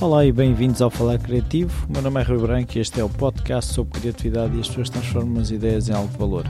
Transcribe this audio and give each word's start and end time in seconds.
Olá 0.00 0.24
e 0.24 0.30
bem-vindos 0.30 0.80
ao 0.80 0.90
Falar 0.90 1.18
Criativo. 1.18 1.84
O 1.88 1.92
meu 1.92 2.00
nome 2.00 2.20
é 2.20 2.22
Rui 2.22 2.38
Branco 2.38 2.78
e 2.78 2.80
este 2.80 3.00
é 3.00 3.04
o 3.04 3.08
podcast 3.08 3.74
sobre 3.74 3.98
criatividade 3.98 4.56
e 4.56 4.60
as 4.60 4.68
pessoas 4.68 4.90
transformam 4.90 5.42
as 5.42 5.50
ideias 5.50 5.88
em 5.88 5.92
algo 5.92 6.08
de 6.08 6.16
valor. 6.16 6.46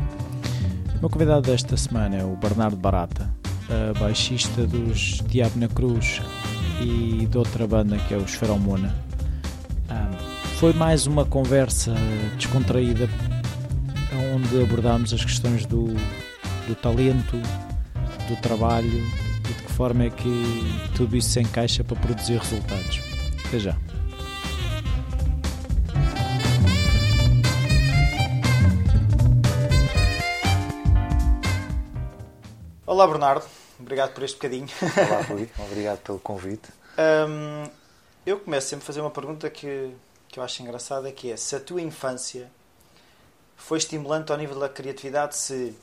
O 0.96 1.01
meu 1.01 1.09
convidado 1.09 1.50
desta 1.50 1.75
semana 1.75 2.16
é 2.16 2.23
o 2.23 2.37
Bernardo 2.37 2.77
Barata, 2.77 3.34
baixista 3.98 4.66
dos 4.66 5.23
Diabo 5.29 5.59
na 5.59 5.66
Cruz 5.66 6.21
e 6.82 7.25
de 7.25 7.39
outra 7.39 7.66
banda 7.66 7.96
que 7.96 8.12
é 8.12 8.19
o 8.19 8.23
Esferomona. 8.23 8.95
Foi 10.59 10.75
mais 10.75 11.07
uma 11.07 11.25
conversa 11.25 11.95
descontraída 12.37 13.09
onde 14.35 14.62
abordámos 14.62 15.15
as 15.15 15.25
questões 15.25 15.65
do, 15.65 15.87
do 16.67 16.75
talento, 16.75 17.41
do 18.29 18.36
trabalho 18.43 18.93
e 18.93 19.49
de 19.49 19.54
que 19.54 19.72
forma 19.72 20.04
é 20.04 20.11
que 20.11 20.44
tudo 20.94 21.17
isso 21.17 21.30
se 21.30 21.40
encaixa 21.40 21.82
para 21.82 21.96
produzir 21.96 22.36
resultados. 22.36 23.07
Até 23.48 23.58
já. 23.61 23.79
Olá 32.86 33.06
Bernardo, 33.06 33.47
obrigado 33.80 34.12
por 34.12 34.22
este 34.22 34.34
bocadinho. 34.36 34.69
Olá 34.83 35.22
Rui, 35.22 35.48
obrigado 35.66 35.98
pelo 36.00 36.19
convite. 36.19 36.69
Um, 36.98 37.70
eu 38.27 38.38
começo 38.38 38.69
sempre 38.69 38.83
a 38.83 38.86
fazer 38.86 39.00
uma 39.00 39.11
pergunta 39.11 39.48
que, 39.48 39.94
que 40.28 40.38
eu 40.38 40.44
acho 40.44 40.62
engraçada, 40.62 41.10
que 41.10 41.33
é 41.33 41.36
se 41.38 41.56
a 41.56 41.60
tua 41.60 41.80
infância 41.80 42.50
foi 43.56 43.78
estimulante 43.78 44.30
ao 44.30 44.36
nível 44.36 44.58
da 44.58 44.69
criatividade, 44.69 45.34
se 45.34 45.74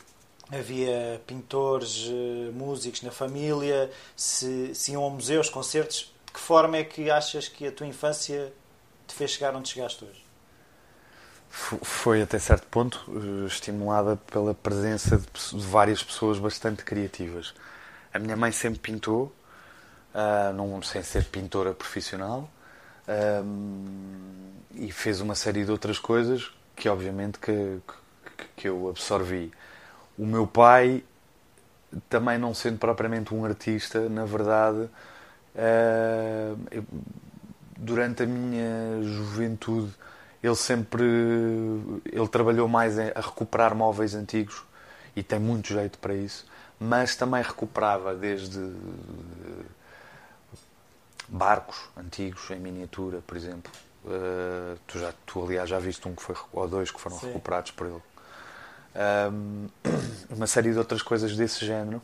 havia 0.52 1.20
pintores, 1.26 2.12
eh, 2.12 2.52
músicos 2.52 3.02
na 3.02 3.10
família, 3.10 3.90
se, 4.16 4.76
se 4.76 4.92
iam 4.92 5.04
a 5.04 5.10
museus, 5.10 5.50
concertos, 5.50 6.14
que 6.36 6.40
forma 6.42 6.76
é 6.76 6.84
que 6.84 7.10
achas 7.10 7.48
que 7.48 7.66
a 7.66 7.72
tua 7.72 7.88
infância 7.88 8.52
te 9.08 9.16
fez 9.16 9.32
chegar 9.32 9.56
onde 9.56 9.70
chegaste 9.70 10.04
hoje? 10.04 10.26
Foi 11.50 12.22
até 12.22 12.38
certo 12.38 12.68
ponto 12.68 13.06
eh, 13.08 13.48
estimulada 13.48 14.18
pela 14.18 14.54
presença 14.54 15.18
de 15.18 15.66
várias 15.66 16.04
pessoas 16.04 16.38
bastante 16.38 16.84
criativas. 16.84 17.54
A 18.14 18.20
minha 18.20 18.36
mãe 18.36 18.52
sempre 18.52 18.80
pintou, 18.80 19.34
uh, 20.14 20.52
não, 20.54 20.82
sem 20.82 21.02
ser 21.04 21.24
pintora 21.26 21.74
profissional, 21.74 22.50
e 24.74 24.92
fez 24.92 25.22
uma 25.22 25.36
série 25.36 25.64
de 25.64 25.72
outras 25.72 26.00
coisas 26.00 26.52
que 26.76 26.90
obviamente 26.90 27.40
que, 27.40 27.80
que, 28.58 28.68
eu 28.68 28.90
absorvi. 28.90 29.52
O 30.18 30.26
meu 30.26 30.48
pai, 30.48 31.04
também 32.10 32.38
não 32.38 32.54
sendo 32.54 32.80
propriamente 32.80 33.34
um 33.34 33.46
artista, 33.46 34.10
na 34.10 34.26
verdade, 34.26 34.90
eu, 36.72 36.84
durante 37.78 38.24
a 38.24 38.26
minha 38.26 39.02
juventude, 39.02 39.94
ele 40.44 40.56
sempre 40.56 41.04
ele 42.06 42.28
trabalhou 42.28 42.68
mais 42.68 42.98
a 43.00 43.20
recuperar 43.20 43.74
móveis 43.76 44.14
antigos 44.14 44.64
e 45.16 45.24
tem 45.24 45.40
muito 45.40 45.70
jeito 45.70 45.98
para 45.98 46.14
isso, 46.14 46.46
mas 46.80 47.16
também 47.16 47.42
recuperava 47.42 48.14
desde 48.14 48.60
barcos 51.28 51.78
antigos 51.98 52.50
em 52.52 52.60
miniatura, 52.60 53.22
por 53.26 53.38
exemplo. 53.38 53.72
Uh, 54.04 54.78
tu, 54.86 55.00
já, 55.00 55.14
tu, 55.26 55.44
aliás, 55.44 55.68
já 55.68 55.80
viste 55.80 56.08
um 56.08 56.14
que 56.14 56.22
foi, 56.22 56.36
ou 56.54 56.68
dois 56.68 56.92
que 56.92 57.00
foram 57.00 57.20
Sim. 57.20 57.28
recuperados 57.28 57.72
por 57.72 57.88
ele. 57.88 58.02
Um, 59.32 59.68
uma 60.30 60.48
série 60.48 60.72
de 60.72 60.78
outras 60.78 61.02
coisas 61.02 61.36
desse 61.36 61.66
género. 61.66 62.02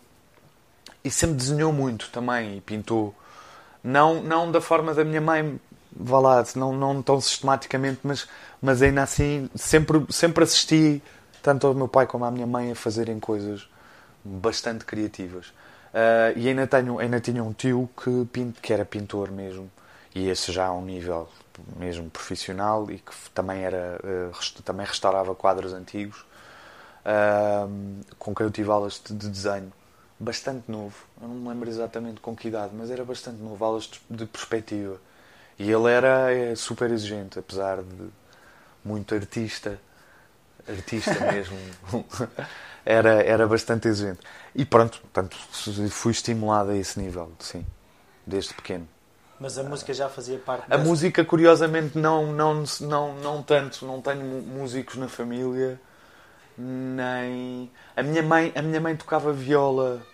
E 1.04 1.12
sempre 1.12 1.36
desenhou 1.36 1.72
muito 1.72 2.10
também 2.10 2.58
e 2.58 2.62
pintou 2.62 3.16
não, 3.84 4.22
não 4.22 4.52
da 4.52 4.62
forma 4.62 4.94
da 4.94 5.04
minha 5.04 5.22
mãe, 5.22 5.60
vá 5.92 6.20
lá, 6.20 6.44
não, 6.56 6.74
não 6.74 7.02
tão 7.02 7.20
sistematicamente, 7.20 8.00
mas, 8.04 8.28
mas 8.62 8.82
ainda 8.82 9.04
assim 9.04 9.50
sempre, 9.56 10.06
sempre 10.10 10.44
assisti 10.44 11.02
tanto 11.42 11.68
ao 11.68 11.74
meu 11.74 11.88
pai 11.88 12.06
como 12.06 12.26
à 12.26 12.32
minha 12.32 12.46
mãe 12.46 12.72
a 12.72 12.76
fazerem 12.76 13.20
coisas 13.20 13.68
bastante 14.24 14.86
criativas. 14.86 15.48
Uh, 15.48 16.38
e 16.38 16.48
ainda, 16.48 16.68
tenho, 16.68 17.00
ainda 17.00 17.20
tinha 17.20 17.44
um 17.44 17.52
tio 17.52 17.90
que, 18.02 18.54
que 18.62 18.72
era 18.72 18.86
pintor 18.86 19.30
mesmo, 19.32 19.70
e 20.16 20.30
esse 20.30 20.52
já 20.52 20.68
a 20.68 20.74
um 20.74 20.86
nível 20.86 21.28
mesmo 21.76 22.10
profissional 22.10 22.90
e 22.90 23.00
que 23.00 23.12
também, 23.34 23.64
era, 23.64 24.00
uh, 24.04 24.62
também 24.64 24.86
restaurava 24.86 25.36
quadros 25.36 25.74
antigos, 25.74 26.20
uh, 27.06 27.70
com 28.18 28.34
quem 28.34 28.46
eu 28.46 28.52
tive 28.52 28.70
aulas 28.70 29.02
de, 29.04 29.14
de 29.14 29.28
desenho 29.28 29.74
bastante 30.22 30.72
novo. 30.72 30.96
Eu 31.20 31.28
não 31.28 31.36
me 31.36 31.50
lembro 31.50 31.68
exatamente 31.68 32.22
com 32.22 32.36
que 32.36 32.48
idade, 32.48 32.72
mas 32.76 32.92
era 32.92 33.04
bastante 33.04 33.42
novo, 33.42 33.64
aulas 33.66 33.90
de 34.10 34.26
perspectiva. 34.26 35.02
E 35.58 35.70
ele 35.70 35.92
era 35.92 36.32
é, 36.32 36.56
super 36.56 36.92
exigente, 36.92 37.40
apesar 37.40 37.82
de 37.82 38.10
muito 38.86 39.16
artista, 39.16 39.80
artista 40.68 41.14
mesmo, 41.32 41.58
era, 42.86 43.24
era 43.24 43.48
bastante 43.48 43.88
exigente. 43.88 44.20
E 44.54 44.64
pronto, 44.64 45.00
portanto, 45.02 45.36
fui 45.90 46.12
estimulado 46.12 46.72
a 46.72 46.78
esse 46.78 47.00
nível, 47.00 47.32
sim, 47.40 47.66
desde 48.26 48.54
pequeno. 48.54 48.88
Mas 49.40 49.58
a 49.58 49.64
música 49.64 49.92
já 49.92 50.08
fazia 50.08 50.38
parte 50.38 50.66
A 50.66 50.78
dessa... 50.78 50.88
música, 50.88 51.26
curiosamente, 51.26 51.98
não, 51.98 52.32
não, 52.32 52.64
não, 52.82 53.16
não 53.16 53.42
tanto. 53.42 53.88
Não 53.88 54.00
tenho 54.00 54.24
músicos 54.24 54.98
na 54.98 55.08
família, 55.08 55.82
nem... 56.56 57.72
A 57.96 58.04
minha 58.04 58.22
mãe, 58.22 58.52
a 58.56 58.62
minha 58.62 58.80
mãe 58.80 58.96
tocava 58.96 59.34
viola 59.34 60.06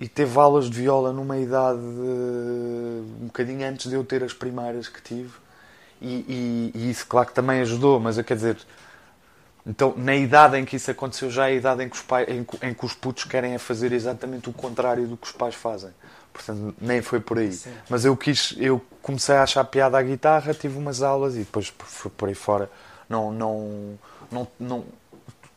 e 0.00 0.06
teve 0.06 0.38
aulas 0.38 0.70
de 0.70 0.80
viola 0.80 1.12
numa 1.12 1.38
idade 1.38 1.80
um 1.80 3.26
bocadinho 3.26 3.66
antes 3.66 3.88
de 3.88 3.94
eu 3.94 4.04
ter 4.04 4.22
as 4.22 4.32
primeiras 4.32 4.88
que 4.88 5.02
tive. 5.02 5.32
E, 6.00 6.06
e, 6.06 6.72
e, 6.74 6.90
isso 6.90 7.04
claro 7.06 7.26
que 7.26 7.34
também 7.34 7.60
ajudou 7.60 7.98
mas 7.98 8.20
quer 8.22 8.36
dizer 8.36 8.56
então 9.66 9.92
na 9.96 10.14
idade 10.14 10.56
em 10.56 10.64
que 10.64 10.76
isso 10.76 10.88
aconteceu 10.92 11.28
já 11.28 11.48
é 11.48 11.52
a 11.52 11.54
idade 11.54 11.82
em 11.82 11.88
que 11.88 11.96
os, 11.96 12.02
pais, 12.02 12.28
em, 12.28 12.46
em 12.62 12.72
que 12.72 12.86
os 12.86 12.94
putos 12.94 13.24
querem 13.24 13.54
é 13.54 13.58
fazer 13.58 13.90
exatamente 13.90 14.48
o 14.48 14.52
contrário 14.52 15.08
do 15.08 15.16
que 15.16 15.26
os 15.26 15.32
pais 15.32 15.56
fazem. 15.56 15.90
Portanto 16.32 16.72
nem 16.80 17.02
foi 17.02 17.18
por 17.18 17.36
aí. 17.36 17.52
Sim. 17.52 17.72
mas 17.90 18.04
eu 18.04 18.16
quis 18.16 18.54
eu 18.58 18.80
comecei 19.02 19.34
a 19.34 19.42
achar 19.42 19.64
piada 19.64 19.98
à 19.98 20.02
guitarra 20.02 20.54
tive 20.54 20.78
umas 20.78 21.02
aulas 21.02 21.34
e 21.34 21.40
depois 21.40 21.72
fui 21.84 22.12
por 22.16 22.28
aí 22.28 22.34
fora. 22.36 22.70
Não 23.08 23.32
não 23.32 23.98
não, 24.30 24.46
não 24.60 24.84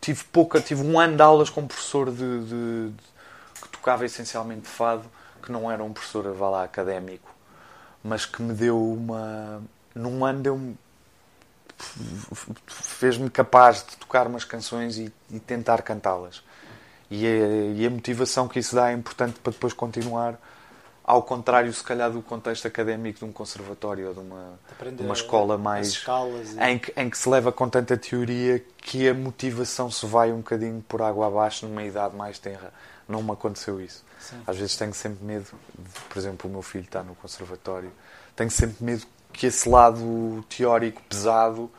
tive 0.01 0.23
pouca 0.23 0.59
tive 0.59 0.81
um 0.81 0.99
ano 0.99 1.15
de 1.15 1.21
aulas 1.21 1.51
com 1.51 1.61
um 1.61 1.67
professor 1.67 2.09
de, 2.09 2.45
de 2.45 2.91
tocava 3.81 4.05
essencialmente 4.05 4.67
fado, 4.67 5.03
que 5.41 5.51
não 5.51 5.69
era 5.69 5.83
um 5.83 5.91
professor, 5.91 6.31
vá 6.33 6.49
lá, 6.49 6.63
académico, 6.63 7.29
mas 8.03 8.25
que 8.25 8.41
me 8.41 8.53
deu 8.53 8.79
uma. 8.79 9.61
Num 9.95 10.23
ano 10.23 10.41
deu-me. 10.41 10.77
fez-me 12.67 13.29
capaz 13.29 13.83
de 13.83 13.97
tocar 13.97 14.27
umas 14.27 14.45
canções 14.45 14.97
e, 14.97 15.11
e 15.31 15.39
tentar 15.39 15.81
cantá-las. 15.81 16.43
E 17.09 17.25
a, 17.25 17.29
e 17.75 17.85
a 17.85 17.89
motivação 17.89 18.47
que 18.47 18.59
isso 18.59 18.75
dá 18.75 18.91
é 18.91 18.93
importante 18.93 19.39
para 19.39 19.51
depois 19.51 19.73
continuar 19.73 20.39
ao 21.03 21.23
contrário, 21.23 21.73
se 21.73 21.83
calhar, 21.83 22.09
do 22.09 22.21
contexto 22.21 22.67
académico 22.67 23.19
de 23.19 23.25
um 23.25 23.33
conservatório 23.33 24.09
ou 24.09 24.13
de 24.13 24.19
uma, 24.19 24.59
de 24.95 25.03
uma 25.03 25.13
escola 25.13 25.57
mais. 25.57 25.87
E... 26.55 26.63
Em, 26.63 26.79
que, 26.79 26.93
em 26.95 27.09
que 27.09 27.17
se 27.17 27.27
leva 27.27 27.51
com 27.51 27.67
tanta 27.67 27.97
teoria 27.97 28.63
que 28.77 29.09
a 29.09 29.13
motivação 29.13 29.91
se 29.91 30.05
vai 30.05 30.31
um 30.31 30.37
bocadinho 30.37 30.81
por 30.87 31.01
água 31.01 31.27
abaixo 31.27 31.67
numa 31.67 31.83
idade 31.83 32.15
mais 32.15 32.39
tenra 32.39 32.71
não 33.11 33.21
me 33.21 33.31
aconteceu 33.31 33.81
isso. 33.81 34.03
Sim. 34.19 34.41
Às 34.45 34.57
vezes 34.57 34.75
tenho 34.77 34.93
sempre 34.93 35.23
medo, 35.23 35.47
de, 35.77 35.99
por 36.09 36.17
exemplo, 36.17 36.49
o 36.49 36.53
meu 36.53 36.61
filho 36.61 36.85
está 36.85 37.03
no 37.03 37.15
conservatório, 37.15 37.91
tenho 38.35 38.51
sempre 38.51 38.83
medo 38.83 39.05
que 39.33 39.47
esse 39.47 39.67
lado 39.67 40.43
teórico 40.49 41.01
pesado 41.03 41.71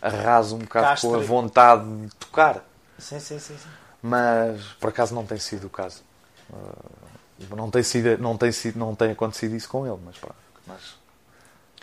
arrase 0.00 0.54
um 0.54 0.58
bocado 0.58 0.86
Castre. 0.86 1.10
com 1.10 1.16
a 1.16 1.18
vontade 1.18 2.06
de 2.06 2.14
tocar. 2.16 2.64
Sim, 2.98 3.20
sim, 3.20 3.38
sim, 3.38 3.56
sim. 3.56 3.68
Mas 4.02 4.62
por 4.80 4.88
acaso 4.88 5.14
não 5.14 5.26
tem 5.26 5.38
sido 5.38 5.66
o 5.66 5.70
caso. 5.70 6.02
Uh, 6.48 7.54
não 7.56 7.70
tem 7.70 7.82
sido, 7.82 8.18
não 8.18 8.36
tem 8.36 8.52
sido, 8.52 8.78
não 8.78 8.94
tem 8.94 9.12
acontecido 9.12 9.54
isso 9.54 9.68
com 9.68 9.86
ele, 9.86 9.98
mas 10.04 10.18
pá, 10.18 10.30
mas 10.66 10.99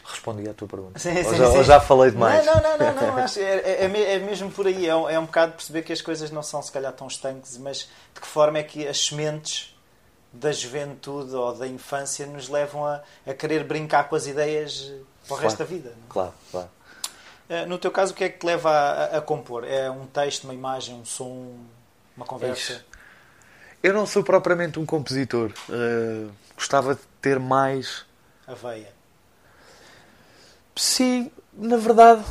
respondi 0.08 0.50
à 0.50 0.54
tua 0.54 0.68
pergunta. 0.68 1.00
Sim, 1.00 1.16
sim, 1.24 1.30
ou, 1.30 1.36
já, 1.36 1.52
sim. 1.52 1.58
ou 1.58 1.64
já 1.64 1.80
falei 1.80 2.12
demais? 2.12 2.46
Não, 2.46 2.56
não, 2.56 2.78
não, 2.78 2.94
não, 2.94 3.16
não 3.16 3.20
é, 3.38 3.86
é, 3.86 4.14
é, 4.14 4.20
mesmo 4.20 4.50
por 4.52 4.68
aí. 4.68 4.88
É 4.88 4.96
um, 4.96 5.10
é 5.10 5.20
um 5.20 5.26
bocado 5.26 5.54
perceber 5.54 5.82
que 5.84 5.94
as 5.94 6.02
coisas 6.02 6.32
não 6.32 6.42
são 6.42 6.62
se 6.62 6.72
calhar 6.72 6.94
tão 6.94 7.08
estanques, 7.08 7.58
mas 7.58 7.90
de 8.14 8.22
que 8.22 8.28
forma 8.28 8.58
é 8.58 8.64
que 8.64 8.88
as 8.88 9.06
sementes 9.06 9.76
da 10.32 10.52
juventude 10.52 11.36
ou 11.36 11.54
da 11.54 11.68
infância 11.68 12.26
nos 12.26 12.50
levam 12.50 12.86
a, 12.86 13.02
a 13.26 13.34
querer 13.34 13.64
brincar 13.64 14.08
com 14.08 14.16
as 14.16 14.28
ideias 14.28 14.82
para 14.82 14.94
o 14.94 15.28
claro, 15.28 15.44
resto 15.44 15.58
da 15.58 15.66
vida. 15.66 15.90
Não? 15.90 16.08
Claro, 16.10 16.34
claro. 16.52 16.70
Eh, 17.50 17.66
no 17.66 17.78
teu 17.78 17.92
caso, 17.92 18.14
o 18.14 18.16
que 18.16 18.24
é 18.24 18.30
que 18.30 18.40
te 18.40 18.46
leva 18.46 18.70
a, 18.70 19.18
a, 19.18 19.22
compor? 19.22 19.64
É 19.64 19.90
um 19.90 20.06
texto, 20.06 20.44
uma 20.44 20.54
imagem, 20.54 20.96
um 20.96 21.06
som, 21.06 21.56
uma 22.16 22.26
conversa? 22.26 22.84
Eu 23.82 23.94
não 23.94 24.06
sou 24.06 24.24
propriamente 24.24 24.80
um 24.80 24.86
compositor. 24.86 25.52
Uh, 25.70 26.30
gostava 26.56 26.96
de 26.96 27.02
ter 27.22 27.40
mais. 27.40 28.06
A 28.46 28.54
veia. 28.54 28.97
Sim, 30.78 31.32
na 31.54 31.78
verdade. 31.78 32.24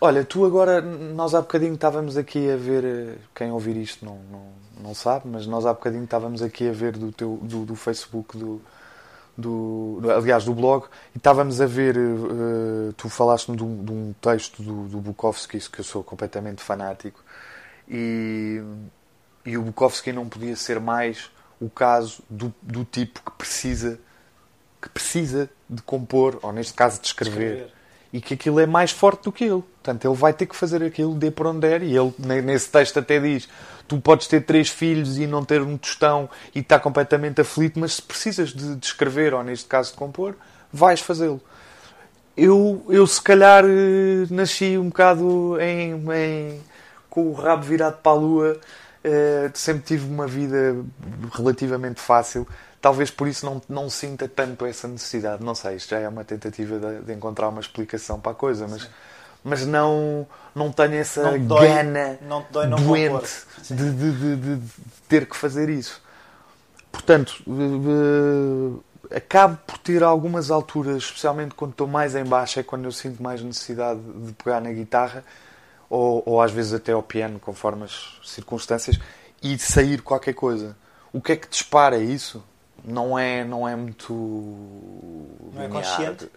Olha, 0.00 0.24
tu 0.24 0.44
agora, 0.44 0.80
nós 0.80 1.34
há 1.34 1.40
bocadinho 1.40 1.74
estávamos 1.74 2.16
aqui 2.16 2.50
a 2.50 2.56
ver, 2.56 2.84
eh, 2.84 3.14
quem 3.34 3.50
ouvir 3.50 3.76
isto 3.76 4.04
não, 4.04 4.18
não, 4.30 4.46
não 4.80 4.94
sabe, 4.94 5.26
mas 5.26 5.46
nós 5.46 5.64
há 5.64 5.72
bocadinho 5.72 6.04
estávamos 6.04 6.42
aqui 6.42 6.68
a 6.68 6.72
ver 6.72 6.96
do, 6.96 7.10
teu, 7.10 7.38
do, 7.40 7.64
do 7.64 7.74
Facebook 7.74 8.36
do, 8.36 8.60
do, 9.36 10.00
aliás, 10.10 10.44
do 10.44 10.52
blog, 10.52 10.86
e 11.14 11.18
estávamos 11.18 11.60
a 11.60 11.66
ver, 11.66 11.96
uh, 11.96 12.92
tu 12.94 13.08
falaste-me 13.08 13.56
de, 13.56 13.64
um, 13.64 13.84
de 13.84 13.92
um, 13.92 14.14
texto 14.20 14.62
do, 14.62 14.88
do 14.88 14.98
Bukowski, 14.98 15.58
que 15.70 15.80
eu 15.80 15.84
sou 15.84 16.04
completamente 16.04 16.62
fanático, 16.62 17.24
e, 17.88 18.62
e 19.46 19.56
o 19.56 19.62
Bukowski 19.62 20.12
não 20.12 20.28
podia 20.28 20.56
ser 20.56 20.78
mais 20.78 21.30
o 21.60 21.70
caso 21.70 22.22
do, 22.28 22.52
do 22.60 22.84
tipo 22.84 23.22
que 23.22 23.32
precisa 23.32 23.98
que 24.84 24.88
precisa 24.90 25.48
de 25.68 25.80
compor, 25.80 26.38
ou 26.42 26.52
neste 26.52 26.74
caso 26.74 27.00
de 27.00 27.06
escrever, 27.06 27.52
escrever, 27.52 27.73
e 28.14 28.20
que 28.20 28.34
aquilo 28.34 28.60
é 28.60 28.64
mais 28.64 28.92
forte 28.92 29.24
do 29.24 29.32
que 29.32 29.42
ele. 29.42 29.64
Portanto, 29.82 30.06
ele 30.06 30.14
vai 30.14 30.32
ter 30.32 30.46
que 30.46 30.54
fazer 30.54 30.84
aquilo 30.84 31.16
de 31.16 31.32
por 31.32 31.48
onde 31.48 31.58
der, 31.58 31.82
e 31.82 31.96
ele 31.96 32.14
nesse 32.44 32.70
texto 32.70 33.00
até 33.00 33.18
diz 33.18 33.48
tu 33.88 34.00
podes 34.00 34.28
ter 34.28 34.42
três 34.42 34.68
filhos 34.68 35.18
e 35.18 35.26
não 35.26 35.44
ter 35.44 35.60
um 35.60 35.76
tostão 35.76 36.30
e 36.54 36.60
estar 36.60 36.78
completamente 36.78 37.40
aflito, 37.40 37.78
mas 37.80 37.94
se 37.94 38.02
precisas 38.02 38.50
de, 38.50 38.76
de 38.76 38.86
escrever, 38.86 39.34
ou 39.34 39.42
neste 39.42 39.66
caso 39.66 39.90
de 39.90 39.96
compor, 39.96 40.36
vais 40.72 41.00
fazê-lo. 41.00 41.40
Eu, 42.36 42.86
eu 42.88 43.04
se 43.04 43.20
calhar 43.20 43.64
eh, 43.64 44.26
nasci 44.30 44.78
um 44.78 44.90
bocado 44.90 45.60
em, 45.60 45.94
em, 46.12 46.60
com 47.10 47.26
o 47.26 47.32
rabo 47.32 47.64
virado 47.64 47.98
para 48.00 48.12
a 48.12 48.14
lua, 48.14 48.60
uh, 49.04 49.50
sempre 49.54 49.82
tive 49.82 50.06
uma 50.06 50.26
vida 50.26 50.76
relativamente 51.32 52.00
fácil. 52.00 52.46
Talvez 52.84 53.10
por 53.10 53.26
isso 53.26 53.46
não, 53.46 53.62
não 53.66 53.88
sinta 53.88 54.28
tanto 54.28 54.66
essa 54.66 54.86
necessidade. 54.86 55.42
Não 55.42 55.54
sei, 55.54 55.76
isto 55.76 55.88
já 55.88 56.00
é 56.00 56.06
uma 56.06 56.22
tentativa 56.22 56.78
de, 56.78 57.06
de 57.06 57.14
encontrar 57.14 57.48
uma 57.48 57.60
explicação 57.62 58.20
para 58.20 58.32
a 58.32 58.34
coisa, 58.34 58.68
mas. 58.68 58.82
Sim 58.82 58.88
mas 59.46 59.66
não, 59.66 60.26
não 60.54 60.72
tenho 60.72 60.94
essa 60.94 61.22
não 61.22 61.38
dói, 61.46 61.68
gana 61.68 62.18
não 62.22 62.46
dói, 62.50 62.66
não 62.66 62.78
doente 62.78 63.30
de, 63.68 63.74
de, 63.74 64.12
de, 64.12 64.36
de, 64.36 64.62
ter 65.06 65.26
que 65.26 65.36
fazer 65.36 65.68
isso. 65.68 66.00
Portanto, 66.90 67.42
uh, 67.46 68.82
acabo 69.14 69.58
por 69.66 69.76
ter 69.76 70.02
algumas 70.02 70.50
alturas, 70.50 70.96
especialmente 70.96 71.54
quando 71.54 71.72
estou 71.72 71.86
mais 71.86 72.14
em 72.14 72.24
baixo, 72.24 72.58
é 72.58 72.62
quando 72.62 72.86
eu 72.86 72.92
sinto 72.92 73.22
mais 73.22 73.42
necessidade 73.42 74.00
de 74.00 74.32
pegar 74.32 74.62
na 74.62 74.72
guitarra 74.72 75.22
ou, 75.90 76.22
ou 76.24 76.40
às 76.40 76.50
vezes 76.50 76.72
até 76.72 76.92
ao 76.92 77.02
piano, 77.02 77.38
conforme 77.38 77.84
as 77.84 78.18
circunstâncias, 78.24 78.98
e 79.42 79.58
sair 79.58 80.00
qualquer 80.00 80.32
coisa. 80.32 80.74
O 81.12 81.20
que 81.20 81.32
é 81.32 81.36
que 81.36 81.48
dispara 81.48 81.98
isso? 81.98 82.42
Não 82.84 83.18
é, 83.18 83.44
não 83.44 83.66
é 83.66 83.74
muito. 83.74 84.12
Não 84.12 85.62
é 85.62 85.68
consciente? 85.68 86.30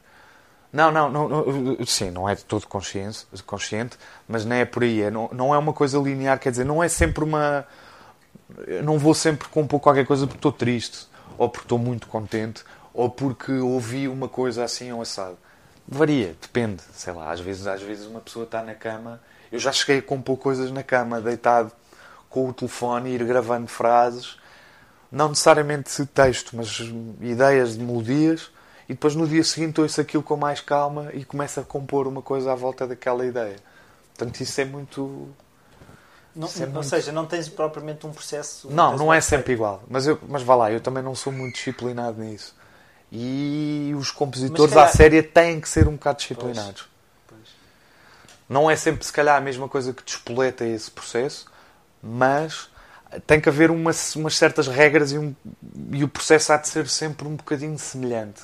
Não, 0.71 0.91
não, 0.91 1.09
não, 1.09 1.29
não, 1.29 1.85
sim, 1.85 2.11
não 2.11 2.27
é 2.27 2.35
de 2.35 2.43
todo 2.43 2.67
consciente, 2.67 3.25
consciente 3.45 3.97
mas 4.27 4.45
não 4.45 4.55
é 4.55 4.65
por 4.65 4.83
aí. 4.83 5.01
É, 5.01 5.11
não, 5.11 5.29
não 5.31 5.53
é 5.53 5.57
uma 5.57 5.73
coisa 5.73 5.97
linear, 5.97 6.39
quer 6.39 6.51
dizer, 6.51 6.65
não 6.65 6.83
é 6.83 6.87
sempre 6.87 7.23
uma. 7.23 7.65
Eu 8.65 8.83
não 8.83 8.97
vou 8.97 9.13
sempre 9.13 9.47
compor 9.49 9.79
qualquer 9.79 10.05
coisa 10.05 10.25
porque 10.25 10.37
estou 10.37 10.51
triste, 10.51 11.07
ou 11.37 11.49
porque 11.49 11.65
estou 11.65 11.77
muito 11.77 12.07
contente, 12.07 12.63
ou 12.93 13.09
porque 13.09 13.51
ouvi 13.51 14.07
uma 14.07 14.29
coisa 14.29 14.63
assim 14.63 14.91
ou 14.91 15.01
assado. 15.01 15.37
Varia, 15.87 16.35
depende, 16.41 16.81
sei 16.93 17.13
lá, 17.13 17.31
às 17.31 17.39
vezes, 17.39 17.65
às 17.65 17.81
vezes 17.81 18.05
uma 18.05 18.19
pessoa 18.19 18.43
está 18.43 18.61
na 18.61 18.73
cama. 18.73 19.21
Eu 19.51 19.59
já 19.59 19.71
cheguei 19.71 19.99
a 19.99 20.01
compor 20.01 20.37
coisas 20.37 20.69
na 20.69 20.83
cama, 20.83 21.21
deitado 21.21 21.71
com 22.29 22.49
o 22.49 22.53
telefone 22.53 23.09
e 23.09 23.15
ir 23.15 23.23
gravando 23.23 23.67
frases, 23.67 24.37
não 25.11 25.29
necessariamente 25.29 26.05
texto, 26.07 26.55
mas 26.55 26.79
ideias 27.21 27.77
de 27.77 27.83
melodias 27.83 28.51
e 28.89 28.93
depois 28.93 29.15
no 29.15 29.27
dia 29.27 29.43
seguinte 29.43 29.81
ouço 29.81 29.99
aquilo 29.99 30.23
com 30.23 30.37
mais 30.37 30.61
calma 30.61 31.09
e 31.13 31.25
começo 31.25 31.59
a 31.59 31.63
compor 31.63 32.07
uma 32.07 32.21
coisa 32.21 32.51
à 32.51 32.55
volta 32.55 32.87
daquela 32.87 33.25
ideia. 33.25 33.57
Portanto, 34.15 34.41
isso 34.41 34.59
é 34.61 34.65
muito. 34.65 35.27
Não, 36.35 36.47
é 36.47 36.63
ou 36.63 36.69
muito... 36.69 36.83
seja, 36.83 37.11
não 37.11 37.25
tens 37.25 37.49
propriamente 37.49 38.05
um 38.07 38.11
processo. 38.11 38.69
Não, 38.71 38.95
não 38.95 39.13
é 39.13 39.19
sempre 39.19 39.53
igual. 39.53 39.83
Mas, 39.89 40.07
eu, 40.07 40.19
mas 40.27 40.43
vá 40.43 40.55
lá, 40.55 40.71
eu 40.71 40.79
também 40.79 41.03
não 41.03 41.15
sou 41.15 41.33
muito 41.33 41.55
disciplinado 41.55 42.21
nisso. 42.21 42.55
E 43.11 43.93
os 43.97 44.11
compositores 44.11 44.73
calhar... 44.73 44.89
à 44.89 44.91
série 44.91 45.23
têm 45.23 45.59
que 45.59 45.69
ser 45.69 45.87
um 45.87 45.93
bocado 45.93 46.19
disciplinados. 46.19 46.87
Pois. 47.27 47.39
Pois. 47.39 47.49
Não 48.49 48.69
é 48.69 48.75
sempre, 48.75 49.05
se 49.05 49.13
calhar, 49.13 49.37
a 49.37 49.41
mesma 49.41 49.67
coisa 49.67 49.93
que 49.93 50.03
despoleta 50.03 50.65
esse 50.65 50.91
processo, 50.91 51.45
mas 52.01 52.69
tem 53.25 53.39
que 53.39 53.49
haver 53.49 53.71
umas, 53.71 54.15
umas 54.15 54.35
certas 54.35 54.67
regras 54.67 55.11
e, 55.11 55.17
um, 55.17 55.33
e 55.91 56.03
o 56.03 56.07
processo 56.07 56.53
há 56.53 56.57
de 56.57 56.67
ser 56.67 56.87
sempre 56.87 57.27
um 57.27 57.35
bocadinho 57.35 57.77
semelhante 57.77 58.43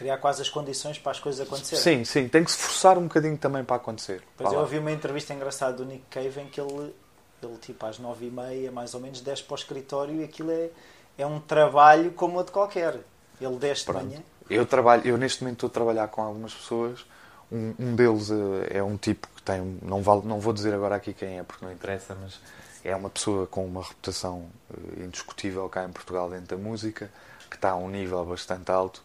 criar 0.00 0.16
quase 0.16 0.40
as 0.40 0.48
condições 0.48 0.98
para 0.98 1.12
as 1.12 1.20
coisas 1.20 1.46
acontecerem. 1.46 2.04
Sim, 2.04 2.04
sim, 2.06 2.26
tem 2.26 2.42
que 2.42 2.50
se 2.50 2.56
forçar 2.56 2.96
um 2.96 3.02
bocadinho 3.02 3.36
também 3.36 3.62
para 3.62 3.76
acontecer. 3.76 4.22
Pois 4.34 4.50
eu 4.50 4.60
ouvi 4.60 4.78
uma 4.78 4.90
entrevista 4.90 5.34
engraçada 5.34 5.74
do 5.74 5.84
Nick 5.84 6.04
Cave 6.08 6.40
em 6.40 6.46
que 6.46 6.58
ele, 6.58 6.94
ele 7.42 7.56
tipo 7.60 7.84
às 7.84 7.98
nove 7.98 8.28
e 8.28 8.30
meia, 8.30 8.72
mais 8.72 8.94
ou 8.94 9.00
menos, 9.00 9.20
desce 9.20 9.42
para 9.42 9.52
o 9.52 9.58
escritório 9.58 10.14
e 10.14 10.24
aquilo 10.24 10.50
é, 10.52 10.70
é 11.18 11.26
um 11.26 11.38
trabalho 11.38 12.12
como 12.12 12.38
outro 12.38 12.50
qualquer. 12.50 12.98
Ele 13.38 13.56
desce 13.56 13.84
de 13.84 13.92
manhã. 13.92 14.22
Eu, 14.48 14.64
trabalho, 14.64 15.06
eu 15.06 15.18
neste 15.18 15.42
momento 15.42 15.66
estou 15.66 15.68
a 15.68 15.70
trabalhar 15.70 16.08
com 16.08 16.22
algumas 16.22 16.54
pessoas. 16.54 17.04
Um, 17.52 17.74
um 17.78 17.94
deles 17.94 18.30
é, 18.30 18.78
é 18.78 18.82
um 18.82 18.96
tipo 18.96 19.28
que 19.36 19.42
tem, 19.42 19.78
não, 19.82 20.00
vale, 20.00 20.22
não 20.24 20.40
vou 20.40 20.54
dizer 20.54 20.72
agora 20.72 20.96
aqui 20.96 21.12
quem 21.12 21.38
é 21.38 21.42
porque 21.42 21.62
não 21.62 21.70
interessa, 21.70 22.16
mas 22.18 22.40
é 22.84 22.94
uma 22.94 23.10
pessoa 23.10 23.46
com 23.46 23.64
uma 23.64 23.82
reputação 23.82 24.48
uh, 24.70 25.02
indiscutível 25.02 25.68
cá 25.68 25.84
em 25.84 25.92
Portugal 25.92 26.30
dentro 26.30 26.56
da 26.56 26.62
música, 26.62 27.10
que 27.48 27.56
está 27.56 27.70
a 27.70 27.76
um 27.76 27.88
nível 27.88 28.24
bastante 28.24 28.70
alto 28.70 29.02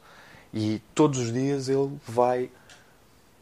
e 0.55 0.81
todos 0.95 1.19
os 1.19 1.33
dias 1.33 1.67
ele 1.67 1.99
vai 2.07 2.49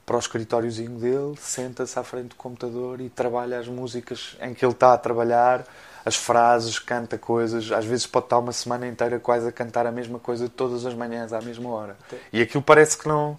para 0.05 0.15
o 0.15 0.19
escritóriozinho 0.19 0.99
dele, 0.99 1.35
senta-se 1.37 1.97
à 1.97 2.03
frente 2.03 2.29
do 2.29 2.35
computador 2.35 2.99
e 2.99 3.07
trabalha 3.07 3.59
as 3.59 3.67
músicas 3.67 4.35
em 4.41 4.53
que 4.53 4.65
ele 4.65 4.73
está 4.73 4.93
a 4.93 4.97
trabalhar, 4.97 5.63
as 6.03 6.15
frases, 6.15 6.77
canta 6.79 7.17
coisas. 7.17 7.71
Às 7.71 7.85
vezes 7.85 8.05
pode 8.05 8.25
estar 8.25 8.39
uma 8.39 8.51
semana 8.51 8.87
inteira 8.87 9.19
quase 9.19 9.47
a 9.47 9.51
cantar 9.51 9.85
a 9.85 9.91
mesma 9.91 10.19
coisa 10.19 10.49
todas 10.49 10.85
as 10.85 10.93
manhãs 10.93 11.31
à 11.31 11.39
mesma 11.39 11.69
hora. 11.69 11.95
E 12.33 12.41
aquilo 12.41 12.63
parece 12.63 12.97
que 12.97 13.07
não. 13.07 13.37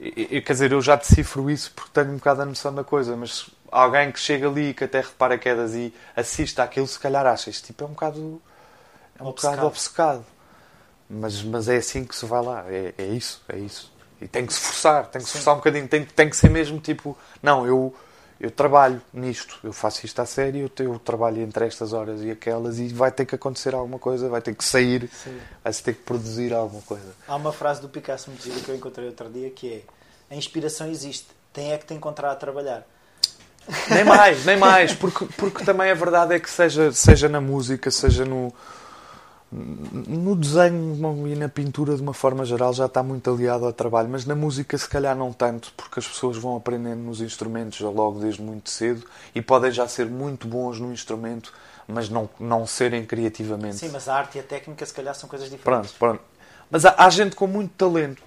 Quer 0.00 0.52
dizer, 0.52 0.72
eu 0.72 0.80
já 0.80 0.96
decifro 0.96 1.48
isso 1.48 1.70
porque 1.76 1.90
tenho 1.92 2.10
um 2.10 2.16
bocado 2.16 2.42
a 2.42 2.44
noção 2.44 2.74
da 2.74 2.82
coisa, 2.82 3.14
mas 3.16 3.48
alguém 3.72 4.12
que 4.12 4.20
chega 4.20 4.46
ali 4.46 4.74
que 4.74 4.84
até 4.84 5.00
repara 5.00 5.38
quedas 5.38 5.74
e 5.74 5.92
assiste 6.14 6.60
àquilo, 6.60 6.86
se 6.86 6.98
calhar 6.98 7.26
acha 7.26 7.50
este 7.50 7.64
tipo 7.64 7.84
é 7.84 7.86
um 7.86 7.90
bocado. 7.90 8.42
É 9.18 9.22
um 9.22 9.28
obcecado. 9.28 9.50
bocado 9.52 9.66
obcecado. 9.66 10.26
Mas, 11.08 11.42
mas 11.42 11.68
é 11.68 11.76
assim 11.76 12.04
que 12.04 12.14
se 12.14 12.24
vai 12.26 12.42
lá. 12.42 12.64
É, 12.68 12.94
é 12.96 13.06
isso, 13.06 13.42
é 13.48 13.58
isso. 13.58 13.92
E 14.20 14.28
tem 14.28 14.46
que 14.46 14.52
se 14.52 14.60
forçar, 14.60 15.06
tem 15.06 15.20
que 15.20 15.26
se 15.26 15.32
forçar 15.34 15.54
um 15.54 15.56
bocadinho. 15.56 15.88
Tem, 15.88 16.04
tem 16.04 16.30
que 16.30 16.36
ser 16.36 16.48
mesmo 16.48 16.78
tipo, 16.78 17.18
não, 17.42 17.66
eu, 17.66 17.94
eu 18.38 18.50
trabalho 18.50 19.02
nisto, 19.12 19.58
eu 19.64 19.72
faço 19.72 20.06
isto 20.06 20.20
à 20.20 20.26
série, 20.26 20.60
eu, 20.60 20.70
eu 20.78 20.98
trabalho 20.98 21.42
entre 21.42 21.66
estas 21.66 21.92
horas 21.92 22.22
e 22.22 22.30
aquelas 22.30 22.78
e 22.78 22.88
vai 22.88 23.10
ter 23.10 23.26
que 23.26 23.34
acontecer 23.34 23.74
alguma 23.74 23.98
coisa, 23.98 24.28
vai 24.28 24.40
ter 24.40 24.54
que 24.54 24.64
sair, 24.64 25.10
Sim. 25.12 25.38
vai-se 25.62 25.82
ter 25.82 25.94
que 25.94 26.02
produzir 26.02 26.52
alguma 26.54 26.82
coisa. 26.82 27.14
Há 27.26 27.34
uma 27.34 27.52
frase 27.52 27.80
do 27.80 27.88
Picasso 27.88 28.30
muito 28.30 28.44
gira 28.44 28.60
que 28.60 28.68
eu 28.68 28.76
encontrei 28.76 29.06
outro 29.06 29.28
dia 29.28 29.50
que 29.50 29.74
é 29.74 30.34
a 30.34 30.36
inspiração 30.36 30.88
existe, 30.88 31.26
tem 31.52 31.72
é 31.72 31.78
que 31.78 31.84
te 31.84 31.94
encontrar 31.94 32.30
a 32.30 32.36
trabalhar. 32.36 32.86
Nem 33.90 34.04
mais, 34.04 34.44
nem 34.44 34.56
mais, 34.56 34.92
porque, 34.92 35.24
porque 35.36 35.64
também 35.64 35.90
a 35.90 35.94
verdade 35.94 36.34
é 36.34 36.40
que 36.40 36.50
seja, 36.50 36.92
seja 36.92 37.28
na 37.28 37.40
música, 37.40 37.90
seja 37.90 38.24
no, 38.24 38.52
no 39.52 40.34
desenho 40.34 41.28
e 41.28 41.36
na 41.36 41.48
pintura, 41.48 41.94
de 41.94 42.02
uma 42.02 42.14
forma 42.14 42.44
geral, 42.44 42.72
já 42.72 42.86
está 42.86 43.02
muito 43.02 43.30
aliado 43.30 43.66
ao 43.66 43.72
trabalho, 43.72 44.08
mas 44.08 44.24
na 44.24 44.34
música, 44.34 44.76
se 44.78 44.88
calhar, 44.88 45.14
não 45.14 45.32
tanto, 45.32 45.72
porque 45.76 46.00
as 46.00 46.08
pessoas 46.08 46.36
vão 46.38 46.56
aprendendo 46.56 47.02
nos 47.02 47.20
instrumentos 47.20 47.78
já 47.78 47.88
logo 47.88 48.18
desde 48.18 48.40
muito 48.40 48.70
cedo 48.70 49.04
e 49.34 49.42
podem 49.42 49.70
já 49.70 49.86
ser 49.86 50.06
muito 50.06 50.48
bons 50.48 50.80
no 50.80 50.92
instrumento, 50.92 51.52
mas 51.86 52.08
não, 52.08 52.28
não 52.40 52.66
serem 52.66 53.04
criativamente. 53.04 53.76
Sim, 53.76 53.90
mas 53.92 54.08
a 54.08 54.14
arte 54.16 54.38
e 54.38 54.40
a 54.40 54.44
técnica, 54.44 54.86
se 54.86 54.94
calhar, 54.94 55.14
são 55.14 55.28
coisas 55.28 55.50
diferentes. 55.50 55.92
Pronto, 55.92 56.18
pronto. 56.18 56.32
Mas 56.70 56.86
há, 56.86 56.94
há 56.96 57.10
gente 57.10 57.36
com 57.36 57.46
muito 57.46 57.72
talento, 57.76 58.22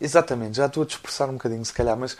exatamente, 0.00 0.56
já 0.56 0.64
estou 0.64 0.82
a 0.82 0.86
dispersar 0.86 1.28
um 1.28 1.34
bocadinho, 1.34 1.62
se 1.62 1.74
calhar, 1.74 1.94
mas 1.94 2.16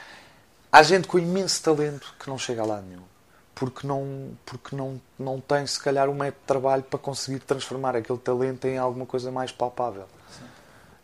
há 0.73 0.83
gente 0.83 1.07
com 1.07 1.19
imenso 1.19 1.63
talento 1.63 2.15
que 2.19 2.29
não 2.29 2.39
chega 2.39 2.63
a 2.63 2.67
lado 2.67 2.87
nenhum 2.87 3.13
porque 3.55 3.87
não, 3.87 4.37
porque 4.45 4.75
não, 4.75 5.01
não 5.19 5.41
tem, 5.41 5.65
se 5.67 5.79
calhar, 5.79 6.09
um 6.09 6.15
método 6.15 6.41
de 6.41 6.47
trabalho 6.47 6.83
para 6.83 6.99
conseguir 6.99 7.39
transformar 7.41 7.95
aquele 7.95 8.19
talento 8.19 8.67
em 8.67 8.77
alguma 8.77 9.07
coisa 9.07 9.31
mais 9.31 9.53
palpável. 9.53 10.07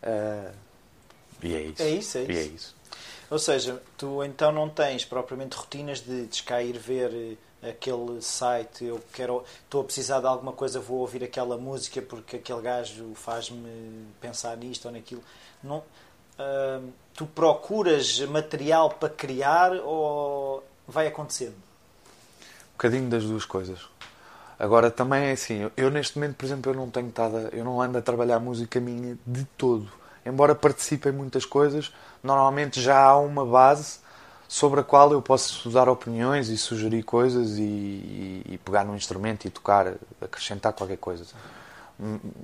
Uh, 0.03 0.53
e 1.41 1.55
é 1.55 1.61
isso. 1.61 1.81
É 1.81 1.89
isso, 1.89 2.17
é 2.17 2.21
isso. 2.21 2.31
E 2.31 2.37
é 2.37 2.43
isso. 2.43 2.75
Ou 3.29 3.39
seja, 3.39 3.81
tu 3.97 4.23
então 4.23 4.51
não 4.51 4.67
tens 4.67 5.05
propriamente 5.05 5.55
rotinas 5.55 6.01
de 6.01 6.25
descair 6.25 6.77
ver 6.77 7.37
eh, 7.61 7.69
aquele 7.69 8.21
site, 8.21 8.85
eu 8.85 8.99
quero, 9.13 9.45
estou 9.63 9.81
a 9.81 9.83
precisar 9.83 10.19
de 10.19 10.25
alguma 10.25 10.51
coisa, 10.51 10.79
vou 10.79 10.97
ouvir 10.97 11.23
aquela 11.23 11.55
música 11.55 12.01
porque 12.01 12.37
aquele 12.37 12.61
gajo 12.61 13.13
faz-me 13.13 14.07
pensar 14.19 14.57
nisto 14.57 14.87
ou 14.87 14.91
naquilo. 14.91 15.23
Não, 15.63 15.83
tu 17.13 17.25
procuras 17.25 18.19
material 18.21 18.91
para 18.91 19.09
criar 19.09 19.73
ou 19.73 20.63
vai 20.87 21.07
acontecendo? 21.07 21.69
bocadinho 22.79 23.09
das 23.09 23.25
duas 23.25 23.43
coisas. 23.43 23.79
Agora 24.57 24.89
também 24.89 25.25
é 25.25 25.31
assim, 25.33 25.69
eu 25.75 25.91
neste 25.91 26.17
momento, 26.17 26.35
por 26.37 26.45
exemplo, 26.45 26.71
eu 26.71 26.75
não 26.75 26.89
tenho 26.89 27.09
estado, 27.09 27.49
eu 27.51 27.63
não 27.65 27.81
ando 27.81 27.97
a 27.97 28.01
trabalhar 28.01 28.39
música 28.39 28.79
minha 28.79 29.17
de 29.27 29.43
todo. 29.57 29.89
Embora 30.25 30.55
participe 30.55 31.09
em 31.09 31.11
muitas 31.11 31.45
coisas, 31.45 31.93
normalmente 32.23 32.81
já 32.81 32.97
há 32.97 33.17
uma 33.17 33.45
base 33.45 33.99
sobre 34.47 34.79
a 34.79 34.83
qual 34.83 35.11
eu 35.11 35.21
posso 35.21 35.69
dar 35.69 35.87
opiniões 35.89 36.49
e 36.49 36.57
sugerir 36.57 37.03
coisas 37.03 37.57
e, 37.57 37.61
e, 37.61 38.43
e 38.51 38.57
pegar 38.57 38.85
num 38.85 38.95
instrumento 38.95 39.45
e 39.45 39.49
tocar, 39.49 39.93
acrescentar 40.21 40.73
qualquer 40.73 40.97
coisa. 40.97 41.25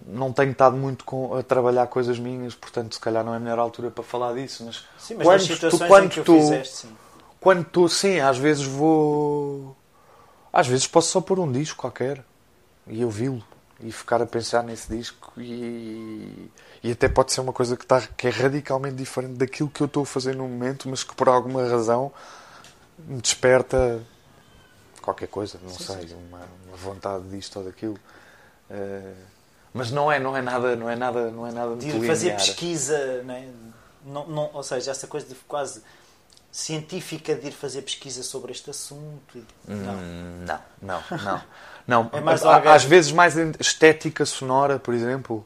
Não 0.06 0.34
tenho 0.34 0.52
estado 0.52 0.76
muito 0.76 1.06
com, 1.06 1.34
a 1.34 1.42
trabalhar 1.42 1.88
coisas 1.88 2.20
minhas, 2.20 2.54
portanto, 2.54 2.96
se 2.96 3.00
calhar 3.00 3.24
não 3.24 3.34
é 3.34 3.38
a 3.38 3.40
melhor 3.40 3.60
altura 3.60 3.90
para 3.90 4.04
falar 4.04 4.34
disso. 4.34 4.66
Mas, 4.66 4.84
sim, 4.98 5.16
mas 5.16 5.26
quando 5.26 5.60
tu, 5.60 5.88
quando 5.88 6.24
tu, 6.24 6.34
fizeste, 6.34 6.76
sim. 6.76 6.98
Quando 7.40 7.64
tu, 7.64 7.88
sim, 7.88 8.20
às 8.20 8.38
vezes 8.38 8.66
vou. 8.66 9.76
Às 10.52 10.68
vezes 10.68 10.88
posso 10.88 11.12
só 11.12 11.22
pôr 11.22 11.40
um 11.40 11.52
disco 11.52 11.82
qualquer 11.82 12.24
e 12.88 13.04
ouvi-lo 13.04 13.44
e 13.80 13.92
ficar 13.92 14.22
a 14.22 14.26
pensar 14.26 14.64
nesse 14.64 14.90
disco 14.90 15.34
e, 15.38 16.50
e 16.82 16.92
até 16.92 17.10
pode 17.10 17.34
ser 17.34 17.42
uma 17.42 17.52
coisa 17.52 17.76
que, 17.76 17.84
está, 17.84 18.02
que 18.02 18.28
é 18.28 18.30
radicalmente 18.30 18.96
diferente 18.96 19.34
daquilo 19.34 19.70
que 19.70 19.82
eu 19.82 19.86
estou 19.86 20.04
a 20.04 20.06
fazer 20.06 20.36
no 20.36 20.48
momento, 20.48 20.88
mas 20.88 21.04
que 21.04 21.14
por 21.14 21.28
alguma 21.28 21.68
razão 21.68 22.12
me 22.98 23.20
desperta 23.22 24.02
qualquer 25.02 25.28
coisa, 25.28 25.60
não 25.62 25.70
sim, 25.70 25.84
sei, 25.84 26.08
sim. 26.08 26.16
Uma, 26.16 26.48
uma, 26.68 26.78
vontade 26.78 27.28
disto 27.30 27.60
ou 27.60 27.66
daquilo. 27.66 28.00
Uh, 28.70 29.35
mas 29.76 29.92
não 29.92 30.10
é, 30.10 30.18
não 30.18 30.38
é 30.38 30.42
nada, 30.42 30.74
não 30.78 30.90
é 30.90 30.96
nada, 30.96 31.30
não 31.30 31.46
é 31.46 31.52
nada 31.52 31.76
de 31.76 32.08
fazer 32.08 32.32
pesquisa, 32.32 33.22
não, 33.24 33.34
é? 33.34 33.48
não, 34.06 34.26
não, 34.26 34.50
ou 34.54 34.64
seja, 34.64 34.92
essa 34.92 35.06
coisa 35.06 35.28
de 35.28 35.36
quase 35.36 35.84
científica 36.50 37.36
de 37.36 37.50
ir 37.50 37.52
fazer 37.52 37.82
pesquisa 37.82 38.24
sobre 38.24 38.54
este 38.54 38.70
assunto. 38.70 39.46
Não, 39.68 39.94
hum, 39.96 40.46
não, 40.48 40.60
não, 40.82 41.04
não. 41.12 41.42
não. 41.86 42.10
É 42.18 42.22
mais 42.22 42.46
Às 42.46 42.86
vezes 42.86 43.12
mais 43.12 43.36
estética 43.60 44.26
sonora, 44.26 44.80
por 44.80 44.94
exemplo. 44.94 45.46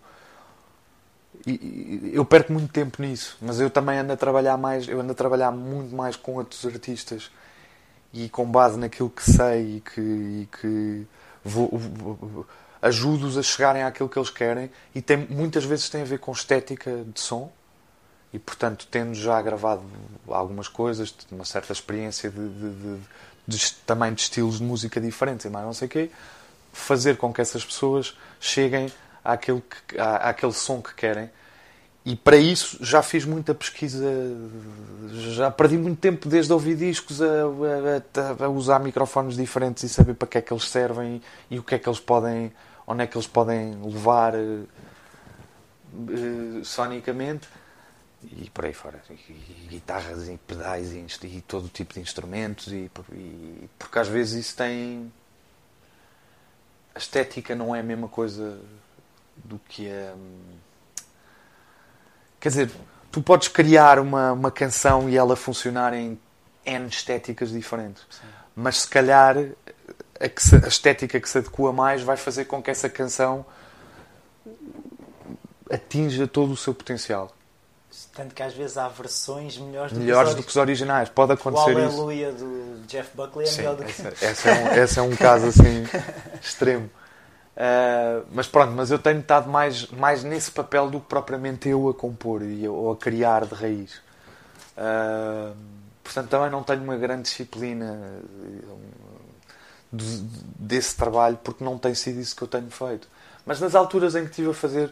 E, 1.47 2.11
eu 2.13 2.23
perco 2.23 2.53
muito 2.53 2.71
tempo 2.71 3.01
nisso, 3.01 3.35
mas 3.41 3.59
eu 3.59 3.71
também 3.71 3.97
ando 3.97 4.13
a 4.13 4.17
trabalhar 4.17 4.57
mais, 4.57 4.87
eu 4.87 5.01
ando 5.01 5.11
a 5.11 5.15
trabalhar 5.15 5.49
muito 5.51 5.95
mais 5.95 6.15
com 6.15 6.35
outros 6.35 6.63
artistas 6.67 7.31
e 8.13 8.29
com 8.29 8.45
base 8.45 8.77
naquilo 8.77 9.09
que 9.09 9.23
sei 9.23 9.77
e 9.77 9.81
que, 9.81 10.01
e 10.01 10.49
que 10.51 11.07
vou, 11.43 11.69
vou 11.75 12.45
ajudo-os 12.81 13.37
a 13.37 13.43
chegarem 13.43 13.83
àquilo 13.83 14.07
que 14.07 14.17
eles 14.17 14.29
querem 14.29 14.71
e 14.95 15.01
tem, 15.01 15.17
muitas 15.29 15.65
vezes 15.65 15.89
tem 15.89 16.01
a 16.01 16.05
ver 16.05 16.19
com 16.19 16.31
estética 16.31 17.03
de 17.13 17.19
som 17.19 17.51
e 18.33 18.39
portanto 18.39 18.87
tendo 18.89 19.13
já 19.13 19.41
gravado 19.41 19.83
algumas 20.27 20.67
coisas, 20.67 21.13
uma 21.31 21.45
certa 21.45 21.73
experiência 21.73 22.29
de, 22.29 22.49
de, 22.49 22.69
de, 22.69 22.99
de 23.47 23.73
também 23.85 24.13
de 24.13 24.21
estilos 24.21 24.59
de 24.59 24.63
música 24.63 25.01
diferentes 25.01 25.45
e 25.45 25.49
mais 25.49 25.65
não 25.65 25.73
sei 25.73 25.87
o 25.87 25.91
quê, 25.91 26.11
fazer 26.71 27.17
com 27.17 27.33
que 27.33 27.41
essas 27.41 27.65
pessoas 27.65 28.17
cheguem 28.39 28.91
àquele, 29.23 29.61
que, 29.61 29.99
à, 29.99 30.29
àquele 30.29 30.53
som 30.53 30.81
que 30.81 30.93
querem. 30.93 31.29
E 32.05 32.15
para 32.15 32.37
isso 32.37 32.77
já 32.81 33.03
fiz 33.03 33.25
muita 33.25 33.53
pesquisa, 33.53 34.07
já 35.31 35.51
perdi 35.51 35.77
muito 35.77 35.99
tempo 35.99 36.29
desde 36.29 36.51
ouvir 36.51 36.75
discos 36.75 37.21
a, 37.21 37.25
a, 37.25 38.45
a, 38.45 38.49
usar 38.49 38.79
microfones 38.79 39.35
diferentes 39.35 39.83
e 39.83 39.89
saber 39.89 40.13
para 40.13 40.27
que 40.27 40.37
é 40.37 40.41
que 40.41 40.53
eles 40.53 40.67
servem 40.69 41.21
e 41.51 41.59
o 41.59 41.63
que 41.63 41.75
é 41.75 41.79
que 41.79 41.89
eles 41.89 41.99
podem 41.99 42.51
onde 42.89 43.03
é 43.03 43.07
que 43.07 43.15
eles 43.15 43.27
podem 43.27 43.79
levar 43.83 44.33
uh, 44.33 44.67
uh, 45.93 46.65
sonicamente 46.65 47.47
e 48.23 48.49
por 48.49 48.65
aí 48.65 48.73
fora. 48.73 48.99
E, 49.09 49.67
guitarras 49.69 50.27
e 50.27 50.37
pedais 50.37 50.91
e, 50.91 51.05
e, 51.27 51.41
todo 51.41 51.69
tipo 51.69 51.93
de 51.93 51.99
instrumentos 51.99 52.73
e, 52.73 52.91
e, 53.13 53.69
porque 53.77 53.99
às 53.99 54.07
vezes 54.07 54.47
isso 54.47 54.57
tem 54.57 55.11
a 56.95 56.97
estética 56.97 57.55
não 57.55 57.75
é 57.75 57.79
a 57.79 57.83
mesma 57.83 58.07
coisa 58.07 58.59
do 59.37 59.59
que 59.69 59.87
é 59.87 60.13
quer 62.39 62.49
dizer 62.49 62.71
tu 63.11 63.21
podes 63.21 63.47
criar 63.47 63.99
uma, 63.99 64.33
uma 64.33 64.51
canção 64.51 65.07
e 65.07 65.15
ela 65.15 65.35
funcionar 65.35 65.93
em 65.93 66.19
N 66.65 66.87
estéticas 66.87 67.51
diferentes 67.51 68.03
Sim. 68.09 68.27
mas 68.55 68.81
se 68.81 68.87
calhar 68.87 69.35
a, 70.19 70.27
que 70.27 70.43
se, 70.43 70.55
a 70.55 70.67
estética 70.67 71.19
que 71.19 71.29
se 71.29 71.37
adequa 71.37 71.71
mais 71.71 72.01
vai 72.01 72.17
fazer 72.17 72.45
com 72.45 72.61
que 72.61 72.69
essa 72.69 72.89
canção 72.89 73.45
atinja 75.71 76.27
todo 76.27 76.51
o 76.51 76.57
seu 76.57 76.73
potencial. 76.73 77.33
Tanto 78.13 78.35
que 78.35 78.43
às 78.43 78.53
vezes 78.53 78.77
há 78.77 78.87
versões 78.87 79.57
melhores 79.57 79.93
do, 79.93 79.99
melhores 79.99 80.29
que, 80.29 80.39
os 80.39 80.41
do 80.41 80.43
que 80.43 80.49
os 80.49 80.55
originais. 80.57 81.09
Pode 81.09 81.33
acontecer 81.33 81.75
o 81.75 81.79
isso. 81.79 81.97
O 81.97 82.01
Aleluia 82.01 82.31
do 82.31 82.83
Jeff 82.87 83.09
Buckley 83.15 83.47
é 83.47 83.49
Sim, 83.49 83.57
melhor 83.57 83.75
do 83.75 83.83
que... 83.83 83.91
Esse, 83.91 84.25
esse, 84.25 84.49
é 84.49 84.53
um, 84.53 84.83
esse 84.83 84.99
é 84.99 85.01
um 85.01 85.15
caso 85.15 85.47
assim 85.47 85.85
extremo. 86.41 86.89
Uh, 87.55 88.25
mas 88.31 88.47
pronto, 88.47 88.71
mas 88.73 88.91
eu 88.91 88.99
tenho 88.99 89.19
estado 89.19 89.49
mais, 89.49 89.87
mais 89.87 90.23
nesse 90.23 90.51
papel 90.51 90.89
do 90.89 90.99
que 90.99 91.07
propriamente 91.07 91.67
eu 91.67 91.89
a 91.89 91.93
compor 91.93 92.41
e 92.41 92.67
ou 92.67 92.91
a 92.91 92.97
criar 92.97 93.45
de 93.45 93.53
raiz. 93.53 93.95
Uh, 94.77 95.55
portanto, 96.03 96.29
também 96.29 96.49
não 96.49 96.63
tenho 96.63 96.81
uma 96.83 96.95
grande 96.95 97.23
disciplina 97.23 98.21
desse 99.91 100.95
trabalho 100.95 101.37
porque 101.43 101.63
não 101.63 101.77
tem 101.77 101.93
sido 101.95 102.19
isso 102.19 102.35
que 102.35 102.41
eu 102.41 102.47
tenho 102.47 102.69
feito. 102.69 103.07
Mas 103.45 103.59
nas 103.59 103.75
alturas 103.75 104.15
em 104.15 104.23
que 104.23 104.29
estive 104.29 104.49
a 104.51 104.53
fazer, 104.53 104.91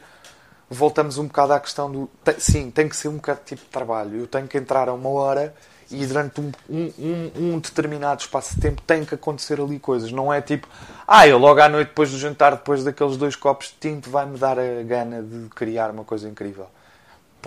voltamos 0.69 1.17
um 1.17 1.27
bocado 1.27 1.53
à 1.53 1.59
questão 1.59 1.91
do. 1.91 2.09
Sim, 2.39 2.71
tem 2.71 2.89
que 2.89 2.95
ser 2.95 3.07
um 3.07 3.17
bocado 3.17 3.39
de 3.41 3.45
tipo 3.45 3.61
de 3.63 3.69
trabalho. 3.69 4.19
Eu 4.19 4.27
tenho 4.27 4.47
que 4.47 4.57
entrar 4.57 4.89
a 4.89 4.93
uma 4.93 5.09
hora 5.09 5.53
e 5.89 6.05
durante 6.05 6.41
um, 6.41 6.51
um, 6.69 7.31
um, 7.35 7.59
determinado 7.59 8.21
espaço 8.21 8.55
de 8.55 8.61
tempo 8.61 8.81
tem 8.81 9.05
que 9.05 9.15
acontecer 9.15 9.59
ali 9.61 9.79
coisas. 9.79 10.11
Não 10.11 10.33
é 10.33 10.41
tipo, 10.41 10.67
ah, 11.07 11.27
eu 11.27 11.37
logo 11.37 11.61
à 11.61 11.69
noite 11.69 11.89
depois 11.89 12.11
do 12.11 12.17
jantar, 12.17 12.55
depois 12.55 12.83
daqueles 12.83 13.15
dois 13.15 13.35
copos 13.35 13.67
de 13.67 13.75
tinto, 13.79 14.09
vai-me 14.09 14.37
dar 14.37 14.59
a 14.59 14.83
gana 14.83 15.21
de 15.21 15.49
criar 15.49 15.91
uma 15.91 16.03
coisa 16.03 16.27
incrível. 16.27 16.67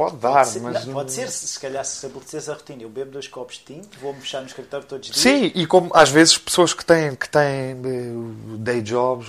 Pode 0.00 0.16
dar, 0.16 0.32
pode 0.32 0.48
ser, 0.48 0.60
mas. 0.60 0.86
Não, 0.86 0.94
pode 0.94 1.12
ser, 1.12 1.30
se, 1.30 1.46
se 1.46 1.60
calhar 1.60 1.84
se 1.84 1.96
estabeleceres 1.96 2.48
a 2.48 2.54
rotina. 2.54 2.82
Eu 2.82 2.88
bebo 2.88 3.10
dois 3.10 3.28
copos 3.28 3.56
de 3.56 3.74
tinto, 3.74 3.98
vou-me 4.00 4.18
fechar 4.18 4.40
no 4.40 4.46
escritório 4.46 4.86
todos 4.86 5.10
os 5.10 5.14
dias. 5.14 5.22
Sim, 5.22 5.52
e 5.54 5.66
como 5.66 5.90
às 5.92 6.08
vezes 6.08 6.38
pessoas 6.38 6.72
que 6.72 6.82
têm, 6.82 7.14
que 7.14 7.28
têm 7.28 7.42
eh, 7.42 8.56
day 8.56 8.80
jobs, 8.80 9.26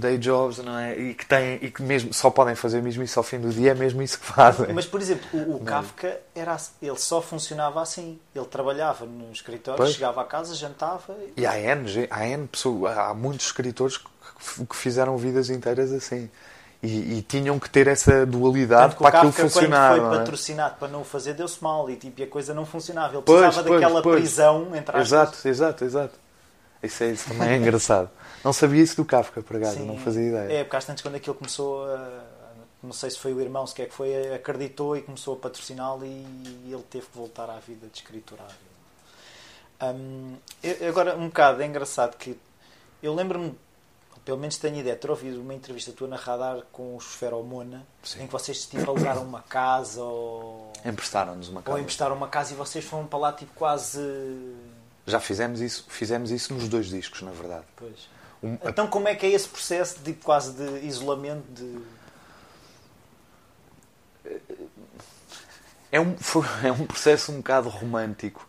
day 0.00 0.18
jobs 0.18 0.58
não 0.58 0.76
é? 0.76 0.98
e, 0.98 1.14
que 1.14 1.24
têm, 1.24 1.60
e 1.62 1.70
que 1.70 1.80
mesmo 1.80 2.12
só 2.12 2.28
podem 2.28 2.56
fazer 2.56 2.82
mesmo 2.82 3.04
isso 3.04 3.20
ao 3.20 3.22
fim 3.22 3.38
do 3.38 3.50
dia, 3.50 3.70
é 3.70 3.74
mesmo 3.74 4.02
isso 4.02 4.18
que 4.18 4.26
fazem. 4.26 4.72
Mas, 4.74 4.84
por 4.84 5.00
exemplo, 5.00 5.28
o, 5.32 5.54
o 5.56 5.60
Kafka 5.60 6.20
era, 6.34 6.56
ele 6.82 6.98
só 6.98 7.22
funcionava 7.22 7.80
assim. 7.80 8.18
Ele 8.34 8.46
trabalhava 8.46 9.06
no 9.06 9.30
escritório, 9.30 9.78
pois. 9.78 9.92
chegava 9.92 10.22
a 10.22 10.24
casa, 10.24 10.56
jantava. 10.56 11.16
E 11.36 11.46
há 11.46 11.56
N, 11.56 12.08
há, 12.10 12.26
N 12.26 12.48
pessoas, 12.48 12.98
há 12.98 13.14
muitos 13.14 13.46
escritores 13.46 13.96
que 13.96 14.74
fizeram 14.74 15.16
vidas 15.16 15.50
inteiras 15.50 15.92
assim. 15.92 16.28
E, 16.82 17.18
e, 17.18 17.22
tinham 17.22 17.58
que 17.58 17.68
ter 17.68 17.86
essa 17.86 18.24
dualidade 18.24 18.96
para 18.96 19.18
aquilo 19.18 19.32
funcionar. 19.32 19.96
Quando 19.96 20.08
foi 20.08 20.16
é? 20.16 20.18
patrocinado 20.18 20.74
para 20.76 20.88
não 20.88 21.02
o 21.02 21.04
fazer, 21.04 21.34
deu-se 21.34 21.62
mal 21.62 21.90
e, 21.90 21.96
tipo, 21.96 22.22
a 22.22 22.26
coisa 22.26 22.54
não 22.54 22.64
funcionava. 22.64 23.16
Ele 23.16 23.22
precisava 23.22 23.62
pois, 23.62 23.80
daquela 23.80 24.02
pois. 24.02 24.20
prisão 24.20 24.74
entre 24.74 24.96
aspas. 24.96 25.08
Exato, 25.08 25.48
exato, 25.48 25.84
exato. 25.84 26.14
Isso, 26.82 27.04
é, 27.04 27.10
isso 27.10 27.28
também 27.28 27.50
é 27.50 27.56
engraçado. 27.56 28.08
Não 28.42 28.54
sabia 28.54 28.82
isso 28.82 28.96
do 28.96 29.04
Kafka, 29.04 29.42
por 29.42 29.56
acaso, 29.56 29.80
não 29.80 29.98
fazia 29.98 30.26
ideia. 30.26 30.60
É, 30.60 30.64
porque 30.64 30.76
às 30.76 30.84
tantas 30.86 31.02
quando 31.02 31.16
aquilo 31.16 31.34
começou 31.34 31.84
a. 31.84 32.40
Não 32.82 32.94
sei 32.94 33.10
se 33.10 33.18
foi 33.18 33.34
o 33.34 33.40
irmão, 33.42 33.66
se 33.66 33.74
que 33.74 33.82
é 33.82 33.84
que 33.84 33.92
foi, 33.92 34.32
acreditou 34.32 34.96
e 34.96 35.02
começou 35.02 35.34
a 35.34 35.36
patrociná-lo 35.36 36.02
e 36.06 36.72
ele 36.72 36.82
teve 36.88 37.04
que 37.04 37.14
voltar 37.14 37.50
à 37.50 37.58
vida 37.58 37.86
de 37.88 37.98
escritor. 37.98 38.38
Hum, 39.82 40.36
agora, 40.88 41.14
um 41.14 41.26
bocado, 41.26 41.62
é 41.62 41.66
engraçado 41.66 42.16
que 42.16 42.38
eu 43.02 43.14
lembro-me 43.14 43.54
pelo 44.30 44.38
menos 44.38 44.58
tenho 44.58 44.76
ideia, 44.76 44.94
ter 44.94 45.10
ouvido 45.10 45.40
uma 45.40 45.52
entrevista 45.52 45.90
tua 45.90 46.06
na 46.06 46.14
Radar 46.14 46.62
com 46.70 46.94
os 46.94 47.04
Feromona, 47.04 47.84
Sim. 48.00 48.22
em 48.22 48.26
que 48.28 48.32
vocês 48.32 48.64
tipo, 48.64 48.88
alugaram 48.88 49.24
uma 49.24 49.42
casa 49.42 50.00
ou. 50.00 50.72
Emprestaram-nos 50.84 51.48
uma 51.48 51.60
casa. 51.60 51.76
Ou 51.76 51.82
emprestaram 51.82 52.14
uma 52.14 52.28
casa 52.28 52.52
e 52.52 52.56
vocês 52.56 52.84
foram 52.84 53.08
para 53.08 53.18
lá 53.18 53.32
tipo 53.32 53.52
quase. 53.56 54.00
Já 55.04 55.18
fizemos 55.18 55.60
isso, 55.60 55.84
fizemos 55.88 56.30
isso 56.30 56.54
nos 56.54 56.68
dois 56.68 56.86
discos, 56.86 57.22
na 57.22 57.32
verdade. 57.32 57.64
Pois. 57.74 58.08
Um, 58.40 58.54
então 58.62 58.86
como 58.86 59.08
é 59.08 59.16
que 59.16 59.26
é 59.26 59.30
esse 59.30 59.48
processo 59.48 59.98
de 59.98 60.12
quase 60.12 60.52
de 60.52 60.86
isolamento 60.86 61.42
de. 61.50 61.80
É 65.90 66.00
um, 66.00 66.14
é 66.62 66.70
um 66.70 66.86
processo 66.86 67.32
um 67.32 67.38
bocado 67.38 67.68
romântico. 67.68 68.46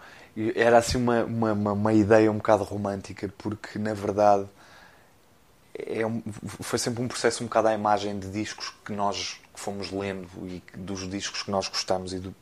Era 0.54 0.78
assim 0.78 1.00
uma, 1.00 1.24
uma, 1.24 1.74
uma 1.74 1.94
ideia 1.94 2.32
um 2.32 2.38
bocado 2.38 2.64
romântica, 2.64 3.34
porque 3.36 3.80
na 3.80 3.96
verdade 3.96 4.48
é 5.74 6.06
um, 6.06 6.22
foi 6.62 6.78
sempre 6.78 7.02
um 7.02 7.08
processo 7.08 7.44
um 7.44 7.48
bocado 7.48 7.70
à 7.70 7.74
imagem 7.74 8.20
de 8.20 8.30
discos 8.30 8.74
que 8.84 8.92
nós 8.92 9.40
fomos 9.56 9.92
lendo 9.92 10.28
e 10.48 10.62
dos 10.76 11.10
discos 11.10 11.44
que 11.44 11.52
nós 11.52 11.68
gostamos 11.68 12.14
e 12.14 12.20
do, 12.20 12.36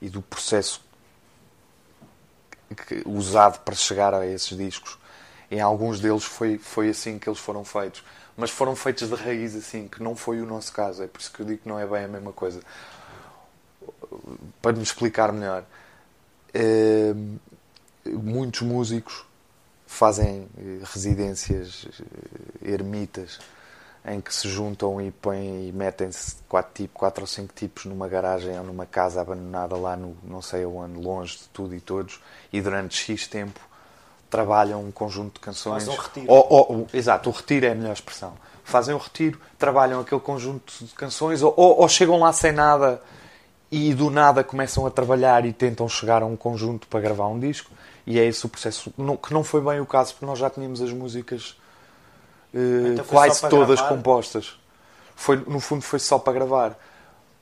e 0.00 0.08
do 0.08 0.20
processo 0.20 0.82
que, 2.74 3.02
usado 3.06 3.60
para 3.60 3.74
chegar 3.74 4.14
a 4.14 4.26
esses 4.26 4.56
discos. 4.56 4.98
Em 5.50 5.60
alguns 5.60 6.00
deles 6.00 6.24
foi, 6.24 6.58
foi 6.58 6.88
assim 6.88 7.18
que 7.18 7.28
eles 7.28 7.38
foram 7.38 7.64
feitos. 7.64 8.02
Mas 8.36 8.50
foram 8.50 8.74
feitos 8.74 9.08
de 9.08 9.14
raiz 9.14 9.54
assim, 9.54 9.86
que 9.86 10.02
não 10.02 10.16
foi 10.16 10.40
o 10.40 10.46
nosso 10.46 10.72
caso. 10.72 11.02
É 11.02 11.06
por 11.06 11.20
isso 11.20 11.30
que 11.30 11.40
eu 11.40 11.46
digo 11.46 11.62
que 11.62 11.68
não 11.68 11.78
é 11.78 11.86
bem 11.86 12.04
a 12.04 12.08
mesma 12.08 12.32
coisa. 12.32 12.60
Para 14.60 14.72
me 14.72 14.82
explicar 14.82 15.32
melhor, 15.32 15.64
eh, 16.52 17.14
muitos 18.04 18.62
músicos 18.62 19.24
fazem 19.94 20.48
eh, 20.58 20.80
residências 20.82 21.86
eh, 22.64 22.72
ermitas 22.72 23.38
em 24.04 24.20
que 24.20 24.34
se 24.34 24.48
juntam 24.48 25.00
e 25.00 25.10
põem 25.10 25.68
e 25.68 25.72
metem-se 25.72 26.36
quatro, 26.48 26.72
tipo, 26.74 26.98
quatro 26.98 27.22
ou 27.22 27.26
cinco 27.26 27.54
tipos 27.54 27.86
numa 27.86 28.06
garagem 28.06 28.58
ou 28.58 28.64
numa 28.64 28.84
casa 28.84 29.22
abandonada 29.22 29.76
lá 29.76 29.96
no 29.96 30.14
não 30.22 30.42
sei 30.42 30.64
aonde, 30.64 31.00
longe 31.00 31.38
de 31.38 31.48
tudo 31.48 31.74
e 31.74 31.80
todos, 31.80 32.20
e 32.52 32.60
durante 32.60 32.96
X 32.96 33.26
tempo 33.26 33.60
trabalham 34.28 34.82
um 34.82 34.90
conjunto 34.90 35.34
de 35.34 35.40
canções. 35.40 35.84
Faz 35.84 35.98
um 35.98 36.02
retiro. 36.02 36.26
Ou, 36.28 36.46
ou, 36.50 36.86
exato, 36.92 37.30
o 37.30 37.32
retiro 37.32 37.66
é 37.66 37.70
a 37.70 37.74
melhor 37.74 37.92
expressão. 37.92 38.34
Fazem 38.64 38.94
o 38.94 38.98
retiro, 38.98 39.40
trabalham 39.58 40.00
aquele 40.00 40.20
conjunto 40.20 40.72
de 40.84 40.92
canções, 40.92 41.40
ou, 41.40 41.54
ou 41.56 41.88
chegam 41.88 42.18
lá 42.18 42.32
sem 42.32 42.52
nada 42.52 43.00
e 43.70 43.94
do 43.94 44.10
nada 44.10 44.44
começam 44.44 44.84
a 44.86 44.90
trabalhar 44.90 45.46
e 45.46 45.52
tentam 45.52 45.88
chegar 45.88 46.22
a 46.22 46.26
um 46.26 46.36
conjunto 46.36 46.86
para 46.88 47.00
gravar 47.00 47.28
um 47.28 47.38
disco. 47.38 47.70
E 48.06 48.18
é 48.18 48.24
esse 48.24 48.44
o 48.44 48.48
processo. 48.48 48.92
Que 49.22 49.32
não 49.32 49.42
foi 49.42 49.60
bem 49.60 49.80
o 49.80 49.86
caso, 49.86 50.12
porque 50.12 50.26
nós 50.26 50.38
já 50.38 50.50
tínhamos 50.50 50.82
as 50.82 50.92
músicas 50.92 51.56
eh, 52.52 52.92
Então 52.92 53.04
quase 53.04 53.40
todas 53.48 53.80
gravar? 53.80 53.88
compostas. 53.88 54.58
Foi, 55.16 55.36
no 55.36 55.60
fundo 55.60 55.82
foi 55.82 55.98
só 55.98 56.18
para 56.18 56.32
gravar. 56.32 56.78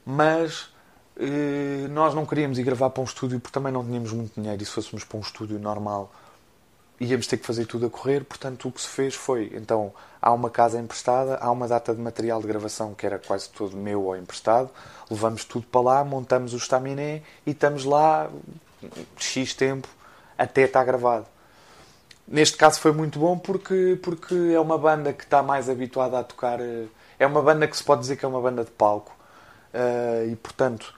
Mas 0.04 0.68
eh, 1.18 1.86
nós 1.90 2.14
não 2.14 2.24
queríamos 2.24 2.58
ir 2.58 2.62
gravar 2.62 2.90
para 2.90 3.00
um 3.00 3.04
estúdio 3.04 3.40
porque 3.40 3.52
também 3.52 3.72
não 3.72 3.84
tínhamos 3.84 4.12
muito 4.12 4.40
dinheiro. 4.40 4.62
E 4.62 4.66
se 4.66 4.72
fôssemos 4.72 5.04
para 5.04 5.18
um 5.18 5.20
estúdio 5.20 5.58
normal 5.58 6.12
íamos 7.00 7.26
ter 7.26 7.36
que 7.36 7.46
fazer 7.46 7.66
tudo 7.66 7.86
a 7.86 7.90
correr. 7.90 8.24
Portanto, 8.24 8.68
o 8.68 8.72
que 8.72 8.80
se 8.80 8.88
fez 8.88 9.14
foi: 9.14 9.50
então 9.54 9.92
há 10.20 10.32
uma 10.32 10.48
casa 10.50 10.78
emprestada, 10.78 11.36
há 11.36 11.50
uma 11.50 11.66
data 11.66 11.94
de 11.94 12.00
material 12.00 12.40
de 12.40 12.46
gravação 12.46 12.94
que 12.94 13.04
era 13.04 13.18
quase 13.18 13.48
todo 13.50 13.76
meu 13.76 14.04
ou 14.04 14.16
emprestado. 14.16 14.70
Levamos 15.10 15.44
tudo 15.44 15.66
para 15.66 15.80
lá, 15.80 16.04
montamos 16.04 16.54
o 16.54 16.56
estaminé 16.56 17.22
e 17.46 17.50
estamos 17.50 17.84
lá 17.84 18.30
X 19.16 19.54
tempo 19.54 19.88
até 20.42 20.62
estar 20.62 20.84
gravado. 20.84 21.26
Neste 22.26 22.56
caso 22.56 22.80
foi 22.80 22.92
muito 22.92 23.18
bom 23.18 23.36
porque, 23.38 23.98
porque 24.02 24.34
é 24.54 24.60
uma 24.60 24.78
banda 24.78 25.12
que 25.12 25.24
está 25.24 25.42
mais 25.42 25.68
habituada 25.68 26.18
a 26.18 26.24
tocar. 26.24 26.60
eh, 26.60 26.86
É 27.18 27.26
uma 27.26 27.42
banda 27.42 27.68
que 27.68 27.76
se 27.76 27.84
pode 27.84 28.00
dizer 28.00 28.16
que 28.16 28.24
é 28.24 28.28
uma 28.28 28.40
banda 28.40 28.64
de 28.64 28.70
palco. 28.70 29.14
Eh, 29.72 30.28
e 30.32 30.36
portanto, 30.36 30.94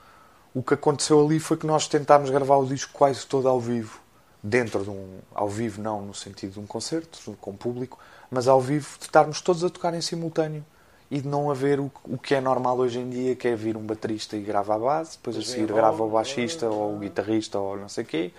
o 0.53 0.63
que 0.63 0.73
aconteceu 0.73 1.23
ali 1.23 1.39
foi 1.39 1.57
que 1.57 1.67
nós 1.67 1.87
tentámos 1.87 2.29
gravar 2.29 2.57
o 2.57 2.65
disco 2.65 2.91
quase 2.93 3.25
todo 3.25 3.47
ao 3.47 3.59
vivo. 3.59 3.99
Dentro 4.41 4.83
de 4.83 4.89
um. 4.89 5.19
Ao 5.33 5.49
vivo, 5.49 5.81
não 5.81 6.01
no 6.01 6.13
sentido 6.13 6.53
de 6.53 6.59
um 6.59 6.65
concerto 6.67 7.35
com 7.41 7.55
público, 7.55 7.99
mas 8.29 8.47
ao 8.47 8.61
vivo 8.61 8.97
de 8.99 9.05
estarmos 9.05 9.41
todos 9.41 9.63
a 9.63 9.69
tocar 9.69 9.93
em 9.93 10.01
simultâneo 10.01 10.63
e 11.09 11.21
de 11.21 11.27
não 11.27 11.51
haver 11.51 11.79
o, 11.79 11.91
o 12.03 12.17
que 12.17 12.35
é 12.35 12.41
normal 12.41 12.77
hoje 12.77 12.99
em 12.99 13.09
dia, 13.09 13.35
que 13.35 13.47
é 13.47 13.55
vir 13.55 13.75
um 13.77 13.85
baterista 13.85 14.35
e 14.37 14.41
grava 14.41 14.75
a 14.75 14.79
base, 14.79 15.17
depois 15.17 15.35
a 15.35 15.39
Depois 15.39 15.53
seguir 15.55 15.71
grava 15.73 16.03
o 16.03 16.09
baixista 16.09 16.67
ou 16.69 16.95
o 16.95 16.99
guitarrista 16.99 17.59
ou 17.59 17.77
não 17.77 17.89
sei 17.89 18.03
o 18.03 18.07
quê 18.07 18.31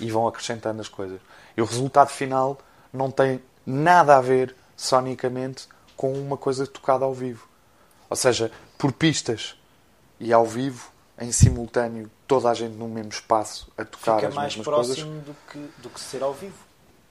e 0.00 0.10
vão 0.10 0.26
acrescentando 0.26 0.80
as 0.80 0.88
coisas. 0.88 1.20
E 1.56 1.62
o 1.62 1.64
resultado 1.64 2.08
final 2.08 2.58
não 2.92 3.10
tem 3.10 3.40
nada 3.66 4.16
a 4.16 4.20
ver 4.20 4.54
sonicamente 4.76 5.68
com 5.96 6.12
uma 6.12 6.36
coisa 6.36 6.66
tocada 6.66 7.04
ao 7.04 7.14
vivo. 7.14 7.46
Ou 8.10 8.16
seja, 8.16 8.50
por 8.76 8.92
pistas 8.92 9.56
e 10.18 10.32
ao 10.32 10.44
vivo, 10.44 10.90
em 11.20 11.30
simultâneo, 11.30 12.10
toda 12.26 12.50
a 12.50 12.54
gente 12.54 12.74
no 12.76 12.88
mesmo 12.88 13.10
espaço 13.12 13.68
a 13.78 13.84
tocar 13.84 14.16
Fica 14.16 14.28
as 14.28 14.34
mais 14.34 14.56
mesmas 14.56 14.64
próximo 14.64 15.06
coisas. 15.06 15.24
do, 15.24 15.36
que, 15.50 15.58
do 15.82 15.88
que 15.90 16.00
ser 16.00 16.22
ao 16.22 16.32
vivo. 16.34 16.54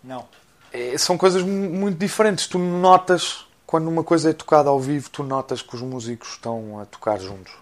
Não. 0.04 0.26
É, 0.74 0.98
são 0.98 1.18
coisas 1.18 1.44
mu- 1.44 1.70
muito 1.70 1.98
diferentes. 1.98 2.48
Tu 2.48 2.58
notas, 2.60 3.46
quando 3.66 3.88
uma 3.88 4.04
coisa 4.04 4.30
é 4.30 4.34
tocada 4.34 4.70
ao 4.70 4.80
vivo, 4.80 5.10
tu 5.10 5.24
notas 5.24 5.62
que 5.62 5.76
os 5.76 5.82
músicos 5.82 6.30
estão 6.32 6.80
a 6.80 6.86
tocar 6.86 7.20
juntos. 7.20 7.54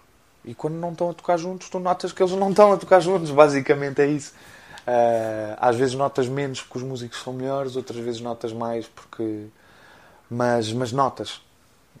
E 0.44 0.54
quando 0.54 0.74
não 0.74 0.92
estão 0.92 1.10
a 1.10 1.14
tocar 1.14 1.36
juntos, 1.36 1.68
tu 1.68 1.78
notas 1.78 2.12
que 2.12 2.22
eles 2.22 2.34
não 2.34 2.50
estão 2.50 2.72
a 2.72 2.76
tocar 2.76 3.00
juntos. 3.00 3.30
Basicamente 3.30 4.00
é 4.00 4.06
isso. 4.06 4.32
Ah, 4.86 5.56
às 5.60 5.76
vezes 5.76 5.94
notas 5.94 6.28
menos 6.28 6.62
porque 6.62 6.78
os 6.78 6.84
músicos 6.84 7.22
são 7.22 7.32
melhores, 7.32 7.76
outras 7.76 7.98
vezes 7.98 8.20
notas 8.20 8.52
mais 8.52 8.86
porque. 8.86 9.46
Mas, 10.30 10.72
mas 10.72 10.92
notas. 10.92 11.40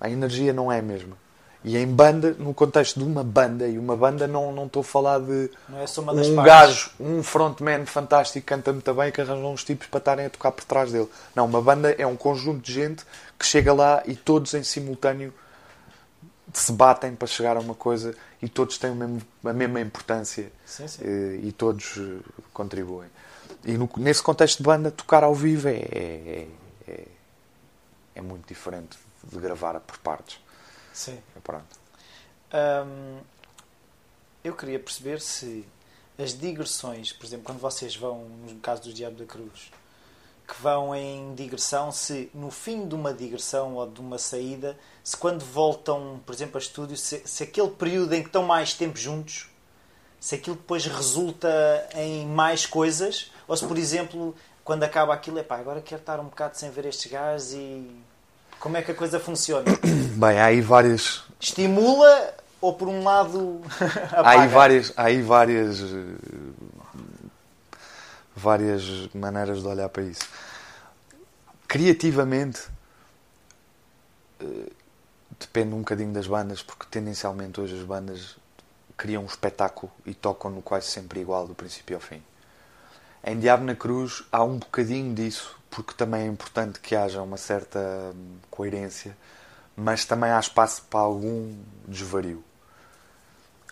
A 0.00 0.08
energia 0.08 0.52
não 0.52 0.70
é 0.72 0.78
a 0.78 0.82
mesma. 0.82 1.16
E 1.62 1.76
em 1.76 1.86
banda, 1.86 2.34
no 2.38 2.54
contexto 2.54 2.98
de 2.98 3.04
uma 3.04 3.22
banda, 3.22 3.68
e 3.68 3.76
uma 3.78 3.94
banda 3.94 4.26
não 4.26 4.50
não 4.50 4.64
estou 4.64 4.80
a 4.80 4.84
falar 4.84 5.20
de 5.20 5.50
é 5.74 6.30
um 6.30 6.34
partes. 6.34 6.34
gajo, 6.36 6.90
um 6.98 7.22
frontman 7.22 7.84
fantástico 7.84 8.40
que 8.40 8.54
canta 8.54 8.72
muito 8.72 8.94
bem 8.94 9.12
que 9.12 9.20
arranjam 9.20 9.52
uns 9.52 9.62
tipos 9.62 9.86
para 9.86 9.98
estarem 9.98 10.26
a 10.26 10.30
tocar 10.30 10.52
por 10.52 10.64
trás 10.64 10.90
dele. 10.90 11.08
Não, 11.34 11.44
uma 11.44 11.60
banda 11.60 11.94
é 11.98 12.06
um 12.06 12.16
conjunto 12.16 12.62
de 12.64 12.72
gente 12.72 13.04
que 13.38 13.44
chega 13.44 13.74
lá 13.74 14.02
e 14.06 14.14
todos 14.16 14.54
em 14.54 14.62
simultâneo 14.62 15.34
se 16.52 16.72
batem 16.72 17.14
para 17.14 17.28
chegar 17.28 17.58
a 17.58 17.60
uma 17.60 17.74
coisa 17.74 18.14
e 18.42 18.48
todos 18.48 18.78
têm 18.78 18.92
mesmo- 18.94 19.22
a 19.44 19.52
mesma 19.52 19.80
importância 19.80 20.50
Sim, 20.64 20.88
sim. 20.88 21.02
eh, 21.04 21.40
e 21.42 21.52
todos 21.52 21.96
eh, 21.98 22.20
contribuem. 22.52 23.08
E 23.64 23.72
no- 23.76 23.90
nesse 23.96 24.22
contexto 24.22 24.58
de 24.58 24.62
banda, 24.64 24.90
tocar 24.90 25.22
ao 25.24 25.34
vivo 25.34 25.68
é, 25.68 25.72
é, 25.76 26.48
é, 26.88 27.04
é 28.14 28.20
muito 28.22 28.46
diferente 28.48 28.98
de 29.24 29.38
gravar 29.38 29.78
por 29.80 29.98
partes. 29.98 30.40
Sim. 30.92 31.18
Pronto. 31.44 31.66
Hum, 32.52 33.20
eu 34.42 34.54
queria 34.54 34.78
perceber 34.80 35.20
se 35.20 35.64
as 36.18 36.32
digressões, 36.38 37.12
por 37.12 37.24
exemplo, 37.26 37.44
quando 37.44 37.58
vocês 37.60 37.94
vão, 37.96 38.24
no 38.48 38.58
caso 38.60 38.82
do 38.82 38.92
Diabo 38.92 39.16
da 39.16 39.24
Cruz, 39.26 39.70
que 40.50 40.60
vão 40.60 40.94
em 40.94 41.32
digressão, 41.34 41.92
se 41.92 42.28
no 42.34 42.50
fim 42.50 42.88
de 42.88 42.94
uma 42.94 43.14
digressão 43.14 43.74
ou 43.74 43.86
de 43.86 44.00
uma 44.00 44.18
saída, 44.18 44.76
se 45.04 45.16
quando 45.16 45.44
voltam, 45.44 46.20
por 46.26 46.34
exemplo, 46.34 46.56
a 46.56 46.60
estúdio, 46.60 46.96
se, 46.96 47.22
se 47.24 47.44
aquele 47.44 47.70
período 47.70 48.12
em 48.14 48.22
que 48.22 48.28
estão 48.28 48.42
mais 48.42 48.74
tempo 48.74 48.98
juntos, 48.98 49.48
se 50.18 50.34
aquilo 50.34 50.56
depois 50.56 50.84
resulta 50.84 51.48
em 51.94 52.26
mais 52.26 52.66
coisas, 52.66 53.30
ou 53.46 53.56
se, 53.56 53.64
por 53.64 53.78
exemplo, 53.78 54.34
quando 54.64 54.82
acaba 54.82 55.14
aquilo, 55.14 55.38
é 55.38 55.42
pá, 55.42 55.56
agora 55.56 55.80
quero 55.80 56.00
estar 56.00 56.18
um 56.18 56.24
bocado 56.24 56.56
sem 56.56 56.70
ver 56.70 56.86
estes 56.86 57.10
gajos 57.10 57.52
e. 57.54 57.88
Como 58.58 58.76
é 58.76 58.82
que 58.82 58.90
a 58.90 58.94
coisa 58.94 59.18
funciona? 59.18 59.64
Bem, 60.18 60.38
há 60.38 60.46
aí 60.46 60.60
várias, 60.60 61.22
Estimula 61.40 62.34
ou 62.60 62.74
por 62.74 62.88
um 62.88 63.02
lado 63.02 63.62
há 64.12 64.30
aí 64.30 64.48
várias, 64.48 64.92
há 64.96 65.04
aí 65.04 65.22
várias, 65.22 65.80
eh, 65.80 65.86
várias 68.40 69.08
maneiras 69.14 69.62
de 69.62 69.68
olhar 69.68 69.88
para 69.88 70.02
isso. 70.02 70.28
Criativamente, 71.68 72.60
eh, 74.40 74.72
depende 75.38 75.74
um 75.74 75.80
bocadinho 75.80 76.12
das 76.12 76.26
bandas, 76.26 76.62
porque 76.62 76.86
tendencialmente 76.90 77.60
hoje 77.60 77.78
as 77.78 77.84
bandas 77.84 78.36
criam 78.96 79.22
um 79.22 79.26
espetáculo 79.26 79.90
e 80.04 80.12
tocam 80.14 80.50
no 80.50 80.62
quase 80.62 80.86
sempre 80.86 81.20
igual, 81.20 81.46
do 81.46 81.54
princípio 81.54 81.96
ao 81.96 82.00
fim. 82.00 82.22
Em 83.24 83.38
Diabo 83.38 83.64
na 83.64 83.74
Cruz 83.74 84.24
há 84.32 84.42
um 84.42 84.58
bocadinho 84.58 85.14
disso, 85.14 85.58
porque 85.70 85.94
também 85.94 86.22
é 86.22 86.26
importante 86.26 86.80
que 86.80 86.96
haja 86.96 87.22
uma 87.22 87.36
certa 87.36 87.78
hum, 88.14 88.36
coerência, 88.50 89.16
mas 89.76 90.04
também 90.04 90.30
há 90.30 90.40
espaço 90.40 90.82
para 90.90 91.00
algum 91.00 91.54
desvario. 91.86 92.42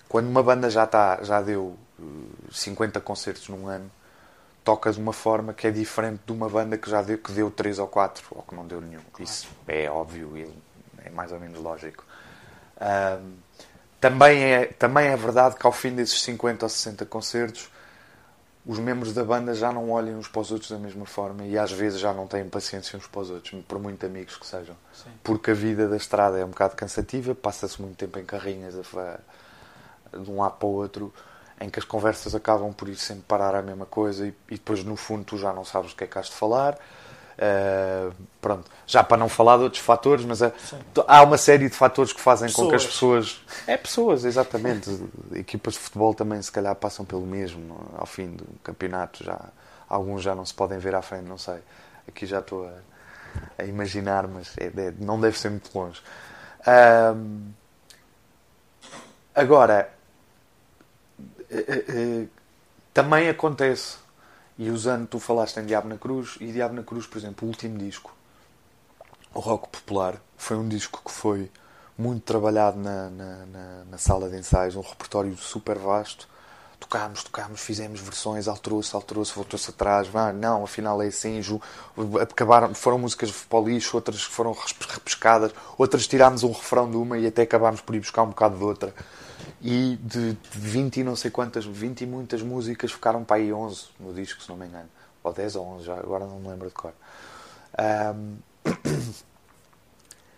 Quando 0.08 0.28
uma 0.28 0.42
banda 0.42 0.70
já, 0.70 0.84
está, 0.84 1.22
já 1.22 1.42
deu 1.42 1.76
eh, 2.00 2.02
50 2.52 3.00
concertos 3.00 3.48
num 3.48 3.66
ano, 3.66 3.90
toca 4.68 4.92
de 4.92 5.00
uma 5.00 5.14
forma 5.14 5.54
que 5.54 5.66
é 5.66 5.70
diferente 5.70 6.20
de 6.26 6.30
uma 6.30 6.46
banda 6.46 6.76
que 6.76 6.90
já 6.90 7.00
deu, 7.00 7.16
que 7.16 7.32
deu 7.32 7.50
3 7.50 7.78
ou 7.78 7.88
4 7.88 8.22
ou 8.32 8.42
que 8.42 8.54
não 8.54 8.66
deu 8.66 8.82
nenhum. 8.82 9.00
Isso 9.18 9.48
é 9.66 9.88
óbvio 9.88 10.36
e 10.36 10.46
é 11.06 11.08
mais 11.08 11.32
ou 11.32 11.40
menos 11.40 11.58
lógico. 11.58 12.04
Também, 13.98 14.42
é, 14.44 14.66
também 14.66 15.06
é 15.06 15.16
verdade 15.16 15.56
que 15.56 15.66
ao 15.66 15.72
fim 15.72 15.94
desses 15.94 16.20
50 16.20 16.66
ou 16.66 16.68
60 16.68 17.06
concertos, 17.06 17.70
os 18.66 18.78
membros 18.78 19.14
da 19.14 19.24
banda 19.24 19.54
já 19.54 19.72
não 19.72 19.90
olham 19.90 20.18
uns 20.18 20.28
para 20.28 20.42
os 20.42 20.52
outros 20.52 20.70
da 20.70 20.76
mesma 20.76 21.06
forma 21.06 21.46
e 21.46 21.56
às 21.56 21.72
vezes 21.72 21.98
já 21.98 22.12
não 22.12 22.26
têm 22.26 22.46
paciência 22.46 22.98
uns 22.98 23.06
para 23.06 23.22
os 23.22 23.30
outros, 23.30 23.58
por 23.66 23.78
muito 23.78 24.04
amigos 24.04 24.36
que 24.36 24.46
sejam. 24.46 24.76
Sim. 24.92 25.08
Porque 25.24 25.52
a 25.52 25.54
vida 25.54 25.88
da 25.88 25.96
estrada 25.96 26.38
é 26.38 26.44
um 26.44 26.50
bocado 26.50 26.76
cansativa, 26.76 27.34
passa-se 27.34 27.80
muito 27.80 27.96
tempo 27.96 28.18
em 28.18 28.24
carrinhas 28.26 28.74
a 28.76 29.18
de 30.12 30.30
um 30.30 30.42
lado 30.42 30.58
para 30.58 30.68
o 30.68 30.72
outro, 30.72 31.12
em 31.60 31.68
que 31.70 31.78
as 31.78 31.84
conversas 31.84 32.34
acabam 32.34 32.72
por 32.72 32.88
ir 32.88 32.96
sempre 32.96 33.24
parar 33.26 33.54
a 33.54 33.62
mesma 33.62 33.86
coisa 33.86 34.26
e, 34.26 34.34
e 34.48 34.54
depois 34.54 34.84
no 34.84 34.96
fundo 34.96 35.24
tu 35.24 35.36
já 35.38 35.52
não 35.52 35.64
sabes 35.64 35.92
o 35.92 35.96
que 35.96 36.04
é 36.04 36.06
que 36.06 36.18
has 36.18 36.26
de 36.26 36.32
falar. 36.34 36.78
Uh, 37.40 38.12
pronto, 38.40 38.68
já 38.84 39.04
para 39.04 39.16
não 39.16 39.28
falar 39.28 39.58
de 39.58 39.62
outros 39.62 39.80
fatores, 39.80 40.24
mas 40.24 40.42
é- 40.42 40.52
há 41.06 41.22
uma 41.22 41.38
série 41.38 41.68
de 41.68 41.74
fatores 41.74 42.12
que 42.12 42.20
fazem 42.20 42.50
com 42.50 42.68
que 42.68 42.74
as 42.74 42.84
Pessoas. 42.84 43.34
pessoas. 43.34 43.64
É 43.66 43.76
pessoas, 43.76 44.24
exatamente. 44.24 44.90
Equipas 45.34 45.74
de 45.74 45.78
futebol 45.78 46.12
também 46.14 46.42
se 46.42 46.50
calhar 46.50 46.74
passam 46.74 47.04
pelo 47.04 47.24
mesmo 47.24 47.76
é? 47.96 48.00
ao 48.00 48.06
fim 48.06 48.30
do 48.32 48.44
campeonato. 48.64 49.22
Já, 49.22 49.38
alguns 49.88 50.22
já 50.22 50.34
não 50.34 50.44
se 50.44 50.52
podem 50.52 50.78
ver 50.78 50.96
à 50.96 51.02
frente, 51.02 51.26
não 51.28 51.38
sei. 51.38 51.58
Aqui 52.08 52.26
já 52.26 52.40
estou 52.40 52.66
a, 52.66 52.72
a 53.62 53.64
imaginar, 53.64 54.26
mas 54.26 54.56
é- 54.58 54.66
é- 54.66 54.94
não 54.98 55.20
deve 55.20 55.38
ser 55.38 55.50
muito 55.50 55.70
longe. 55.78 56.02
Ahm, 56.66 57.52
agora, 59.34 59.90
também 62.92 63.28
acontece, 63.28 63.96
e 64.58 64.70
usando, 64.70 65.06
tu 65.06 65.18
falaste 65.18 65.58
em 65.58 65.66
Diabo 65.66 65.88
na 65.88 65.96
Cruz, 65.96 66.36
e 66.40 66.52
Diabo 66.52 66.74
na 66.74 66.82
Cruz, 66.82 67.06
por 67.06 67.18
exemplo, 67.18 67.46
o 67.46 67.50
último 67.50 67.78
disco, 67.78 68.12
o 69.34 69.40
Rock 69.40 69.68
Popular, 69.68 70.20
foi 70.36 70.56
um 70.56 70.68
disco 70.68 71.02
que 71.04 71.10
foi 71.10 71.50
muito 71.96 72.22
trabalhado 72.24 72.78
na, 72.78 73.10
na, 73.10 73.46
na- 73.46 73.84
na 73.90 73.98
sala 73.98 74.28
de 74.28 74.36
ensaios, 74.36 74.76
um 74.76 74.80
repertório 74.80 75.36
super 75.36 75.78
vasto. 75.78 76.28
Tocámos, 76.80 77.24
tocámos, 77.24 77.60
fizemos 77.60 78.00
versões, 78.00 78.46
alterou-se, 78.46 78.94
alterou-se, 78.94 79.34
voltou-se 79.34 79.68
atrás. 79.70 80.08
Ah, 80.14 80.32
não, 80.32 80.62
afinal 80.62 81.02
é 81.02 81.08
assim. 81.08 81.40
Acabaram, 82.20 82.72
foram 82.72 82.98
músicas 82.98 83.30
para 83.32 83.58
o 83.58 83.68
lixo, 83.68 83.96
outras 83.96 84.22
foram 84.22 84.52
repescadas, 84.52 85.52
outras 85.76 86.06
tirámos 86.06 86.44
um 86.44 86.52
refrão 86.52 86.88
de 86.88 86.96
uma 86.96 87.18
e 87.18 87.26
até 87.26 87.42
acabámos 87.42 87.80
por 87.80 87.94
ir 87.94 88.00
buscar 88.00 88.22
um 88.22 88.28
bocado 88.28 88.56
de 88.56 88.64
outra. 88.64 88.94
E 89.60 89.98
de, 90.00 90.34
de 90.34 90.58
20 90.58 90.98
e 90.98 91.04
não 91.04 91.16
sei 91.16 91.30
quantas, 91.32 91.64
20 91.64 92.02
e 92.02 92.06
muitas 92.06 92.42
músicas 92.42 92.92
ficaram 92.92 93.24
para 93.24 93.36
aí 93.36 93.52
11 93.52 93.86
no 93.98 94.14
disco, 94.14 94.40
se 94.40 94.48
não 94.48 94.56
me 94.56 94.66
engano. 94.66 94.88
ou 95.22 95.32
10 95.32 95.56
ou 95.56 95.66
11, 95.66 95.84
já, 95.84 95.94
agora 95.94 96.26
não 96.26 96.38
me 96.38 96.48
lembro 96.48 96.68
de 96.68 96.74
cor. 96.74 96.92
Um, 98.14 98.38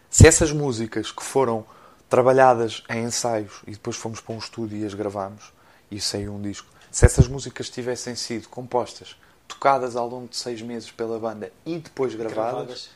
se 0.08 0.26
essas 0.26 0.52
músicas 0.52 1.12
que 1.12 1.22
foram 1.22 1.66
trabalhadas 2.08 2.82
em 2.88 3.04
ensaios 3.04 3.60
e 3.66 3.72
depois 3.72 3.96
fomos 3.96 4.20
para 4.20 4.34
um 4.34 4.38
estúdio 4.38 4.78
e 4.78 4.86
as 4.86 4.94
gravamos 4.94 5.52
e 5.90 6.00
saiu 6.00 6.34
um 6.34 6.40
disco, 6.40 6.68
se 6.90 7.04
essas 7.04 7.28
músicas 7.28 7.68
tivessem 7.68 8.14
sido 8.14 8.48
compostas, 8.48 9.16
tocadas 9.46 9.96
ao 9.96 10.08
longo 10.08 10.28
de 10.28 10.36
seis 10.36 10.62
meses 10.62 10.90
pela 10.90 11.18
banda 11.18 11.52
e 11.66 11.78
depois 11.78 12.14
gravadas, 12.14 12.52
gravadas. 12.52 12.90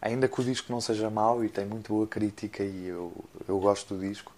ainda 0.00 0.28
que 0.28 0.40
o 0.40 0.44
disco 0.44 0.72
não 0.72 0.80
seja 0.80 1.08
mau 1.10 1.44
e 1.44 1.48
tem 1.48 1.64
muito 1.64 1.92
boa 1.92 2.06
crítica 2.06 2.62
e 2.62 2.86
eu, 2.86 3.12
eu 3.46 3.58
gosto 3.58 3.94
do 3.94 4.00
disco, 4.00 4.32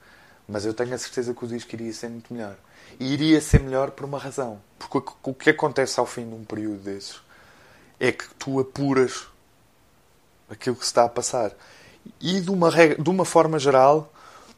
mas 0.49 0.65
eu 0.65 0.73
tenho 0.73 0.95
a 0.95 0.99
certeza 0.99 1.35
que 1.35 1.45
o 1.45 1.49
disco 1.49 1.75
iria 1.75 1.93
ser 1.93 2.09
muito 2.09 2.33
melhor. 2.33 2.57
E 3.01 3.13
iria 3.13 3.41
ser 3.41 3.61
melhor 3.61 3.91
por 3.91 4.05
uma 4.05 4.19
razão. 4.19 4.61
Porque 4.79 5.13
o 5.25 5.35
que 5.35 5.51
acontece 5.51 5.99
ao 5.99 6.07
fim 6.07 6.27
de 6.29 6.35
um 6.35 6.45
período 6.45 6.79
desses 6.79 7.21
é 7.99 8.13
que 8.13 8.27
tu 8.35 8.61
apuras 8.61 9.27
aquilo 10.49 10.77
que 10.77 10.85
se 10.85 10.91
está 10.91 11.05
a 11.05 11.09
passar. 11.09 11.53
E 12.21 12.41
de 12.41 12.51
uma, 12.51 12.71
regra, 12.71 13.03
de 13.03 13.11
uma 13.11 13.25
forma 13.25 13.59
geral, 13.59 14.13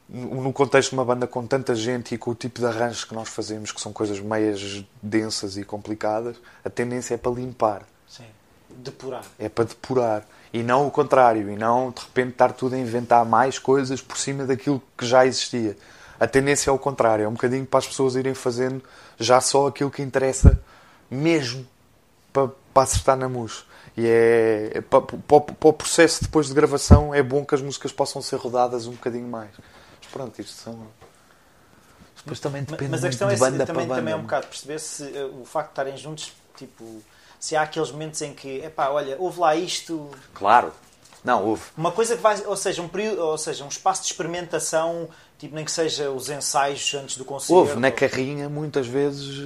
no 0.09 0.53
contexto 0.53 0.91
de 0.91 0.97
uma 0.97 1.05
banda 1.05 1.27
com 1.27 1.47
tanta 1.47 1.75
gente 1.75 2.15
e 2.15 2.19
com 2.19 2.31
o 2.31 2.35
tipo 2.35 2.61
de 2.61 2.67
arranjos 2.67 3.05
que 3.05 3.15
nós 3.15 3.29
fazemos, 3.29 3.71
que 3.73 3.81
são 3.81 3.93
coisas 3.93 4.19
meias 4.21 4.85
densas 5.03 5.57
e 5.57 5.65
complicadas, 5.65 6.37
a 6.65 6.71
tendência 6.71 7.15
é 7.15 7.17
para 7.19 7.33
limpar. 7.33 7.83
Sim. 8.07 8.25
Depurar. 8.71 9.25
É 9.39 9.49
para 9.49 9.65
depurar. 9.65 10.27
E 10.53 10.63
não 10.63 10.87
o 10.87 10.91
contrário. 10.91 11.51
E 11.51 11.57
não, 11.57 11.91
de 11.91 12.01
repente, 12.01 12.31
estar 12.31 12.53
tudo 12.53 12.75
a 12.75 12.79
inventar 12.79 13.25
mais 13.27 13.59
coisas 13.59 14.01
por 14.01 14.17
cima 14.17 14.47
daquilo 14.47 14.83
que 14.97 15.05
já 15.05 15.27
existia. 15.27 15.77
A 16.19 16.27
tendência 16.27 16.71
é 16.71 16.73
o 16.73 16.79
contrário. 16.79 17.25
É 17.25 17.29
um 17.29 17.33
bocadinho 17.33 17.67
para 17.67 17.79
as 17.79 17.87
pessoas 17.87 18.17
irem 18.17 18.35
fazendo 18.35 18.83
já 19.19 19.41
só 19.41 19.67
aquilo 19.67 19.91
que 19.91 20.01
interessa 20.01 20.59
mesmo 21.11 21.67
para, 22.33 22.49
para 22.73 22.83
acertar 22.83 23.17
na 23.17 23.29
mus. 23.29 23.67
E 23.97 24.07
é, 24.07 24.71
é 24.75 24.81
para, 24.81 25.03
para, 25.03 25.41
para, 25.41 25.69
o 25.69 25.73
processo 25.73 26.23
depois 26.23 26.47
de 26.47 26.55
gravação 26.55 27.15
é 27.15 27.23
bom 27.23 27.45
que 27.45 27.55
as 27.55 27.61
músicas 27.61 27.93
possam 27.93 28.23
ser 28.23 28.37
rodadas 28.37 28.87
um 28.87 28.93
bocadinho 28.93 29.29
mais. 29.29 29.51
Mas 30.09 30.13
pronto, 30.13 30.41
isto 30.41 30.53
são. 30.53 30.87
Depois 32.17 32.41
também 32.41 32.65
depende 32.65 32.91
mas 32.91 33.05
a 33.05 33.09
questão 33.09 33.31
é 33.31 33.37
banda 33.37 33.65
também, 33.65 33.87
também 33.87 34.13
é 34.13 34.17
um 34.17 34.23
bocado 34.23 34.47
perceber 34.49 34.79
se 34.81 35.05
uh, 35.05 35.41
o 35.41 35.45
facto 35.45 35.69
de 35.69 35.73
estarem 35.73 35.97
juntos, 35.97 36.33
tipo, 36.57 37.03
se 37.39 37.55
há 37.55 37.63
aqueles 37.63 37.91
momentos 37.91 38.21
em 38.23 38.35
que, 38.35 38.59
epá, 38.59 38.89
olha, 38.89 39.17
houve 39.19 39.39
lá 39.39 39.55
isto. 39.55 40.11
Claro. 40.35 40.73
Não, 41.25 41.45
houve. 41.45 41.63
Uma 41.77 41.93
coisa 41.93 42.17
que 42.17 42.23
vai, 42.23 42.41
ou 42.45 42.57
seja, 42.57 42.83
um 42.83 42.89
período, 42.89 43.23
ou 43.23 43.39
seja, 43.39 43.65
um 43.65 43.69
espaço 43.69 44.03
de 44.03 44.09
experimentação, 44.09 45.09
tipo, 45.39 45.55
nem 45.55 45.65
que 45.65 45.71
seja 45.71 46.11
os 46.11 46.29
ensaios 46.29 46.95
antes 46.95 47.17
do 47.17 47.25
concerto. 47.25 47.55
Houve, 47.55 47.77
na 47.77 47.91
carrinha, 47.91 48.49
muitas 48.49 48.87
vezes, 48.87 49.45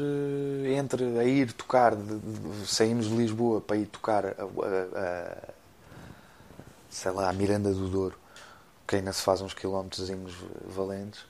eh, 0.64 0.74
entre 0.74 1.18
a 1.18 1.24
ir 1.24 1.52
tocar, 1.52 1.94
de, 1.94 2.18
de, 2.18 2.66
saímos 2.66 3.08
de 3.08 3.14
Lisboa 3.14 3.60
para 3.60 3.76
ir 3.76 3.86
tocar 3.86 4.26
a, 4.26 4.30
a, 4.30 5.00
a, 5.00 5.36
sei 6.90 7.10
lá, 7.10 7.28
a 7.28 7.32
Miranda 7.32 7.72
do 7.72 7.88
Douro, 7.88 8.16
que 8.92 8.96
ainda 8.96 9.12
se 9.12 9.22
faz 9.22 9.40
uns 9.40 9.54
quilómetros 9.54 10.10
valentes. 10.66 11.20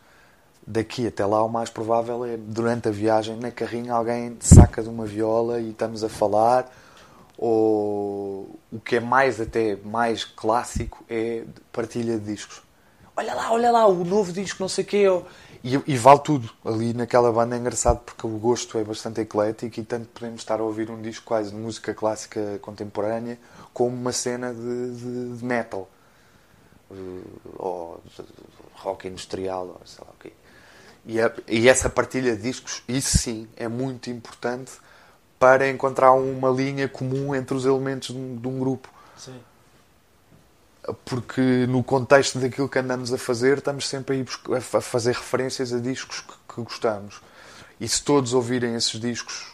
Daqui 0.66 1.07
até 1.07 1.25
lá, 1.25 1.44
o 1.44 1.48
mais 1.48 1.70
provável 1.70 2.25
é, 2.25 2.37
durante 2.37 2.88
a 2.88 2.90
viagem, 2.90 3.37
na 3.37 3.53
carrinha, 3.53 3.94
alguém 3.94 4.37
saca 4.40 4.83
de 4.83 4.88
uma 4.88 5.07
viola 5.07 5.61
e 5.61 5.70
estamos 5.70 6.03
a 6.03 6.09
falar 6.09 6.68
ou 7.38 8.59
o 8.70 8.81
que 8.85 8.96
é 8.96 9.01
mais 9.01 9.40
até 9.40 9.77
mais 9.77 10.25
clássico 10.25 11.05
é 11.09 11.44
partilha 11.72 12.18
de 12.18 12.33
discos. 12.33 12.62
Olha 13.16 13.35
lá, 13.35 13.53
olha 13.53 13.70
lá, 13.70 13.87
o 13.87 14.05
novo 14.05 14.33
disco, 14.33 14.61
não 14.61 14.68
sei 14.68 14.85
o 14.85 14.87
quê. 14.87 15.05
E, 15.62 15.81
e, 15.87 15.96
vale 15.96 16.20
tudo. 16.20 16.51
Ali 16.64 16.92
naquela 16.92 17.31
banda 17.31 17.55
é 17.55 17.59
engraçado 17.59 18.01
porque 18.01 18.27
o 18.27 18.31
gosto 18.38 18.77
é 18.79 18.83
bastante 18.83 19.20
eclético 19.20 19.79
e 19.79 19.85
tanto 19.85 20.09
podemos 20.09 20.40
estar 20.40 20.59
a 20.59 20.64
ouvir 20.64 20.90
um 20.90 21.01
disco 21.01 21.25
quase 21.27 21.51
de 21.51 21.57
música 21.57 21.94
clássica 21.94 22.59
contemporânea 22.61 23.38
como 23.72 23.94
uma 23.94 24.12
cena 24.12 24.53
de, 24.53 24.96
de, 24.96 25.37
de 25.37 25.44
metal. 25.44 25.88
Eh, 26.92 27.22
ou 27.57 28.02
de 28.05 28.24
rock 28.74 29.09
industrial, 29.09 29.66
ou 29.68 29.81
sei 29.87 30.05
lá 30.05 30.11
o 30.11 30.22
quê. 30.22 30.33
E, 31.05 31.20
a, 31.20 31.33
e 31.48 31.68
essa 31.68 31.88
partilha 31.88 32.37
de 32.37 32.42
discos, 32.42 32.83
isso 32.87 33.18
sim, 33.18 33.48
é 33.57 33.66
muito 33.66 34.11
importante 34.11 34.72
para 35.38 35.68
encontrar 35.68 36.12
uma 36.12 36.50
linha 36.50 36.88
comum 36.88 37.35
entre 37.35 37.57
os 37.57 37.64
elementos 37.64 38.09
de 38.09 38.16
um, 38.16 38.37
de 38.37 38.46
um 38.46 38.59
grupo. 38.59 38.88
Sim. 39.16 39.40
Porque 41.05 41.66
no 41.68 41.83
contexto 41.83 42.38
daquilo 42.38 42.68
que 42.68 42.78
andamos 42.78 43.12
a 43.12 43.18
fazer, 43.18 43.59
estamos 43.59 43.88
sempre 43.88 44.24
a, 44.50 44.78
a 44.78 44.81
fazer 44.81 45.14
referências 45.14 45.72
a 45.72 45.78
discos 45.78 46.20
que, 46.20 46.55
que 46.55 46.62
gostamos. 46.62 47.20
E 47.81 47.88
se 47.88 48.02
todos 48.02 48.35
ouvirem 48.35 48.74
esses 48.74 49.00
discos, 49.00 49.52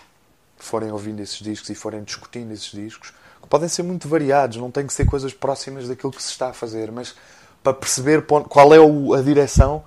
forem 0.58 0.90
ouvindo 0.90 1.20
esses 1.20 1.38
discos 1.38 1.70
e 1.70 1.74
forem 1.74 2.02
discutindo 2.02 2.52
esses 2.52 2.70
discos, 2.70 3.12
podem 3.48 3.68
ser 3.68 3.82
muito 3.82 4.08
variados, 4.08 4.56
não 4.56 4.70
tem 4.70 4.86
que 4.86 4.92
ser 4.92 5.04
coisas 5.04 5.32
próximas 5.32 5.88
daquilo 5.88 6.12
que 6.12 6.22
se 6.22 6.30
está 6.30 6.50
a 6.50 6.52
fazer, 6.52 6.90
mas 6.90 7.14
para 7.62 7.72
perceber 7.72 8.22
qual 8.22 8.74
é 8.74 8.78
a 9.18 9.22
direção 9.22 9.84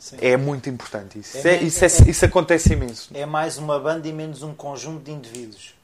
Sim. 0.00 0.16
É 0.18 0.34
muito 0.34 0.70
importante 0.70 1.18
isso. 1.18 1.46
É, 1.46 1.56
é, 1.56 1.62
isso, 1.62 1.84
é, 1.84 1.86
isso 2.08 2.24
acontece 2.24 2.72
imenso. 2.72 3.10
É 3.12 3.26
mais 3.26 3.58
uma 3.58 3.78
banda 3.78 4.08
e 4.08 4.12
menos 4.12 4.42
um 4.42 4.54
conjunto 4.54 5.04
de 5.04 5.12
indivíduos. 5.12 5.74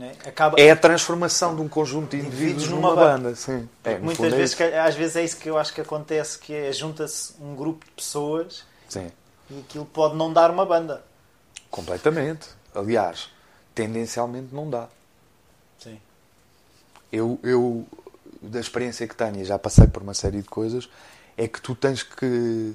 É? 0.00 0.28
Acaba... 0.28 0.58
é 0.58 0.70
a 0.70 0.76
transformação 0.76 1.54
de 1.54 1.60
um 1.60 1.68
conjunto 1.68 2.10
de 2.10 2.16
indivíduos, 2.16 2.64
indivíduos 2.64 2.70
numa, 2.70 2.94
banda. 2.94 3.28
banda. 3.28 3.36
Sim. 3.36 3.68
É, 3.84 3.98
muitas 3.98 4.32
vezes, 4.32 4.54
que, 4.54 4.62
às 4.62 4.94
vezes 4.94 5.16
é 5.16 5.24
isso 5.24 5.36
que 5.36 5.50
eu 5.50 5.58
acho 5.58 5.72
que 5.74 5.82
acontece, 5.82 6.38
que 6.38 6.54
é 6.54 6.72
junta-se 6.72 7.34
um 7.38 7.54
grupo 7.54 7.84
de 7.84 7.90
pessoas 7.92 8.64
Sim. 8.88 9.12
e 9.50 9.60
aquilo 9.60 9.84
pode 9.84 10.16
não 10.16 10.32
dar 10.32 10.50
uma 10.50 10.64
banda. 10.64 11.04
Completamente. 11.70 12.48
Aliás, 12.74 13.28
tendencialmente 13.74 14.54
não 14.54 14.68
dá. 14.68 14.88
Eu, 17.12 17.38
eu 17.42 17.86
da 18.42 18.60
experiência 18.60 19.06
que 19.06 19.14
tenho, 19.14 19.40
e 19.40 19.44
já 19.44 19.58
passei 19.58 19.86
por 19.86 20.02
uma 20.02 20.14
série 20.14 20.42
de 20.42 20.48
coisas, 20.48 20.88
é 21.36 21.46
que 21.48 21.60
tu 21.60 21.74
tens 21.74 22.02
que 22.02 22.74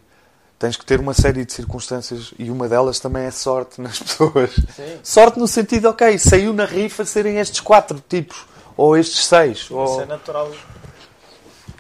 tens 0.60 0.78
que 0.78 0.86
ter 0.86 1.00
uma 1.00 1.16
série 1.16 1.44
de 1.44 1.52
circunstâncias 1.52 2.36
e 2.38 2.52
uma 2.52 2.70
delas 2.70 3.00
também 3.00 3.24
é 3.24 3.32
sorte 3.32 3.82
nas 3.82 3.98
pessoas. 4.00 4.52
Sim. 4.76 5.00
Sorte 5.04 5.40
no 5.40 5.48
sentido, 5.48 5.90
ok, 5.90 6.20
saiu 6.20 6.54
na 6.54 6.66
rifa 6.66 7.04
serem 7.04 7.40
estes 7.40 7.60
quatro 7.60 8.02
tipos, 8.08 8.46
ou 8.78 8.96
estes 8.96 9.26
seis. 9.26 9.66
Sim, 9.66 9.74
ou... 9.74 9.86
Isso 9.86 10.02
é 10.02 10.06
natural. 10.06 10.52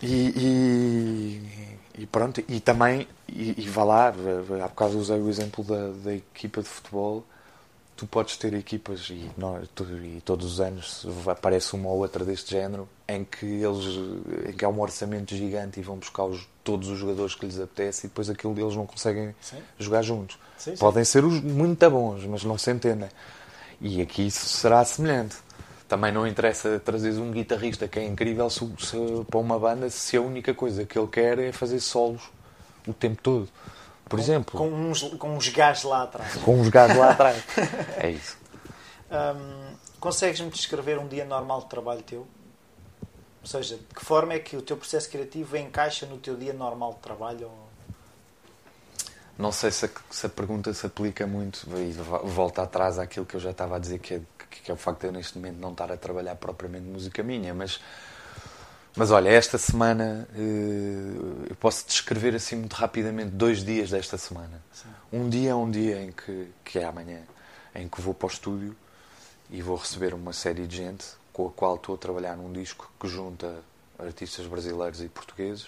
E, 0.01 0.33
e, 0.35 2.01
e, 2.01 2.05
pronto, 2.07 2.43
e 2.49 2.59
também, 2.59 3.07
e, 3.29 3.53
e 3.55 3.69
vá 3.69 3.83
lá, 3.83 4.07
há 4.07 4.67
bocado 4.67 4.97
usei 4.97 5.19
o 5.19 5.29
exemplo 5.29 5.63
da, 5.63 5.91
da 6.03 6.15
equipa 6.15 6.63
de 6.63 6.67
futebol 6.67 7.23
tu 8.01 8.07
podes 8.07 8.35
ter 8.35 8.51
equipas 8.55 9.11
e, 9.11 9.29
nós, 9.37 9.69
e, 10.03 10.21
todos 10.25 10.53
os 10.53 10.59
anos 10.59 11.05
aparece 11.27 11.75
uma 11.75 11.87
ou 11.87 11.99
outra 11.99 12.25
deste 12.25 12.49
género 12.49 12.89
em 13.07 13.23
que 13.23 13.45
eles 13.45 13.85
em 14.49 14.53
que 14.53 14.65
há 14.65 14.69
um 14.69 14.81
orçamento 14.81 15.35
gigante 15.35 15.79
e 15.79 15.83
vão 15.83 15.97
buscar 15.97 16.23
os, 16.23 16.47
todos 16.63 16.89
os 16.89 16.97
jogadores 16.97 17.35
que 17.35 17.45
lhes 17.45 17.59
apetece 17.59 18.07
e 18.07 18.09
depois 18.09 18.27
aquilo 18.27 18.55
deles 18.55 18.75
não 18.75 18.87
conseguem 18.87 19.35
sim. 19.39 19.57
jogar 19.77 20.01
juntos. 20.01 20.39
Sim, 20.57 20.71
sim. 20.71 20.79
Podem 20.79 21.05
ser 21.05 21.23
os 21.23 21.39
muito 21.41 21.87
bons, 21.91 22.25
mas 22.25 22.43
não 22.43 22.57
se 22.57 22.71
entendem. 22.71 23.09
E 23.79 24.01
aqui 24.01 24.25
isso 24.25 24.47
será 24.47 24.83
semelhante. 24.83 25.35
Também 25.87 26.11
não 26.11 26.25
interessa 26.25 26.81
trazer 26.83 27.11
um 27.19 27.29
guitarrista 27.29 27.87
que 27.87 27.99
é 27.99 28.03
incrível 28.03 28.49
se, 28.49 28.67
se, 28.79 28.97
para 29.29 29.39
uma 29.39 29.59
banda 29.59 29.91
se 29.91 30.17
a 30.17 30.21
única 30.21 30.55
coisa 30.55 30.85
que 30.85 30.97
ele 30.97 31.07
quer 31.07 31.37
é 31.37 31.51
fazer 31.51 31.79
solos 31.79 32.23
o 32.87 32.93
tempo 32.95 33.21
todo 33.21 33.47
por 34.11 34.17
com, 34.17 34.23
exemplo. 34.23 34.57
Com 34.59 34.67
uns, 34.67 35.03
com 35.15 35.35
uns 35.35 35.47
gajos 35.49 35.83
lá 35.83 36.03
atrás. 36.03 36.35
Com 36.35 36.59
uns 36.59 36.69
gajos 36.69 36.97
lá 36.97 37.11
atrás. 37.11 37.43
é 37.97 38.11
isso. 38.11 38.37
Um, 39.09 39.71
Consegues-me 40.01 40.49
descrever 40.49 40.97
um 40.97 41.07
dia 41.07 41.23
normal 41.23 41.61
de 41.61 41.67
trabalho 41.67 42.01
teu? 42.01 42.27
Ou 43.41 43.47
seja, 43.47 43.77
de 43.77 43.83
que 43.83 44.03
forma 44.03 44.33
é 44.33 44.39
que 44.39 44.57
o 44.57 44.61
teu 44.61 44.75
processo 44.75 45.07
criativo 45.09 45.55
encaixa 45.55 46.07
no 46.07 46.17
teu 46.17 46.35
dia 46.35 46.53
normal 46.53 46.93
de 46.93 46.99
trabalho? 46.99 47.51
Não 49.37 49.51
sei 49.51 49.69
se 49.69 49.85
a, 49.85 49.89
se 50.09 50.25
a 50.25 50.29
pergunta 50.29 50.73
se 50.73 50.87
aplica 50.87 51.27
muito 51.27 51.67
e 51.77 51.91
volta 52.27 52.63
atrás 52.63 52.97
àquilo 52.97 53.27
que 53.27 53.35
eu 53.35 53.39
já 53.39 53.51
estava 53.51 53.75
a 53.75 53.79
dizer, 53.79 53.99
que 53.99 54.15
é, 54.15 54.21
que 54.49 54.71
é 54.71 54.73
o 54.73 54.77
facto 54.77 55.01
de 55.01 55.07
eu 55.07 55.11
neste 55.11 55.37
momento 55.37 55.59
não 55.59 55.71
estar 55.71 55.91
a 55.91 55.97
trabalhar 55.97 56.35
propriamente 56.35 56.85
música 56.85 57.21
minha, 57.21 57.53
mas 57.53 57.79
mas 58.95 59.09
olha, 59.11 59.29
esta 59.29 59.57
semana 59.57 60.27
eh, 60.35 61.49
eu 61.49 61.55
posso 61.55 61.85
descrever 61.87 62.35
assim 62.35 62.57
muito 62.57 62.73
rapidamente 62.73 63.31
dois 63.31 63.63
dias 63.63 63.89
desta 63.89 64.17
semana. 64.17 64.61
Sim. 64.73 64.89
Um 65.13 65.29
dia 65.29 65.51
é 65.51 65.55
um 65.55 65.69
dia 65.69 66.01
em 66.01 66.11
que, 66.11 66.47
que 66.63 66.79
é 66.79 66.85
amanhã, 66.85 67.21
em 67.73 67.87
que 67.87 68.01
vou 68.01 68.13
para 68.13 68.27
o 68.27 68.29
estúdio 68.29 68.75
e 69.49 69.61
vou 69.61 69.77
receber 69.77 70.13
uma 70.13 70.33
série 70.33 70.67
de 70.67 70.77
gente 70.77 71.05
com 71.31 71.47
a 71.47 71.51
qual 71.51 71.75
estou 71.75 71.95
a 71.95 71.97
trabalhar 71.97 72.35
num 72.35 72.51
disco 72.51 72.91
que 72.99 73.07
junta 73.07 73.63
artistas 73.97 74.45
brasileiros 74.45 75.01
e 75.01 75.07
portugueses 75.07 75.67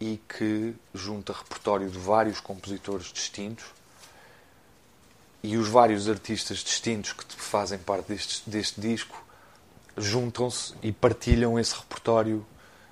e 0.00 0.20
que 0.28 0.74
junta 0.92 1.32
repertório 1.32 1.88
de 1.88 1.98
vários 1.98 2.38
compositores 2.38 3.06
distintos 3.06 3.64
e 5.42 5.56
os 5.56 5.68
vários 5.68 6.08
artistas 6.08 6.58
distintos 6.58 7.12
que 7.12 7.24
fazem 7.36 7.78
parte 7.78 8.08
deste, 8.08 8.48
deste 8.48 8.80
disco 8.80 9.23
juntam-se 9.96 10.74
e 10.82 10.92
partilham 10.92 11.58
esse 11.58 11.74
repertório 11.74 12.44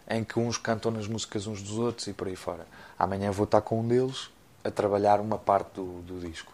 em 0.08 0.22
que 0.24 0.38
uns 0.38 0.58
cantam 0.58 0.90
nas 0.90 1.06
músicas 1.06 1.46
uns 1.46 1.62
dos 1.62 1.78
outros 1.78 2.06
e 2.06 2.12
por 2.12 2.28
aí 2.28 2.36
fora. 2.36 2.66
Amanhã 2.98 3.30
vou 3.30 3.44
estar 3.44 3.60
com 3.60 3.80
um 3.80 3.86
deles 3.86 4.30
a 4.64 4.70
trabalhar 4.70 5.20
uma 5.20 5.38
parte 5.38 5.74
do, 5.74 6.02
do 6.02 6.20
disco. 6.20 6.52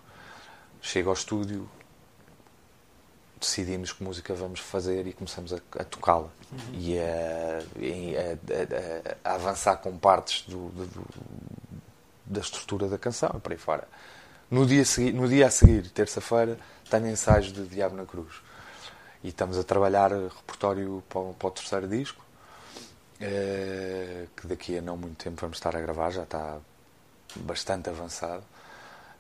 Chego 0.81 1.09
ao 1.11 1.15
estúdio 1.15 1.69
decidimos 3.39 3.93
que 3.93 4.03
música 4.03 4.35
vamos 4.35 4.61
fazer 4.61 5.07
e 5.07 5.13
começamos 5.13 5.53
a, 5.53 5.59
a 5.79 5.85
tocá-la 5.85 6.29
uhum. 6.51 6.59
e, 6.75 6.99
a, 6.99 7.61
a, 9.25 9.31
a, 9.31 9.35
avançar 9.35 9.77
com 9.77 9.97
partes 9.97 10.45
do, 10.49 10.69
do, 10.71 10.87
do, 10.87 11.07
da 12.27 12.41
estrutura 12.41 12.89
da 12.89 12.99
canção 12.99 13.31
e 13.37 13.41
por 13.41 13.53
aí 13.53 13.59
fora. 13.59 13.87
No 14.51 14.67
dia, 14.67 14.85
segui, 14.85 15.13
no 15.13 15.29
dia 15.29 15.47
a 15.47 15.51
seguir, 15.51 15.89
terça-feira, 15.91 16.59
tenho 16.91 17.07
ensaios 17.07 17.53
de 17.53 17.65
Diabo 17.67 17.97
na 17.97 18.05
Cruz 18.05 18.41
e 19.23 19.29
estamos 19.29 19.59
a 19.59 19.65
trabalhar 19.65 20.13
repertório 20.13 21.03
para, 21.09 21.33
para 21.33 21.49
o 21.49 21.51
terceiro 21.51 21.89
disco 21.89 22.25
eh, 23.21 24.27
que 24.37 24.47
daqui 24.47 24.79
a 24.79 24.83
não 24.83 24.97
muito 24.97 25.25
tempo 25.25 25.41
vamos 25.41 25.57
estar 25.57 25.75
a 25.75 25.81
gravar, 25.81 26.11
já 26.11 26.23
está 26.23 26.59
bastante 27.37 27.91
avançado. 27.91 28.45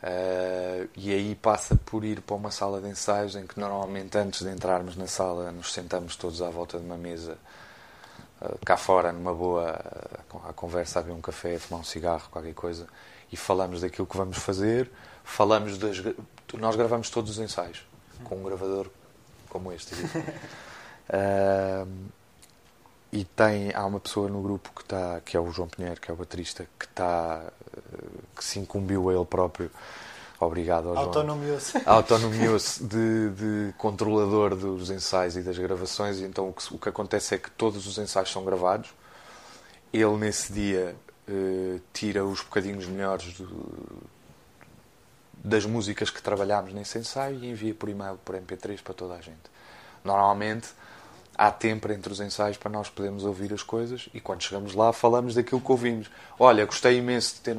Uh, 0.01 0.89
e 0.97 1.13
aí 1.13 1.35
passa 1.35 1.75
por 1.75 2.05
ir 2.05 2.21
para 2.21 2.37
uma 2.37 2.53
sala 2.53 2.81
de 2.81 2.87
ensaios 2.87 3.35
em 3.35 3.45
que 3.45 3.59
normalmente 3.59 4.17
antes 4.17 4.43
de 4.43 4.49
entrarmos 4.49 4.97
na 4.97 5.09
sala 5.09 5.51
nos 5.51 5.73
sentamos 5.73 6.15
todos 6.15 6.41
à 6.41 6.49
volta 6.49 6.79
de 6.79 6.85
uma 6.85 6.97
mesa 6.97 7.37
uh, 8.41 8.57
cá 8.65 8.77
fora 8.77 9.11
numa 9.11 9.35
boa 9.35 9.77
a 10.49 10.53
conversa, 10.53 11.01
a 11.01 11.03
beber 11.03 11.17
um 11.17 11.21
café, 11.21 11.57
a 11.57 11.59
fumar 11.59 11.81
um 11.81 11.85
cigarro, 11.85 12.29
qualquer 12.31 12.55
coisa 12.55 12.87
e 13.33 13.37
falamos 13.37 13.81
daquilo 13.81 14.07
que 14.07 14.17
vamos 14.17 14.39
fazer 14.39 14.89
falamos 15.25 15.77
das 15.79 16.01
nós 16.55 16.77
gravamos 16.77 17.11
todos 17.11 17.33
os 17.33 17.39
ensaios 17.39 17.85
com 18.23 18.37
um 18.37 18.45
gravador 18.45 18.89
como 19.49 19.73
este 19.73 19.95
e 23.11 23.25
tem 23.25 23.73
há 23.75 23.87
uma 23.87 23.99
pessoa 23.99 24.29
no 24.29 24.43
grupo 24.43 24.71
que 24.75 24.83
está 24.83 25.21
que 25.25 25.37
é 25.37 25.41
o 25.41 25.51
João 25.51 25.69
Pinheiro 25.69 26.01
que 26.01 26.11
é 26.11 26.15
o 26.15 26.17
baterista 26.17 26.67
que 26.79 26.85
está 26.85 27.43
que 28.37 28.45
se 28.45 28.59
incumbiu 28.59 29.09
a 29.09 29.15
ele 29.15 29.25
próprio. 29.25 29.71
Obrigado 30.41 30.89
ao 30.89 30.95
João. 30.95 31.07
Autonomiou-se 31.07 31.83
autonomiou-se 31.85 32.85
de, 32.85 33.31
de, 33.31 33.75
controlador 33.77 34.55
dos 34.55 34.89
ensaios 34.89 35.37
e 35.37 35.43
das 35.43 35.59
gravações. 35.59 36.21
Então 36.21 36.49
o 36.49 36.53
que, 36.53 36.75
o 36.75 36.79
que 36.79 36.89
acontece 36.89 37.35
é 37.35 37.39
que 37.39 37.51
todos 37.51 37.87
os 37.87 37.99
ensaios 37.99 38.31
são 38.31 38.45
gravados. 38.45 38.91
Ele 39.93 40.17
nesse 40.17 40.53
dia 40.53 40.95
uh, 41.29 41.81
tira 41.93 42.25
os 42.25 42.41
bocadinhos 42.41 42.87
melhores 42.87 43.33
do, 43.33 43.47
das 45.49 45.65
músicas 45.65 46.11
que 46.11 46.23
trabalhámos 46.23 46.73
nesse 46.73 46.99
ensaio 46.99 47.43
e 47.43 47.51
envia 47.51 47.75
por 47.75 47.89
e-mail 47.89 48.19
por 48.25 48.35
MP3 48.37 48.83
para 48.83 48.95
toda 48.95 49.15
a 49.15 49.21
gente. 49.21 49.51
Normalmente 50.05 50.69
há 51.38 51.53
tempo 51.53 51.90
entre 51.92 52.12
os 52.12 52.18
ensaios 52.18 52.57
para 52.57 52.68
nós 52.68 52.90
podermos 52.90 53.24
ouvir 53.24 53.55
as 53.55 53.62
coisas 53.62 54.09
e 54.12 54.20
quando 54.20 54.42
chegamos 54.42 54.74
lá 54.74 54.92
falamos 54.92 55.37
daquilo 55.37 55.61
que 55.61 55.70
ouvimos. 55.70 56.11
Olha, 56.37 56.66
gostei 56.66 56.98
imenso 56.98 57.37
de 57.37 57.40
ter. 57.42 57.57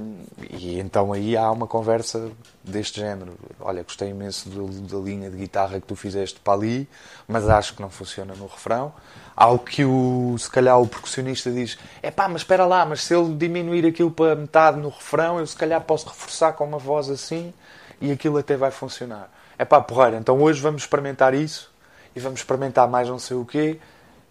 E 0.50 0.78
então 0.78 1.14
aí 1.14 1.38
há 1.38 1.50
uma 1.50 1.66
conversa 1.66 2.30
deste 2.62 3.00
género. 3.00 3.38
Olha, 3.58 3.82
gostei 3.82 4.10
imenso 4.10 4.50
da 4.50 4.98
linha 4.98 5.30
de 5.30 5.38
guitarra 5.38 5.80
que 5.80 5.88
tu 5.88 5.96
fizeste 5.96 6.42
para 6.42 6.54
ali, 6.54 6.90
mas 7.26 7.48
acho 7.48 7.74
que 7.74 7.82
não 7.82 7.90
funciona 7.90 8.36
no 8.36 8.48
refrão. 8.48 8.92
Algo 9.34 9.64
que 9.64 9.86
o, 9.86 10.36
se 10.38 10.52
calhar 10.52 10.78
o 10.78 10.86
percussionista 10.86 11.50
diz: 11.50 11.80
é 12.04 12.12
pá, 12.12 12.28
mas 12.28 12.42
espera 12.42 12.66
lá, 12.66 12.86
mas 12.86 13.04
se 13.04 13.16
ele 13.16 13.34
diminuir 13.34 13.86
aquilo 13.86 14.12
para 14.12 14.36
metade 14.36 14.78
no 14.78 14.90
refrão, 14.90 15.40
eu 15.40 15.48
se 15.48 15.56
calhar 15.56 15.80
posso 15.82 16.06
reforçar 16.06 16.52
com 16.52 16.66
uma 16.66 16.78
voz 16.78 17.10
assim 17.10 17.54
e 18.02 18.12
aquilo 18.12 18.38
até 18.38 18.58
vai 18.58 18.72
funcionar. 18.72 19.32
É 19.58 19.64
pá, 19.64 19.80
porreira, 19.80 20.18
então 20.18 20.42
hoje 20.42 20.62
vamos 20.62 20.82
experimentar 20.82 21.34
isso 21.34 21.69
e 22.16 22.20
vamos 22.20 22.40
experimentar 22.40 22.88
mais 22.88 23.08
não 23.08 23.20
sei 23.20 23.38
o 23.38 23.46
quê 23.46 23.80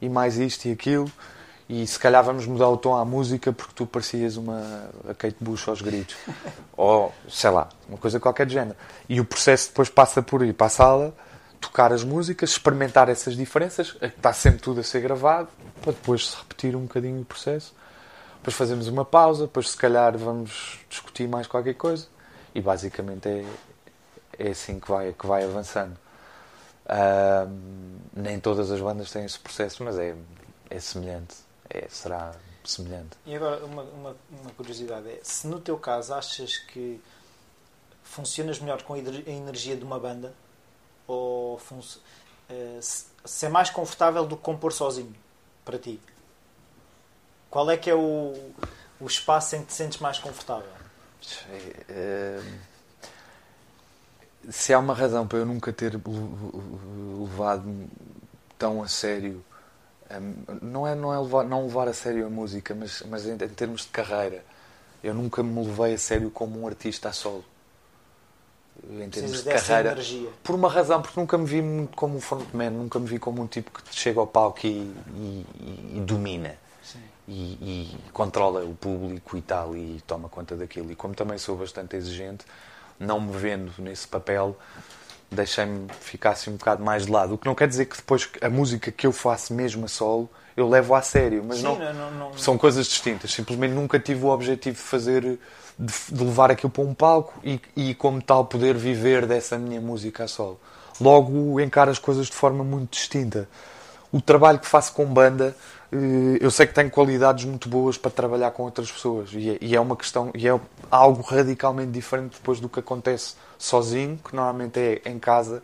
e 0.01 0.09
mais 0.09 0.39
isto 0.39 0.67
e 0.67 0.73
aquilo 0.73 1.11
e 1.69 1.87
se 1.87 1.99
calhar 1.99 2.25
vamos 2.25 2.47
mudar 2.47 2.69
o 2.71 2.79
tom 2.79 2.97
à 2.97 3.05
música 3.05 3.53
porque 3.53 3.75
tu 3.75 3.87
parecias 3.87 4.39
uma 4.39 4.89
a 5.07 5.13
Kate 5.13 5.37
Bush 5.39 5.69
aos 5.69 5.83
gritos. 5.83 6.17
Ou 6.75 7.13
sei 7.29 7.51
lá, 7.51 7.69
uma 7.87 7.99
coisa 7.99 8.19
qualquer 8.19 8.47
de 8.47 8.55
género. 8.55 8.77
E 9.07 9.21
o 9.21 9.25
processo 9.25 9.69
depois 9.69 9.91
passa 9.91 10.23
por 10.23 10.43
ir 10.43 10.55
para 10.55 10.69
a 10.69 10.71
sala 10.71 11.15
tocar 11.61 11.93
as 11.93 12.03
músicas, 12.03 12.51
experimentar 12.51 13.09
essas 13.11 13.37
diferenças 13.37 13.97
está 14.01 14.33
sempre 14.33 14.61
tudo 14.61 14.81
a 14.81 14.83
ser 14.83 15.01
gravado 15.01 15.49
para 15.83 15.93
depois 15.93 16.29
se 16.29 16.37
repetir 16.37 16.75
um 16.75 16.83
bocadinho 16.83 17.21
o 17.21 17.25
processo. 17.25 17.75
Depois 18.39 18.57
fazemos 18.57 18.89
uma 18.89 19.05
pausa 19.05 19.43
depois 19.43 19.69
se 19.71 19.77
calhar 19.77 20.17
vamos 20.17 20.79
discutir 20.89 21.29
mais 21.29 21.47
qualquer 21.47 21.75
coisa 21.75 22.07
e 22.55 22.63
basicamente 22.63 23.29
é, 23.29 23.45
é 24.39 24.51
assim 24.53 24.81
que 24.81 24.89
vai, 24.89 25.13
que 25.13 25.27
vai 25.27 25.45
avançando 25.45 25.99
Uh, 26.89 27.99
nem 28.15 28.41
todas 28.41 28.71
as 28.71 28.81
bandas 28.81 29.11
têm 29.11 29.25
esse 29.25 29.39
processo, 29.39 29.85
mas 29.85 29.99
é, 29.99 30.17
é 30.71 30.81
semelhante. 30.81 31.37
É, 31.69 31.87
será 31.89 32.35
semelhante. 32.65 33.17
E 33.27 33.37
agora, 33.37 33.65
uma, 33.65 33.83
uma, 33.83 34.17
uma, 34.31 34.51
curiosidade 34.57 35.09
é: 35.09 35.21
se 35.23 35.47
no 35.47 35.61
teu 35.61 35.77
caso 35.79 36.15
achas 36.15 36.57
que 36.57 37.01
funcionas 38.03 38.59
melhor 38.59 38.83
com 38.83 38.95
a 38.95 38.99
energia 38.99 39.77
de 39.77 39.85
uma 39.85 39.99
banda 39.99 40.33
ou 41.07 41.57
uh, 41.57 41.91
se 42.81 43.47
é 43.47 43.49
mais 43.49 43.69
confortável 43.69 44.27
do 44.27 44.37
que 44.37 44.43
compor 44.43 44.73
sozinho 44.73 45.15
para 45.65 45.79
ti? 45.79 46.01
Qual 47.51 47.71
é 47.71 47.77
que 47.77 47.91
é 47.91 47.95
o, 47.95 48.53
o 49.01 49.07
espaço 49.07 49.57
em 49.57 49.61
que 49.61 49.69
te 49.69 49.75
sentes 49.75 49.99
mais 49.99 50.19
confortável? 50.19 50.71
Uh, 51.51 52.68
se 54.51 54.73
há 54.73 54.79
uma 54.79 54.95
razão 54.95 55.27
para 55.27 55.39
eu 55.39 55.47
nunca 55.47 55.73
ter 55.73 56.01
levado 57.21 57.89
tão 58.59 58.83
a 58.83 58.89
sério 58.89 59.45
hum, 60.11 60.35
não 60.63 60.87
é 60.87 60.95
não 60.95 61.13
é 61.13 61.19
levar, 61.19 61.45
não 61.45 61.65
levar 61.65 61.89
a 61.89 61.93
sério 61.93 62.27
a 62.27 62.31
música 62.31 62.75
mas 62.75 63.03
mas 63.09 63.27
em, 63.27 63.33
em, 63.33 63.37
termos 63.37 63.83
de 63.83 63.89
carreira 63.89 64.45
eu 65.03 65.15
nunca 65.15 65.43
me 65.43 65.65
levei 65.65 65.95
a 65.95 65.99
sério 65.99 66.31
como 66.31 66.61
um 66.61 66.67
artista 66.67 67.09
a 67.09 67.13
solo. 67.13 67.45
Em 68.91 69.09
termos 69.11 69.45
de 69.45 69.51
carreira 69.51 69.93
energia. 69.93 70.29
por 70.43 70.55
uma 70.55 70.69
razão 70.69 71.03
porque 71.03 71.19
nunca 71.19 71.37
me 71.37 71.45
vi 71.45 71.61
muito 71.63 71.97
como 71.97 72.17
um 72.17 72.21
frontman 72.21 72.71
nunca 72.71 72.99
me 72.99 73.07
vi 73.07 73.19
como 73.19 73.43
um 73.43 73.47
tipo 73.47 73.71
que 73.71 73.95
chega 73.95 74.19
ao 74.19 74.27
palco 74.27 74.67
e, 74.67 74.93
e, 75.15 75.95
e 75.97 76.01
domina. 76.05 76.57
E, 77.31 77.93
e 77.93 78.11
controla 78.11 78.65
o 78.65 78.75
público 78.75 79.37
e 79.37 79.43
tal 79.43 79.77
e 79.77 80.03
toma 80.07 80.31
conta 80.31 80.57
daquilo. 80.57 80.91
E 80.91 80.97
como 80.97 81.15
também 81.15 81.37
sou 81.37 81.59
bastante 81.59 81.95
exigente 81.95 82.47
não 82.99 83.21
me 83.21 83.37
vendo 83.37 83.73
nesse 83.79 84.07
papel, 84.07 84.57
deixei-me 85.31 85.87
ficar 86.01 86.31
assim 86.31 86.51
um 86.51 86.57
bocado 86.57 86.85
mais 86.85 87.07
de 87.07 87.13
lado. 87.13 87.35
O 87.35 87.39
que 87.39 87.47
não 87.47 87.55
quer 87.55 87.69
dizer 87.69 87.87
que 87.87 87.97
depois 87.97 88.29
a 88.41 88.49
música 88.49 88.91
que 88.91 89.07
eu 89.07 89.13
faço 89.13 89.55
mesmo 89.55 89.85
a 89.85 89.89
solo 89.89 90.29
eu 90.59 90.69
levo 90.69 90.93
a 90.93 91.01
sério, 91.01 91.45
mas 91.47 91.59
Sim, 91.59 91.65
não, 91.65 91.95
não, 91.95 92.11
não, 92.11 92.37
são 92.37 92.59
coisas 92.59 92.89
distintas. 92.89 93.33
Simplesmente 93.33 93.73
nunca 93.73 93.97
tive 93.97 94.25
o 94.25 94.29
objetivo 94.29 94.75
de 94.75 94.83
fazer, 94.83 95.39
de, 95.79 95.93
de 96.11 96.25
levar 96.25 96.51
aquilo 96.51 96.69
para 96.69 96.83
um 96.83 96.93
palco 96.93 97.33
e, 97.45 97.61
e, 97.77 97.95
como 97.95 98.21
tal, 98.21 98.45
poder 98.45 98.75
viver 98.75 99.25
dessa 99.25 99.57
minha 99.57 99.81
música 99.81 100.25
a 100.25 100.29
solo. 100.29 100.59
Logo, 101.01 101.61
encaro 101.61 101.93
as 101.93 101.99
coisas 102.01 102.27
de 102.27 102.33
forma 102.33 102.65
muito 102.65 102.91
distinta. 102.91 103.49
O 104.11 104.21
trabalho 104.21 104.59
que 104.59 104.67
faço 104.67 104.93
com 104.95 105.05
banda 105.07 105.55
eu 105.91 106.51
sei 106.51 106.67
que 106.67 106.75
tenho 106.75 106.91
qualidades 106.91 107.45
muito 107.47 107.69
boas 107.69 107.97
para 107.97 108.11
trabalhar 108.11 108.51
com 108.51 108.65
outras 108.65 108.93
pessoas 108.93 109.31
e 109.33 109.51
é, 109.51 109.59
e 109.61 109.75
é 109.75 109.81
uma 109.81 109.97
questão 109.97 110.31
e 110.35 110.47
é 110.47 110.61
algo 110.91 111.23
radicalmente 111.23 111.93
diferente 111.93 112.35
depois 112.35 112.61
do 112.61 112.69
que 112.69 112.81
acontece 112.81 113.37
sozinho, 113.57 114.19
que 114.19 114.37
normalmente 114.37 114.79
é 114.79 115.01
em 115.07 115.19
casa, 115.19 115.63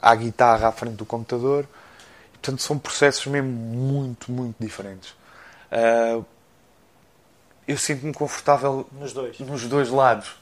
à 0.00 0.14
guitarra 0.14 0.68
à 0.68 0.72
frente 0.72 0.94
do 0.94 1.04
computador. 1.04 1.66
Portanto, 2.32 2.62
são 2.62 2.78
processos 2.78 3.26
mesmo 3.26 3.50
muito, 3.50 4.30
muito 4.30 4.56
diferentes. 4.60 5.10
Uh, 5.70 6.24
eu 7.66 7.76
sinto-me 7.76 8.14
confortável 8.14 8.88
nos 8.92 9.12
dois. 9.12 9.38
nos 9.40 9.66
dois 9.66 9.90
lados. 9.90 10.36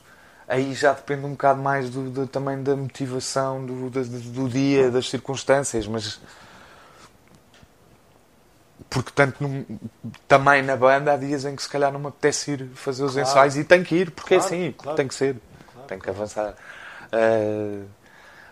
Aí 0.46 0.74
já 0.74 0.92
depende 0.92 1.24
um 1.24 1.33
bocado 1.33 1.61
mais 1.61 1.90
do, 1.90 2.11
do 2.11 2.26
também 2.26 2.62
da 2.62 2.76
motivação 2.76 3.64
do, 3.64 3.90
do, 3.90 4.04
do 4.04 4.48
dia, 4.48 4.90
das 4.90 5.09
circunstâncias, 5.11 5.87
mas 5.87 6.20
porque 8.88 9.11
tanto 9.14 9.42
num, 9.42 9.64
também 10.27 10.62
na 10.62 10.77
banda 10.77 11.12
há 11.12 11.16
dias 11.16 11.44
em 11.44 11.55
que 11.55 11.62
se 11.62 11.68
calhar 11.68 11.92
não 11.92 12.01
me 12.01 12.09
apetece 12.09 12.53
ir 12.53 12.68
fazer 12.74 13.05
os 13.05 13.12
claro. 13.12 13.29
ensaios 13.29 13.57
e 13.57 13.64
tenho 13.64 13.85
que 13.85 13.94
ir, 13.94 14.11
porque 14.11 14.35
é 14.35 14.38
claro, 14.38 14.55
assim, 14.55 14.72
claro. 14.77 14.96
tem 14.96 15.09
que 15.09 15.14
ser, 15.14 15.37
tem 15.87 15.98
que 15.98 16.09
avançar. 16.09 16.55
Uh, 17.12 17.87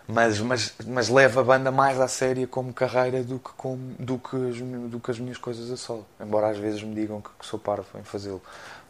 mas, 0.08 0.38
mas, 0.38 0.74
mas 0.86 1.08
levo 1.08 1.40
a 1.40 1.42
banda 1.42 1.72
mais 1.72 2.00
à 2.00 2.06
séria 2.06 2.46
como 2.46 2.72
carreira 2.72 3.24
do 3.24 3.40
que, 3.40 3.50
como, 3.56 3.94
do, 3.98 4.18
que 4.18 4.36
as, 4.36 4.56
do 4.90 5.00
que 5.00 5.10
as 5.10 5.18
minhas 5.18 5.36
coisas 5.36 5.70
a 5.70 5.76
solo. 5.76 6.06
Embora 6.20 6.48
às 6.48 6.58
vezes 6.58 6.82
me 6.82 6.94
digam 6.94 7.20
que, 7.20 7.30
que 7.38 7.44
sou 7.44 7.58
parvo 7.58 7.86
em 7.98 8.04
fazê-lo. 8.04 8.40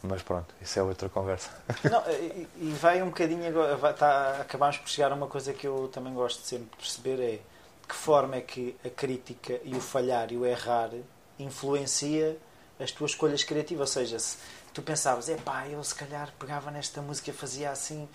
Mas 0.03 0.21
pronto, 0.21 0.53
isso 0.61 0.77
é 0.77 0.83
outra 0.83 1.09
conversa. 1.09 1.49
Não, 1.89 2.03
e, 2.11 2.47
e 2.57 2.77
vai 2.79 3.01
um 3.01 3.07
bocadinho 3.07 3.47
agora, 3.47 3.75
vai, 3.75 3.93
tá, 3.95 4.37
acabamos 4.41 4.77
por 4.77 4.89
chegar 4.89 5.11
a 5.11 5.15
uma 5.15 5.27
coisa 5.27 5.53
que 5.53 5.65
eu 5.65 5.89
também 5.91 6.13
gosto 6.13 6.41
de 6.41 6.47
sempre 6.47 6.77
perceber 6.77 7.19
é 7.19 7.31
de 7.31 7.87
que 7.87 7.95
forma 7.95 8.35
é 8.35 8.41
que 8.41 8.75
a 8.85 8.89
crítica 8.89 9.59
e 9.63 9.73
o 9.73 9.81
falhar 9.81 10.31
e 10.31 10.37
o 10.37 10.45
errar 10.45 10.89
influencia 11.39 12.37
as 12.79 12.91
tuas 12.91 13.11
escolhas 13.11 13.43
criativas. 13.43 13.89
Ou 13.89 14.01
seja, 14.01 14.19
se 14.19 14.37
tu 14.73 14.81
pensavas, 14.81 15.29
é 15.29 15.35
pá, 15.35 15.67
eu 15.67 15.83
se 15.83 15.95
calhar 15.95 16.31
pegava 16.39 16.71
nesta 16.71 17.01
música 17.01 17.31
e 17.31 17.33
fazia 17.33 17.71
assim, 17.71 18.07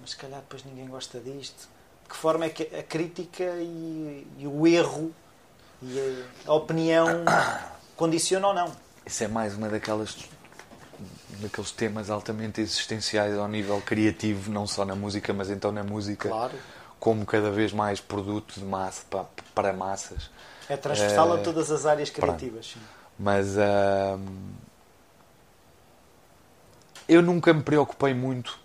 mas 0.00 0.10
se 0.10 0.16
calhar 0.16 0.40
depois 0.40 0.64
ninguém 0.64 0.86
gosta 0.86 1.20
disto. 1.20 1.68
De 2.02 2.10
que 2.10 2.16
forma 2.16 2.44
é 2.44 2.50
que 2.50 2.64
a 2.76 2.82
crítica 2.82 3.44
e, 3.44 4.26
e 4.38 4.46
o 4.46 4.66
erro 4.66 5.14
e 5.80 5.98
a, 6.46 6.50
a 6.50 6.54
opinião 6.54 7.06
condicionam 7.96 8.50
ou 8.50 8.54
não? 8.54 8.76
Isso 9.06 9.24
é 9.24 9.28
mais 9.28 9.54
uma 9.54 9.68
daquelas 9.68 10.16
daqueles 11.40 11.72
temas 11.72 12.08
altamente 12.10 12.60
existenciais 12.60 13.36
ao 13.36 13.48
nível 13.48 13.80
criativo, 13.80 14.52
não 14.52 14.66
só 14.66 14.84
na 14.84 14.94
música, 14.94 15.32
mas 15.32 15.50
então 15.50 15.72
na 15.72 15.82
música. 15.82 16.28
Claro 16.28 16.56
como 17.04 17.26
cada 17.26 17.50
vez 17.50 17.70
mais 17.70 18.00
produto 18.00 18.54
de 18.58 18.64
massa 18.64 19.02
para, 19.10 19.26
para 19.54 19.72
massas. 19.74 20.30
É 20.68 20.76
transversal 20.76 21.30
uh, 21.30 21.34
a 21.34 21.38
todas 21.38 21.70
as 21.70 21.86
áreas 21.86 22.10
criativas. 22.10 22.76
Mas 23.18 23.56
uh, 23.56 24.20
eu 27.08 27.22
nunca 27.22 27.52
me 27.52 27.62
preocupei 27.62 28.14
muito. 28.14 28.58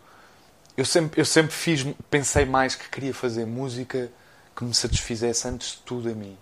Eu 0.77 0.85
sempre, 0.85 1.19
eu 1.19 1.25
sempre 1.25 1.51
fiz, 1.51 1.85
pensei 2.09 2.45
mais 2.45 2.75
que 2.75 2.89
queria 2.89 3.13
fazer 3.13 3.45
música 3.45 4.09
que 4.55 4.63
me 4.63 4.73
satisfizesse 4.73 5.47
antes 5.47 5.71
de 5.71 5.77
tudo 5.79 6.09
a 6.09 6.13
mim. 6.13 6.37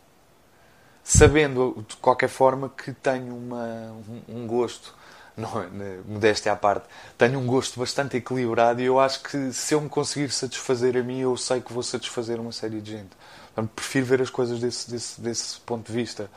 Sabendo, 1.04 1.86
de 1.88 1.96
qualquer 1.98 2.30
forma, 2.30 2.70
que 2.70 2.92
tenho 2.92 3.36
uma, 3.36 3.96
um, 4.28 4.42
um 4.42 4.48
gosto, 4.48 4.94
não, 5.38 5.70
né, 5.70 6.00
modéstia 6.06 6.52
à 6.52 6.56
parte, 6.56 6.86
tenho 7.18 7.40
um 7.40 7.46
gosto 7.46 7.80
bastante 7.80 8.18
equilibrado 8.18 8.82
e 8.82 8.86
eu 8.86 9.00
acho 9.00 9.22
que 9.24 9.54
se 9.54 9.74
eu 9.74 9.82
me 9.82 9.90
conseguir 9.90 10.32
satisfazer 10.32 10.98
a 10.98 11.04
mim, 11.04 11.20
eu 11.20 11.38
sei 11.38 11.62
que 11.62 11.72
vou 11.72 11.84
satisfazer 11.84 12.40
uma 12.40 12.52
série 12.52 12.82
de 12.82 12.92
gente. 12.92 13.12
Portanto, 13.58 13.72
prefiro 13.74 14.06
ver 14.06 14.22
as 14.22 14.30
coisas 14.30 14.60
desse, 14.60 14.92
desse, 14.92 15.20
desse 15.20 15.60
ponto 15.62 15.88
de 15.88 15.92
vista. 15.92 16.30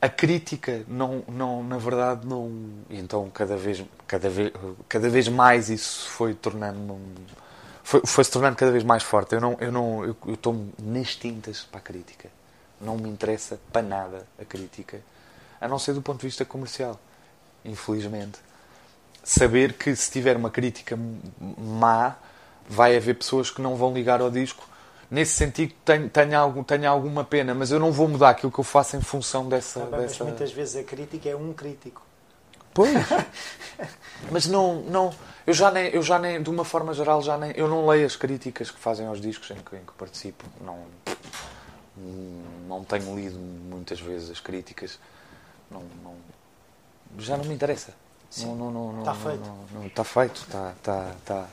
A 0.00 0.08
crítica 0.08 0.86
não, 0.88 1.22
não 1.28 1.62
na 1.62 1.76
verdade 1.76 2.26
não. 2.26 2.50
Então 2.88 3.28
cada 3.28 3.58
vez 3.58 3.84
cada 4.06 4.30
vez 4.30 4.52
cada 4.88 5.10
vez 5.10 5.28
mais 5.28 5.68
isso 5.68 6.08
foi 6.08 6.32
tornando 6.32 6.98
foi, 7.84 8.00
foi 8.06 8.24
se 8.24 8.30
tornando 8.30 8.56
cada 8.56 8.72
vez 8.72 8.82
mais 8.82 9.02
forte. 9.02 9.34
Eu 9.34 9.40
não 9.42 9.56
eu 9.60 9.70
não 9.70 10.02
eu 10.02 10.16
estou 10.32 10.66
nas 10.78 11.14
tintas 11.14 11.60
para 11.60 11.78
a 11.78 11.82
crítica. 11.82 12.30
Não 12.80 12.96
me 12.96 13.10
interessa 13.10 13.60
para 13.70 13.82
nada 13.82 14.26
a 14.40 14.44
crítica 14.46 15.02
a 15.60 15.68
não 15.68 15.78
ser 15.78 15.92
do 15.92 16.00
ponto 16.00 16.20
de 16.20 16.26
vista 16.26 16.42
comercial 16.42 16.98
infelizmente. 17.66 18.38
Saber 19.22 19.74
que 19.74 19.94
se 19.94 20.10
tiver 20.10 20.38
uma 20.38 20.48
crítica 20.48 20.98
má 21.58 22.16
vai 22.66 22.96
haver 22.96 23.16
pessoas 23.16 23.50
que 23.50 23.60
não 23.60 23.76
vão 23.76 23.92
ligar 23.92 24.22
ao 24.22 24.30
disco 24.30 24.69
nesse 25.10 25.32
sentido 25.32 25.74
tenho, 25.84 26.08
tenho, 26.08 26.38
algum, 26.38 26.62
tenho 26.62 26.88
alguma 26.88 27.24
pena, 27.24 27.54
mas 27.54 27.70
eu 27.70 27.78
não 27.78 27.90
vou 27.90 28.08
mudar 28.08 28.30
aquilo 28.30 28.52
que 28.52 28.58
eu 28.58 28.64
faço 28.64 28.96
em 28.96 29.00
função 29.00 29.48
dessa. 29.48 29.82
Ah, 29.82 29.86
bem, 29.86 30.00
dessa... 30.00 30.24
Mas 30.24 30.28
muitas 30.28 30.52
vezes 30.52 30.76
a 30.76 30.84
crítica 30.84 31.28
é 31.28 31.36
um 31.36 31.52
crítico. 31.52 32.02
Pois. 32.72 32.90
mas 34.30 34.46
não, 34.46 34.82
não, 34.82 35.12
eu 35.46 35.52
já 35.52 35.70
nem, 35.70 35.88
eu 35.88 36.02
já 36.02 36.18
nem, 36.18 36.42
de 36.42 36.48
uma 36.48 36.64
forma 36.64 36.94
geral, 36.94 37.20
já 37.22 37.36
nem, 37.36 37.52
eu 37.56 37.66
não 37.66 37.86
leio 37.86 38.06
as 38.06 38.14
críticas 38.14 38.70
que 38.70 38.78
fazem 38.78 39.06
aos 39.06 39.20
discos 39.20 39.50
em 39.50 39.56
que, 39.56 39.76
em 39.76 39.84
que 39.84 39.92
participo. 39.98 40.44
Não, 40.60 40.78
não 42.68 42.84
tenho 42.84 43.14
lido 43.16 43.38
muitas 43.38 44.00
vezes 44.00 44.30
as 44.30 44.40
críticas. 44.40 44.98
Não, 45.70 45.82
não 46.02 46.14
já 47.18 47.36
não 47.36 47.44
me 47.44 47.54
interessa. 47.54 47.92
Sim. 48.30 48.46
Não, 48.46 48.70
não, 48.70 48.92
não, 48.92 49.00
está 49.00 49.14
feito. 49.14 49.42
está 49.86 50.04
feito. 50.04 50.40
Está, 50.42 50.72
está, 50.76 51.10
está, 51.18 51.48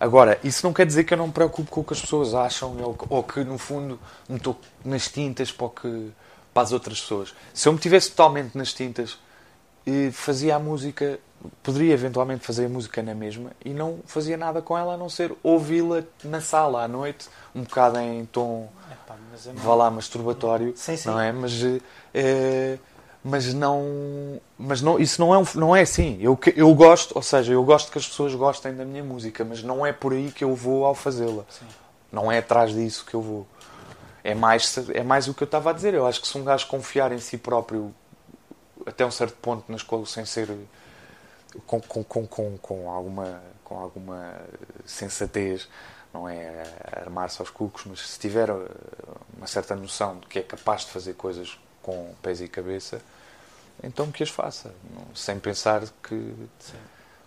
Agora, 0.00 0.38
isso 0.44 0.64
não 0.64 0.72
quer 0.72 0.86
dizer 0.86 1.04
que 1.04 1.12
eu 1.12 1.18
não 1.18 1.26
me 1.26 1.32
preocupe 1.32 1.70
com 1.70 1.80
o 1.80 1.84
que 1.84 1.92
as 1.92 2.00
pessoas 2.00 2.34
acham 2.34 2.76
ou 3.08 3.22
que, 3.22 3.42
no 3.42 3.58
fundo, 3.58 3.98
me 4.28 4.36
estou 4.36 4.56
nas 4.84 5.08
tintas 5.08 5.50
para, 5.50 5.68
que, 5.68 6.10
para 6.54 6.62
as 6.62 6.72
outras 6.72 7.00
pessoas. 7.00 7.34
Se 7.52 7.68
eu 7.68 7.72
me 7.72 7.78
tivesse 7.78 8.10
totalmente 8.10 8.56
nas 8.56 8.72
tintas, 8.72 9.18
fazia 10.12 10.56
a 10.56 10.58
música, 10.58 11.18
poderia 11.62 11.94
eventualmente 11.94 12.44
fazer 12.46 12.66
a 12.66 12.68
música 12.68 13.02
na 13.02 13.14
mesma 13.14 13.50
e 13.64 13.70
não 13.70 14.00
fazia 14.06 14.36
nada 14.36 14.62
com 14.62 14.76
ela 14.76 14.94
a 14.94 14.96
não 14.96 15.08
ser 15.08 15.34
ouvi-la 15.42 16.04
na 16.24 16.40
sala 16.40 16.84
à 16.84 16.88
noite, 16.88 17.28
um 17.54 17.62
bocado 17.62 17.98
em 17.98 18.24
tom, 18.26 18.70
Epá, 18.92 19.16
é 19.46 19.52
vá 19.54 19.74
lá, 19.74 19.90
masturbatório, 19.90 20.74
sim, 20.76 20.96
sim. 20.96 21.08
não 21.08 21.20
é? 21.20 21.32
Mas. 21.32 21.52
É, 22.14 22.78
mas 23.28 23.52
não 23.52 24.40
mas 24.58 24.80
não 24.80 24.98
isso 24.98 25.20
não 25.20 25.34
é 25.34 25.38
um, 25.38 25.44
não 25.54 25.76
é 25.76 25.82
assim. 25.82 26.18
Eu 26.20 26.38
eu 26.56 26.74
gosto 26.74 27.14
ou 27.14 27.22
seja 27.22 27.52
eu 27.52 27.62
gosto 27.62 27.92
que 27.92 27.98
as 27.98 28.06
pessoas 28.08 28.34
gostem 28.34 28.74
da 28.74 28.84
minha 28.84 29.04
música 29.04 29.44
mas 29.44 29.62
não 29.62 29.84
é 29.84 29.92
por 29.92 30.12
aí 30.12 30.32
que 30.32 30.42
eu 30.42 30.54
vou 30.54 30.86
ao 30.86 30.94
fazê-la. 30.94 31.44
Não 32.10 32.32
é 32.32 32.38
atrás 32.38 32.72
disso 32.72 33.04
que 33.04 33.14
eu 33.14 33.20
vou. 33.20 33.46
É 34.24 34.34
mais 34.34 34.76
é 34.94 35.02
mais 35.02 35.28
o 35.28 35.34
que 35.34 35.42
eu 35.42 35.46
estava 35.46 35.70
a 35.70 35.72
dizer. 35.72 35.92
Eu 35.94 36.06
acho 36.06 36.20
que 36.20 36.28
se 36.28 36.38
um 36.38 36.44
gajo 36.44 36.66
confiar 36.66 37.12
em 37.12 37.18
si 37.18 37.36
próprio 37.36 37.94
até 38.86 39.04
um 39.04 39.10
certo 39.10 39.36
ponto 39.36 39.64
na 39.68 39.76
escola 39.76 40.06
sem 40.06 40.24
ser 40.24 40.48
com, 41.66 41.80
com, 41.80 42.02
com, 42.02 42.26
com, 42.26 42.58
com 42.58 42.90
alguma 42.90 43.42
com 43.62 43.78
alguma 43.78 44.32
sensatez 44.86 45.68
não 46.14 46.26
é 46.26 46.64
armar-se 47.02 47.42
aos 47.42 47.50
cucos 47.50 47.84
mas 47.84 48.00
se 48.00 48.18
tiver 48.18 48.48
uma 49.36 49.46
certa 49.46 49.76
noção 49.76 50.18
de 50.20 50.26
que 50.26 50.38
é 50.38 50.42
capaz 50.42 50.86
de 50.86 50.92
fazer 50.92 51.12
coisas 51.14 51.58
com 51.88 52.14
pés 52.20 52.42
e 52.42 52.48
cabeça, 52.48 53.00
então 53.82 54.10
que 54.10 54.22
as 54.22 54.30
faça, 54.30 54.74
sem 55.14 55.38
pensar 55.38 55.82
que. 56.02 56.34
Sim. 56.58 56.76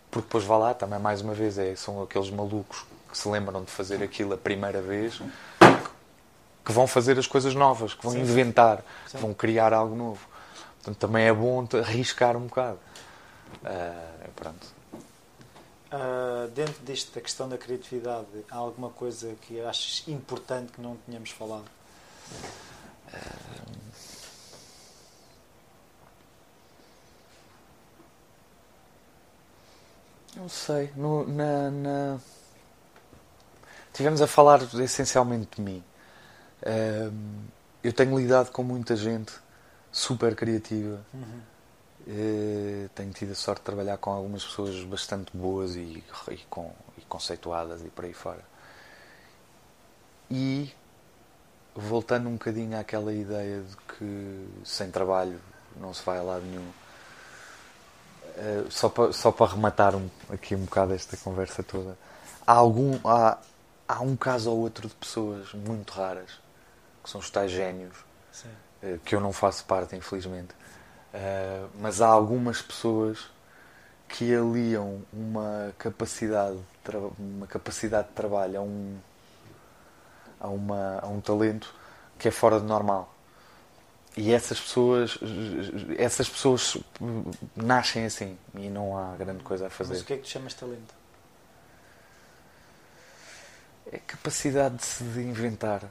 Porque 0.09 0.25
depois 0.25 0.43
vá 0.43 0.57
lá, 0.57 0.73
também 0.73 0.99
mais 0.99 1.21
uma 1.21 1.33
vez, 1.33 1.57
é, 1.57 1.73
são 1.75 2.03
aqueles 2.03 2.29
malucos 2.29 2.85
que 3.09 3.17
se 3.17 3.29
lembram 3.29 3.63
de 3.63 3.71
fazer 3.71 4.03
aquilo 4.03 4.33
a 4.33 4.37
primeira 4.37 4.81
vez 4.81 5.21
que 6.63 6.71
vão 6.71 6.87
fazer 6.87 7.17
as 7.17 7.27
coisas 7.27 7.55
novas, 7.55 7.93
que 7.93 8.03
vão 8.03 8.13
Sim. 8.13 8.21
inventar, 8.21 8.83
Sim. 9.07 9.17
que 9.17 9.23
vão 9.23 9.33
criar 9.33 9.73
algo 9.73 9.95
novo. 9.95 10.27
Portanto, 10.75 10.97
também 10.97 11.25
é 11.25 11.33
bom 11.33 11.67
arriscar 11.79 12.35
um 12.37 12.47
bocado. 12.47 12.79
Uh, 13.63 14.31
pronto. 14.35 14.67
Uh, 15.91 16.47
dentro 16.51 16.83
disto 16.83 17.13
da 17.13 17.21
questão 17.21 17.49
da 17.49 17.57
criatividade, 17.57 18.27
há 18.49 18.55
alguma 18.55 18.89
coisa 18.89 19.35
que 19.41 19.59
achas 19.61 20.03
importante 20.07 20.71
que 20.71 20.81
não 20.81 20.97
tínhamos 21.05 21.31
falado? 21.31 21.65
Uh, 23.07 24.10
Não 30.35 30.47
sei. 30.47 30.91
No, 30.95 31.27
na, 31.27 31.71
na... 31.71 32.19
Tivemos 33.93 34.21
a 34.21 34.27
falar 34.27 34.61
essencialmente 34.81 35.57
de 35.57 35.61
mim. 35.61 35.83
Um, 36.65 37.45
eu 37.83 37.91
tenho 37.91 38.17
lidado 38.17 38.51
com 38.51 38.63
muita 38.63 38.95
gente 38.95 39.33
super 39.91 40.35
criativa. 40.35 41.01
Uhum. 41.13 41.41
Uh, 42.07 42.89
tenho 42.95 43.11
tido 43.11 43.31
a 43.33 43.35
sorte 43.35 43.59
de 43.59 43.65
trabalhar 43.65 43.97
com 43.97 44.11
algumas 44.11 44.43
pessoas 44.43 44.83
bastante 44.85 45.35
boas 45.35 45.75
e, 45.75 46.03
e, 46.29 46.37
com, 46.49 46.71
e 46.97 47.01
conceituadas 47.01 47.81
e 47.81 47.89
por 47.89 48.05
aí 48.05 48.13
fora. 48.13 48.43
E 50.29 50.73
voltando 51.75 52.27
um 52.29 52.33
bocadinho 52.33 52.79
àquela 52.79 53.13
ideia 53.13 53.61
de 53.61 53.77
que 53.77 54.47
sem 54.63 54.89
trabalho 54.89 55.39
não 55.79 55.93
se 55.93 56.03
vai 56.03 56.17
a 56.17 56.21
lado 56.21 56.45
nenhum 56.45 56.71
eh, 58.37 58.65
só 58.69 58.89
para 58.89 59.11
só 59.13 59.31
para 59.31 59.51
rematar 59.51 59.95
um, 59.95 60.09
aqui 60.29 60.55
um 60.55 60.65
bocado 60.65 60.93
esta 60.93 61.17
conversa 61.17 61.63
toda, 61.63 61.97
há 62.45 62.53
algum 62.53 62.97
há, 63.05 63.37
há 63.87 64.01
um 64.01 64.15
caso 64.15 64.51
ou 64.51 64.59
outro 64.59 64.87
de 64.87 64.95
pessoas 64.95 65.53
muito 65.53 65.91
raras 65.91 66.39
que 67.03 67.09
são 67.09 67.19
os 67.19 67.29
tais 67.29 67.51
génios 67.51 67.95
uh, 68.83 68.99
que 69.03 69.15
eu 69.15 69.19
não 69.19 69.33
faço 69.33 69.65
parte, 69.65 69.95
infelizmente. 69.95 70.53
Uh, 71.13 71.69
mas 71.79 72.01
há 72.01 72.07
algumas 72.07 72.61
pessoas 72.61 73.19
que 74.07 74.33
aliam 74.35 75.01
uma 75.11 75.73
capacidade 75.77 76.57
de 76.57 76.97
uma 77.19 77.47
capacidade 77.47 78.09
de 78.09 78.13
trabalho 78.13 78.59
a 78.59 78.61
um 78.61 78.97
a, 80.39 80.47
uma, 80.47 80.99
a 81.01 81.07
um 81.07 81.21
talento 81.21 81.73
que 82.17 82.27
é 82.27 82.31
fora 82.31 82.59
de 82.59 82.65
normal 82.65 83.10
e 84.15 84.33
essas 84.33 84.59
pessoas 84.59 85.17
essas 85.97 86.27
pessoas 86.27 86.77
nascem 87.55 88.05
assim 88.05 88.37
e 88.55 88.69
não 88.69 88.97
há 88.97 89.15
grande 89.15 89.43
coisa 89.43 89.67
a 89.67 89.69
fazer. 89.69 89.93
Mas 89.93 90.01
o 90.01 90.05
que 90.05 90.13
é 90.13 90.17
que 90.17 90.23
tu 90.23 90.29
chamas 90.29 90.53
de 90.53 90.59
talento? 90.59 90.93
É 93.91 93.97
capacidade 93.99 94.75
de 94.75 94.85
se 94.85 95.03
inventar 95.03 95.83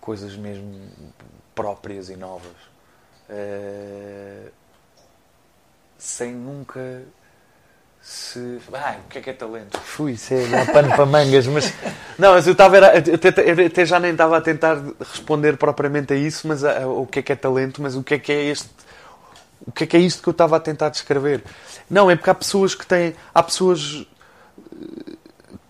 coisas 0.00 0.36
mesmo 0.36 0.90
próprias 1.54 2.08
e 2.08 2.16
novas. 2.16 2.56
Uh, 3.28 4.50
sem 5.98 6.32
nunca 6.32 7.04
se. 8.08 8.58
Ah, 8.72 8.96
o 9.04 9.08
que 9.08 9.18
é 9.18 9.20
que 9.20 9.30
é 9.30 9.32
talento? 9.34 9.78
Fui, 9.80 10.16
é 10.30 10.46
dar 10.46 10.72
pano 10.72 10.88
para 10.88 11.04
mangas, 11.04 11.46
mas. 11.46 11.72
Não, 12.18 12.32
mas 12.32 12.46
eu 12.46 12.52
estava. 12.52 12.78
Eu 12.78 13.66
até 13.66 13.84
já 13.84 14.00
nem 14.00 14.12
estava 14.12 14.38
a 14.38 14.40
tentar 14.40 14.78
responder 14.98 15.56
propriamente 15.58 16.14
a 16.14 16.16
isso, 16.16 16.48
mas 16.48 16.64
a, 16.64 16.84
a, 16.84 16.86
o 16.88 17.06
que 17.06 17.18
é 17.18 17.22
que 17.22 17.32
é 17.32 17.36
talento, 17.36 17.82
mas 17.82 17.94
o 17.94 18.02
que 18.02 18.14
é 18.14 18.18
que 18.18 18.32
é 18.32 18.44
este. 18.44 18.70
O 19.66 19.72
que 19.72 19.84
é 19.84 19.86
que 19.86 19.96
é 19.96 20.00
isto 20.00 20.22
que 20.22 20.28
eu 20.28 20.32
estava 20.32 20.56
a 20.56 20.60
tentar 20.60 20.88
descrever? 20.88 21.44
Não, 21.90 22.10
é 22.10 22.16
porque 22.16 22.30
há 22.30 22.34
pessoas 22.34 22.74
que 22.74 22.86
têm. 22.86 23.14
Há 23.34 23.42
pessoas 23.42 24.06
eh, 24.56 25.12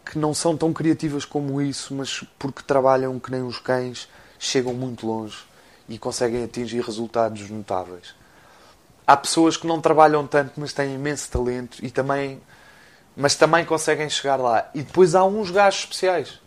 que 0.05 0.19
não 0.19 0.33
são 0.33 0.57
tão 0.57 0.73
criativas 0.73 1.25
como 1.25 1.61
isso, 1.61 1.93
mas 1.95 2.25
porque 2.39 2.63
trabalham 2.63 3.19
que 3.19 3.33
nem 3.33 3.43
os 3.43 3.59
cães, 3.59 4.09
chegam 4.39 4.73
muito 4.73 5.07
longe 5.07 5.39
e 5.89 5.99
conseguem 5.99 6.45
atingir 6.45 6.81
resultados 6.83 7.51
notáveis 7.51 8.18
há 9.09 9.17
pessoas 9.17 9.57
que 9.57 9.67
não 9.67 9.81
trabalham 9.81 10.27
tanto, 10.27 10.53
mas 10.59 10.75
têm 10.75 10.95
imenso 10.95 11.31
talento 11.31 11.79
e 11.83 11.91
também, 11.91 12.39
mas 13.17 13.35
também 13.35 13.65
conseguem 13.65 14.11
chegar 14.11 14.37
lá. 14.37 14.69
E 14.75 14.83
depois 14.83 15.15
há 15.15 15.25
uns 15.25 15.51
gajos 15.51 15.81
especiais. 15.81 16.39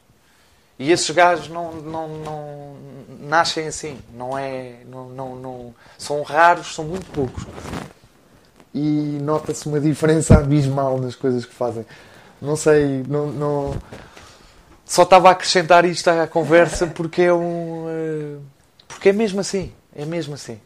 E 0.77 0.91
esses 0.91 1.09
gajos 1.09 1.47
não, 1.47 1.71
não, 1.73 2.07
não 2.07 2.75
nascem 3.21 3.67
assim, 3.67 3.99
não 4.13 4.37
é, 4.37 4.75
não, 4.85 5.09
não, 5.09 5.35
não, 5.35 5.75
são 5.97 6.21
raros, 6.21 6.75
são 6.75 6.85
muito 6.85 7.09
poucos. 7.11 7.43
E 8.75 9.17
nota-se 9.21 9.67
uma 9.67 9.79
diferença 9.79 10.35
abismal 10.37 10.99
nas 10.99 11.15
coisas 11.15 11.45
que 11.45 11.53
fazem. 11.53 11.83
Não 12.39 12.55
sei, 12.55 13.03
não, 13.07 13.27
não 13.27 13.75
só 14.85 15.01
estava 15.01 15.29
a 15.29 15.31
acrescentar 15.31 15.83
isto 15.83 16.07
à 16.09 16.27
conversa 16.27 16.85
porque 16.85 17.23
é 17.23 17.33
um. 17.33 17.85
eh, 17.89 18.37
porque 18.87 19.09
é 19.09 19.13
mesmo 19.13 19.39
assim. 19.39 19.73
É 19.95 20.05
mesmo 20.05 20.35
assim. 20.35 20.59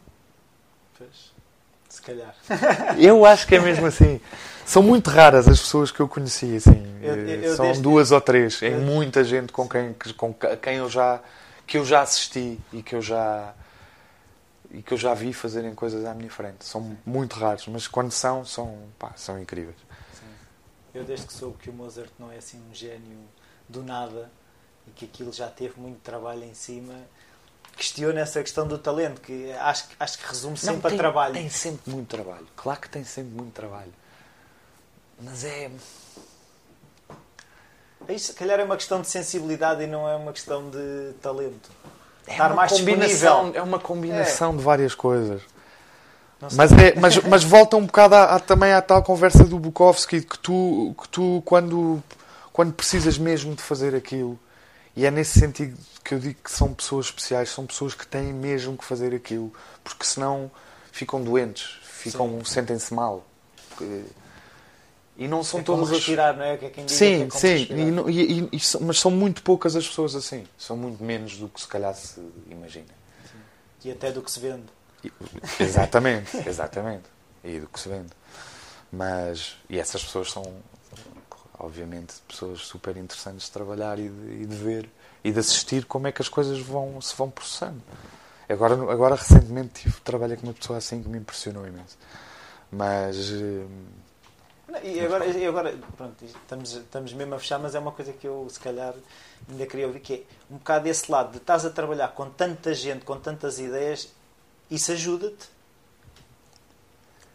Calhar. 2.06 2.34
Eu 2.98 3.24
acho 3.26 3.46
que 3.46 3.56
é 3.56 3.60
mesmo 3.60 3.86
assim. 3.86 4.20
São 4.64 4.82
muito 4.82 5.10
raras 5.10 5.46
as 5.48 5.60
pessoas 5.60 5.90
que 5.92 6.00
eu 6.00 6.08
conheci, 6.08 6.56
assim. 6.56 6.84
Eu- 7.02 7.16
eu- 7.28 7.56
São 7.56 7.80
duas 7.80 8.10
ou 8.10 8.20
três. 8.20 8.60
É 8.62 8.70
muita 8.70 9.22
gente 9.22 9.52
com 9.52 9.68
quem, 9.68 9.94
com 10.16 10.34
quem 10.60 10.76
eu 10.76 10.88
já 10.90 11.20
que 11.66 11.78
eu 11.78 11.84
já 11.84 12.02
assisti 12.02 12.60
e 12.72 12.80
que 12.82 12.94
eu 12.94 13.02
já 13.02 13.52
e 14.70 14.82
que 14.82 14.92
eu 14.94 14.98
já 14.98 15.14
vi 15.14 15.32
fazerem 15.32 15.74
coisas 15.74 16.04
à 16.04 16.14
minha 16.14 16.30
frente. 16.30 16.64
São 16.64 16.96
muito 17.06 17.34
raros, 17.36 17.66
mas 17.68 17.86
quando 17.88 18.10
são, 18.10 18.44
são, 18.44 18.76
pá, 18.98 19.12
são 19.16 19.38
incríveis. 19.40 19.76
Sim. 20.12 20.26
Eu 20.94 21.04
desde 21.04 21.26
que 21.26 21.32
soube 21.32 21.56
que 21.58 21.70
o 21.70 21.72
Mozart 21.72 22.10
não 22.18 22.30
é 22.32 22.36
assim 22.36 22.60
um 22.70 22.74
gênio 22.74 23.18
do 23.68 23.82
nada 23.84 24.30
e 24.86 24.90
que 24.90 25.04
aquilo 25.04 25.32
já 25.32 25.48
teve 25.48 25.74
muito 25.80 25.98
trabalho 26.00 26.42
em 26.44 26.54
cima, 26.54 26.94
questiono 27.76 28.18
essa 28.18 28.42
questão 28.42 28.66
do 28.66 28.78
talento, 28.78 29.20
que 29.20 29.52
acho, 29.52 29.88
que- 29.88 29.94
acho 30.00 30.18
que 30.18 30.26
resume 30.26 30.56
sempre 30.56 30.76
Não, 30.80 30.86
a 30.86 30.88
tem, 30.90 30.98
trabalho. 30.98 31.34
Tem 31.34 31.48
sempre 31.50 31.90
muito 31.92 32.08
trabalho. 32.08 32.46
Claro 32.56 32.80
que 32.80 32.88
tem 32.88 33.04
sempre 33.04 33.32
muito 33.34 33.52
trabalho. 33.52 33.92
Mas 35.20 35.44
é. 35.44 35.70
Isso, 38.08 38.26
se 38.28 38.32
calhar, 38.34 38.60
é 38.60 38.64
uma 38.64 38.76
questão 38.76 39.00
de 39.00 39.08
sensibilidade 39.08 39.82
e 39.82 39.86
não 39.86 40.08
é 40.08 40.14
uma 40.16 40.32
questão 40.32 40.70
de 40.70 41.12
talento. 41.20 41.70
É 42.26 42.32
Estar 42.32 42.46
uma 42.48 42.56
mais 42.56 42.72
combinação, 42.72 43.52
é 43.54 43.62
uma 43.62 43.78
combinação 43.78 44.56
de 44.56 44.62
várias 44.62 44.94
coisas. 44.94 45.42
Mas, 46.52 46.70
é, 46.72 46.94
mas, 47.00 47.16
mas 47.24 47.42
volta 47.42 47.76
um 47.76 47.86
bocado 47.86 48.14
à, 48.14 48.34
à- 48.36 48.38
também 48.40 48.72
à 48.72 48.82
tal 48.82 49.02
conversa 49.02 49.42
do 49.44 49.58
Bukowski 49.58 50.20
que 50.20 50.38
tu, 50.38 50.94
que 51.00 51.08
tu 51.08 51.42
quando, 51.46 52.02
quando 52.52 52.72
precisas 52.74 53.16
mesmo 53.16 53.54
de 53.54 53.62
fazer 53.62 53.94
aquilo, 53.94 54.38
e 54.96 55.04
é 55.04 55.10
nesse 55.10 55.38
sentido 55.38 55.76
que 56.02 56.14
eu 56.14 56.18
digo 56.18 56.38
que 56.42 56.50
são 56.50 56.72
pessoas 56.72 57.06
especiais, 57.06 57.50
são 57.50 57.66
pessoas 57.66 57.94
que 57.94 58.06
têm 58.06 58.32
mesmo 58.32 58.76
que 58.76 58.84
fazer 58.84 59.14
aquilo, 59.14 59.52
porque 59.84 60.04
senão 60.04 60.50
ficam 60.90 61.22
doentes, 61.22 61.78
ficam, 61.82 62.42
sentem-se 62.44 62.94
mal. 62.94 63.26
Porque- 63.68 64.04
E 65.18 65.26
não 65.26 65.42
são 65.42 65.60
é 65.60 65.62
todas 65.62 65.88
as 65.90 65.96
respirar, 65.96 66.36
não 66.36 66.44
é? 66.44 66.56
Que 66.58 66.66
é 66.66 66.70
quem 66.70 66.84
diz 66.84 66.92
que 66.92 66.98
Sim, 66.98 67.24
é 67.24 67.30
sim, 67.30 67.66
e 68.08 68.10
e- 68.10 68.48
e- 68.52 68.84
mas 68.84 68.98
são 69.00 69.10
muito 69.10 69.42
poucas 69.42 69.74
as 69.74 69.86
pessoas 69.88 70.14
assim. 70.14 70.46
São 70.58 70.76
muito 70.76 71.02
menos 71.02 71.36
do 71.38 71.48
que 71.48 71.60
se 71.60 71.66
calhar 71.66 71.94
se 71.94 72.20
imagina. 72.50 72.94
E 73.84 73.90
até 73.90 74.10
do 74.12 74.20
que 74.20 74.30
se 74.30 74.40
vende. 74.40 74.64
Exatamente, 75.60 76.36
exatamente. 76.48 77.04
E 77.44 77.60
do 77.60 77.66
que 77.66 77.78
se 77.80 77.88
vende. 77.88 78.10
Mas, 78.92 79.56
e 79.70 79.78
essas 79.78 80.02
pessoas 80.04 80.30
são, 80.30 80.42
obviamente, 81.58 82.14
pessoas 82.28 82.60
super 82.60 82.96
interessantes 82.96 83.46
de 83.46 83.50
trabalhar 83.52 83.98
e 83.98 84.08
de, 84.08 84.42
e 84.42 84.46
de 84.46 84.56
ver 84.56 84.88
e 85.24 85.32
de 85.32 85.40
assistir 85.40 85.84
como 85.84 86.06
é 86.06 86.12
que 86.12 86.22
as 86.22 86.28
coisas 86.28 86.58
vão, 86.60 87.00
se 87.00 87.14
vão 87.16 87.28
processando. 87.30 87.82
Agora, 88.48 88.74
agora 88.92 89.16
recentemente, 89.16 89.82
tive, 89.82 90.00
trabalhei 90.02 90.36
com 90.36 90.46
uma 90.46 90.52
pessoa 90.54 90.78
assim 90.78 91.02
que 91.02 91.08
me 91.08 91.18
impressionou 91.18 91.66
imenso. 91.66 91.98
Mas. 92.70 93.30
hum, 93.32 93.66
Não, 94.68 94.80
E 94.82 95.00
agora, 95.00 95.26
e 95.26 95.46
agora 95.46 95.76
pronto, 95.96 96.24
estamos, 96.24 96.72
estamos 96.74 97.12
mesmo 97.12 97.34
a 97.34 97.38
fechar, 97.40 97.58
mas 97.58 97.74
é 97.74 97.78
uma 97.78 97.90
coisa 97.92 98.12
que 98.12 98.26
eu 98.26 98.46
se 98.48 98.60
calhar 98.60 98.94
ainda 99.50 99.66
queria 99.66 99.86
ouvir, 99.88 100.00
que 100.00 100.14
é 100.14 100.22
um 100.48 100.58
bocado 100.58 100.88
esse 100.88 101.10
lado 101.10 101.32
de 101.32 101.38
estás 101.38 101.64
a 101.64 101.70
trabalhar 101.70 102.08
com 102.08 102.30
tanta 102.30 102.72
gente, 102.72 103.04
com 103.04 103.18
tantas 103.18 103.58
ideias, 103.58 104.08
isso 104.70 104.92
ajuda-te. 104.92 105.48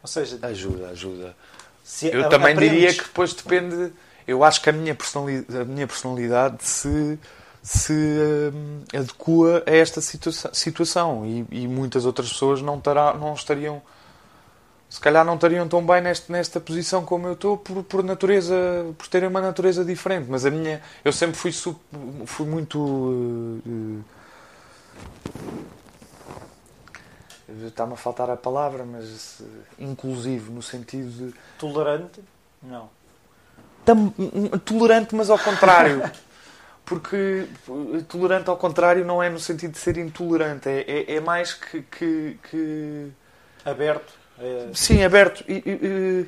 Ou 0.02 0.08
seja, 0.08 0.40
Ajuda, 0.42 0.90
ajuda. 0.90 1.36
Eu 2.04 2.30
também 2.30 2.56
diria 2.56 2.94
que 2.94 3.04
depois 3.04 3.34
depende. 3.34 3.92
Eu 4.28 4.44
acho 4.44 4.62
que 4.62 4.70
a 4.70 4.74
minha 4.74 4.96
personalidade, 4.96 5.58
a 5.58 5.66
minha 5.66 5.88
personalidade 5.88 6.64
se, 6.64 7.20
se 7.62 7.94
hum, 7.94 8.82
adequa 8.94 9.64
a 9.66 9.72
esta 9.76 10.02
situa- 10.02 10.54
situação 10.54 11.26
e, 11.26 11.46
e 11.52 11.68
muitas 11.68 12.06
outras 12.06 12.32
pessoas 12.32 12.62
não, 12.62 12.80
terá, 12.80 13.14
não 13.14 13.34
estariam. 13.34 13.82
Se 14.90 15.00
calhar 15.00 15.24
não 15.24 15.36
estariam 15.36 15.68
tão 15.70 15.86
bem 15.86 16.02
neste, 16.02 16.32
nesta 16.32 16.60
posição 16.60 17.06
como 17.06 17.28
eu 17.28 17.34
estou 17.34 17.58
por, 17.58 17.82
por 17.84 18.04
natureza, 18.04 18.56
por 18.98 19.08
terem 19.08 19.30
uma 19.30 19.40
natureza 19.42 19.86
diferente. 19.86 20.28
Mas 20.30 20.46
a 20.46 20.52
minha, 20.52 20.82
eu 21.06 21.14
sempre 21.14 21.38
fui, 21.38 21.52
fui 22.26 22.46
muito 22.46 22.78
uh, 22.78 23.62
uh, 23.66 24.04
está-me 27.68 27.94
a 27.94 27.96
faltar 27.96 28.30
a 28.30 28.38
palavra, 28.38 28.86
mas 28.86 29.40
uh, 29.40 29.46
inclusivo 29.80 30.52
no 30.52 30.62
sentido 30.62 31.10
de 31.10 31.34
tolerante, 31.58 32.22
não. 32.62 32.90
Tolerante, 34.66 35.16
mas 35.16 35.30
ao 35.30 35.40
contrário. 35.40 36.02
Porque 36.84 37.48
tolerante 38.10 38.50
ao 38.50 38.58
contrário 38.58 39.06
não 39.06 39.24
é 39.24 39.30
no 39.30 39.40
sentido 39.40 39.72
de 39.72 39.78
ser 39.78 39.98
intolerante, 39.98 40.68
é, 40.68 40.82
é, 40.82 41.16
é 41.16 41.20
mais 41.22 41.54
que, 41.54 41.82
que, 41.84 42.38
que- 42.50 43.08
Aberto. 43.64 44.14
é, 44.38 44.68
Sim, 44.74 45.02
aberto. 45.04 45.42
E, 45.48 45.54
e, 45.54 45.80
e, 45.82 46.28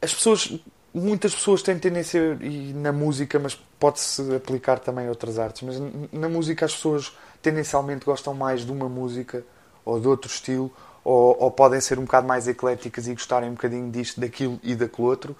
as 0.00 0.14
pessoas, 0.14 0.52
muitas 0.94 1.34
pessoas 1.34 1.62
têm 1.62 1.78
tendência, 1.78 2.38
e 2.40 2.72
na 2.74 2.92
música, 2.92 3.38
mas 3.38 3.54
pode-se 3.78 4.34
aplicar 4.36 4.78
também 4.78 5.06
a 5.06 5.08
outras 5.10 5.38
artes, 5.38 5.62
mas 5.62 5.76
na 6.12 6.28
música 6.28 6.64
as 6.64 6.74
pessoas 6.74 7.12
tendencialmente 7.42 8.04
gostam 8.04 8.34
mais 8.34 8.64
de 8.64 8.70
uma 8.70 8.88
música 8.88 9.42
ou 9.84 9.98
de 9.98 10.06
outro 10.06 10.30
estilo, 10.30 10.70
ou, 11.02 11.36
ou 11.40 11.50
podem 11.50 11.80
ser 11.80 11.98
um 11.98 12.04
bocado 12.04 12.26
mais 12.28 12.46
ecléticas 12.46 13.08
e 13.08 13.14
gostarem 13.14 13.50
um 13.50 13.54
bocadinho 13.54 13.90
disto, 13.90 14.20
daquilo 14.20 14.60
e 14.62 14.74
daquele 14.74 15.08
outro. 15.08 15.34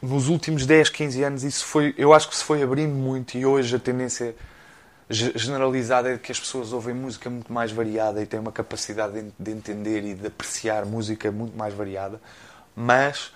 Nos 0.00 0.28
últimos 0.28 0.64
10, 0.64 0.88
15 0.90 1.22
anos 1.24 1.42
isso 1.42 1.64
foi, 1.64 1.94
eu 1.98 2.12
acho 2.12 2.28
que 2.28 2.36
se 2.36 2.44
foi 2.44 2.62
abrindo 2.62 2.94
muito 2.94 3.36
e 3.36 3.44
hoje 3.44 3.74
a 3.74 3.78
tendência 3.80 4.34
ge- 5.10 5.32
generalizada 5.34 6.12
é 6.14 6.18
que 6.18 6.30
as 6.30 6.38
pessoas 6.38 6.72
ouvem 6.72 6.94
música 6.94 7.28
muito 7.28 7.52
mais 7.52 7.72
variada 7.72 8.22
e 8.22 8.26
têm 8.26 8.38
uma 8.38 8.52
capacidade 8.52 9.20
de, 9.20 9.32
de 9.38 9.50
entender 9.50 10.04
e 10.04 10.14
de 10.14 10.26
apreciar 10.28 10.86
música 10.86 11.32
muito 11.32 11.56
mais 11.56 11.74
variada, 11.74 12.20
mas 12.76 13.32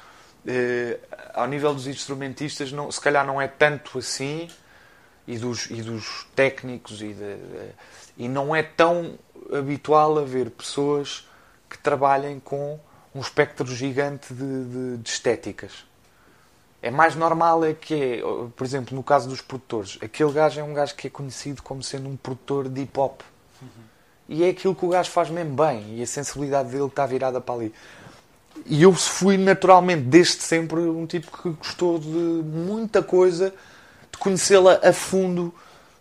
eh, 0.47 1.01
ao 1.35 1.49
nível 1.49 1.75
dos 1.75 1.89
instrumentistas 1.89 2.71
não, 2.71 2.93
se 2.93 3.01
calhar 3.01 3.27
não 3.27 3.41
é 3.43 3.49
tanto 3.49 3.99
assim 3.99 4.49
e 5.27 5.37
dos, 5.39 5.67
e 5.69 5.83
dos 5.83 6.27
técnicos 6.37 7.01
e, 7.03 7.09
de- 7.09 7.15
de- 7.15 7.73
e 8.19 8.29
não 8.29 8.55
é 8.55 8.63
tão 8.63 9.19
habitual 9.53 10.17
haver 10.17 10.49
pessoas 10.51 11.29
que 11.69 11.77
trabalhem 11.79 12.39
com 12.39 12.79
um 13.13 13.21
espectro 13.21 13.67
gigante 13.67 14.33
de 14.33 15.01
estéticas. 15.05 15.91
É 16.83 16.91
mais 16.91 17.15
normal 17.15 17.65
é 17.65 17.73
que 17.75 17.95
é, 17.95 18.23
por 18.57 18.65
exemplo, 18.65 18.95
no 18.97 19.03
caso 19.05 19.29
dos 19.29 19.41
produtores, 19.41 19.99
aquele 20.03 20.33
gajo 20.33 20.59
é 20.61 20.65
um 20.65 20.75
gajo 20.75 20.95
que 20.97 21.07
é 21.07 21.11
conhecido 21.11 21.63
como 21.63 21.83
sendo 21.83 22.09
um 22.09 22.17
produtor 22.17 22.69
de 22.69 22.83
hip 22.83 22.99
hop. 22.99 23.21
E 24.29 24.43
é 24.45 24.49
aquilo 24.51 24.75
que 24.75 24.85
o 24.85 24.89
gajo 24.89 25.11
faz 25.11 25.31
mesmo 25.31 25.55
bem 25.55 25.99
e 25.99 26.03
a 26.03 26.07
sensibilidade 26.07 26.71
dele 26.71 26.87
está 26.87 27.07
virada 27.07 27.41
para 27.41 27.55
ali. 27.55 27.75
E 28.67 28.83
eu 28.83 28.93
fui 28.93 29.37
naturalmente, 29.37 30.03
desde 30.03 30.43
sempre, 30.43 30.81
um 30.81 31.07
tipo 31.07 31.37
que 31.43 31.51
gostou 31.51 31.99
de 31.99 32.09
muita 32.09 33.03
coisa, 33.03 33.55
de 34.11 34.19
conhecê-la 34.19 34.81
a 34.83 34.93
fundo, 34.93 35.55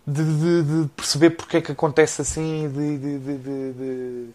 de, 0.06 0.22
de- 0.24 0.82
de 0.82 0.88
perceber 0.90 1.30
porque 1.30 1.58
é 1.58 1.60
que 1.60 1.72
acontece 1.72 2.22
assim, 2.22 2.68
de, 2.68 2.98
de- 2.98 4.28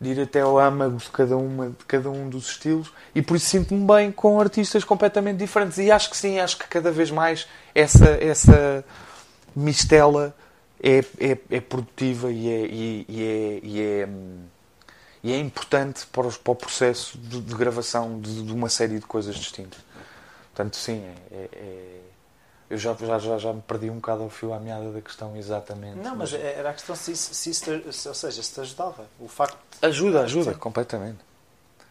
de- 0.00 0.10
ir 0.10 0.20
até 0.20 0.40
ao 0.40 0.58
âmago 0.58 0.96
de 0.96 1.08
cada, 1.10 1.36
uma, 1.36 1.68
de 1.70 1.84
cada 1.86 2.10
um 2.10 2.28
dos 2.28 2.50
estilos. 2.50 2.92
E 3.14 3.22
por 3.22 3.36
isso 3.36 3.46
sinto-me 3.46 3.86
bem 3.86 4.12
com 4.12 4.40
artistas 4.40 4.84
completamente 4.84 5.38
diferentes. 5.38 5.78
E 5.78 5.90
acho 5.90 6.10
que 6.10 6.16
sim, 6.16 6.38
acho 6.38 6.58
que 6.58 6.66
cada 6.68 6.90
vez 6.90 7.10
mais 7.10 7.46
essa, 7.74 8.06
essa 8.20 8.84
mistela 9.54 10.34
é, 10.82 10.98
é, 11.18 11.38
é 11.50 11.60
produtiva 11.60 12.30
e 12.30 12.48
é, 12.48 12.66
e, 12.66 13.06
e 13.08 13.22
é, 13.24 13.60
e 13.62 13.80
é, 13.80 14.08
e 15.24 15.32
é 15.32 15.38
importante 15.38 16.06
para, 16.06 16.26
os- 16.26 16.36
para 16.36 16.52
o 16.52 16.56
processo 16.56 17.18
de, 17.18 17.40
de 17.40 17.54
gravação 17.54 18.20
de, 18.20 18.42
de 18.42 18.52
uma 18.52 18.68
série 18.68 18.98
de 18.98 19.06
coisas 19.06 19.34
distintas. 19.34 19.80
Portanto, 20.54 20.76
sim, 20.76 21.02
é, 21.30 21.34
é- 21.34 21.48
é- 21.52 22.00
eu 22.68 22.76
já, 22.78 22.94
já, 22.94 23.18
já, 23.18 23.38
já 23.38 23.52
me 23.52 23.62
perdi 23.62 23.88
um 23.90 23.96
bocado 23.96 24.22
ao 24.24 24.30
fio 24.30 24.52
à 24.52 24.58
meada 24.58 24.90
da 24.90 25.00
questão 25.00 25.36
exatamente. 25.36 25.96
Não, 25.98 26.16
mas 26.16 26.32
é- 26.32 26.54
era 26.58 26.70
a 26.70 26.72
questão 26.72 26.96
se, 26.96 27.16
se 27.16 27.50
te- 27.52 27.92
se- 27.92 28.08
ou 28.08 28.14
seja, 28.14 28.42
se 28.42 28.52
te 28.52 28.60
ajudava. 28.60 29.06
O 29.20 29.28
facto 29.28 29.56
Ajuda, 29.82 30.22
ajuda, 30.22 30.52
Sim. 30.52 30.58
completamente. 30.58 31.18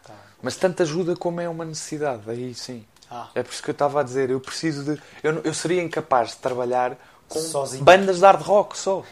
Tá. 0.03 0.13
Mas 0.41 0.55
tanto 0.55 0.81
ajuda 0.83 1.15
como 1.15 1.39
é 1.41 1.47
uma 1.47 1.63
necessidade, 1.65 2.29
aí 2.29 2.53
sim. 2.53 2.85
Ah, 3.09 3.29
É 3.35 3.43
por 3.43 3.51
isso 3.53 3.61
que 3.63 3.69
eu 3.69 3.73
estava 3.73 3.99
a 3.99 4.03
dizer, 4.03 4.29
eu 4.31 4.39
preciso 4.39 4.83
de. 4.83 5.01
Eu, 5.23 5.39
eu 5.43 5.53
seria 5.53 5.81
incapaz 5.83 6.31
de 6.31 6.37
trabalhar 6.37 6.97
com 7.29 7.39
Sozinho. 7.39 7.83
bandas 7.83 8.17
de 8.17 8.25
hard 8.25 8.41
rock 8.41 8.77
só. 8.77 9.03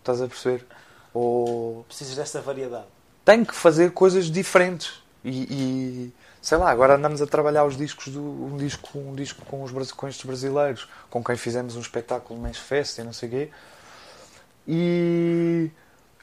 Estás 0.00 0.20
a 0.20 0.26
perceber? 0.26 0.66
Ou 1.14 1.84
precisas 1.84 2.16
dessa 2.16 2.40
variedade. 2.40 2.86
tenho 3.24 3.46
que 3.46 3.54
fazer 3.54 3.92
coisas 3.92 4.30
diferentes. 4.30 5.00
E, 5.24 5.30
e, 5.30 6.12
sei 6.40 6.58
lá, 6.58 6.70
agora 6.70 6.96
andamos 6.96 7.20
a 7.20 7.26
trabalhar 7.26 7.64
os 7.64 7.76
discos 7.76 8.08
do 8.08 8.20
um 8.22 8.56
disco, 8.56 8.98
um 8.98 9.14
disco 9.14 9.44
com, 9.44 9.62
os, 9.62 9.92
com 9.92 10.08
estes 10.08 10.24
brasileiros, 10.24 10.88
com 11.08 11.22
quem 11.22 11.36
fizemos 11.36 11.76
um 11.76 11.80
espetáculo 11.80 12.38
no 12.38 12.46
Mesh 12.46 12.58
Fest 12.58 12.98
e 12.98 13.02
não 13.02 13.12
sei 13.12 13.28
o 13.28 13.32
quê. 13.32 13.50
E 14.68 15.70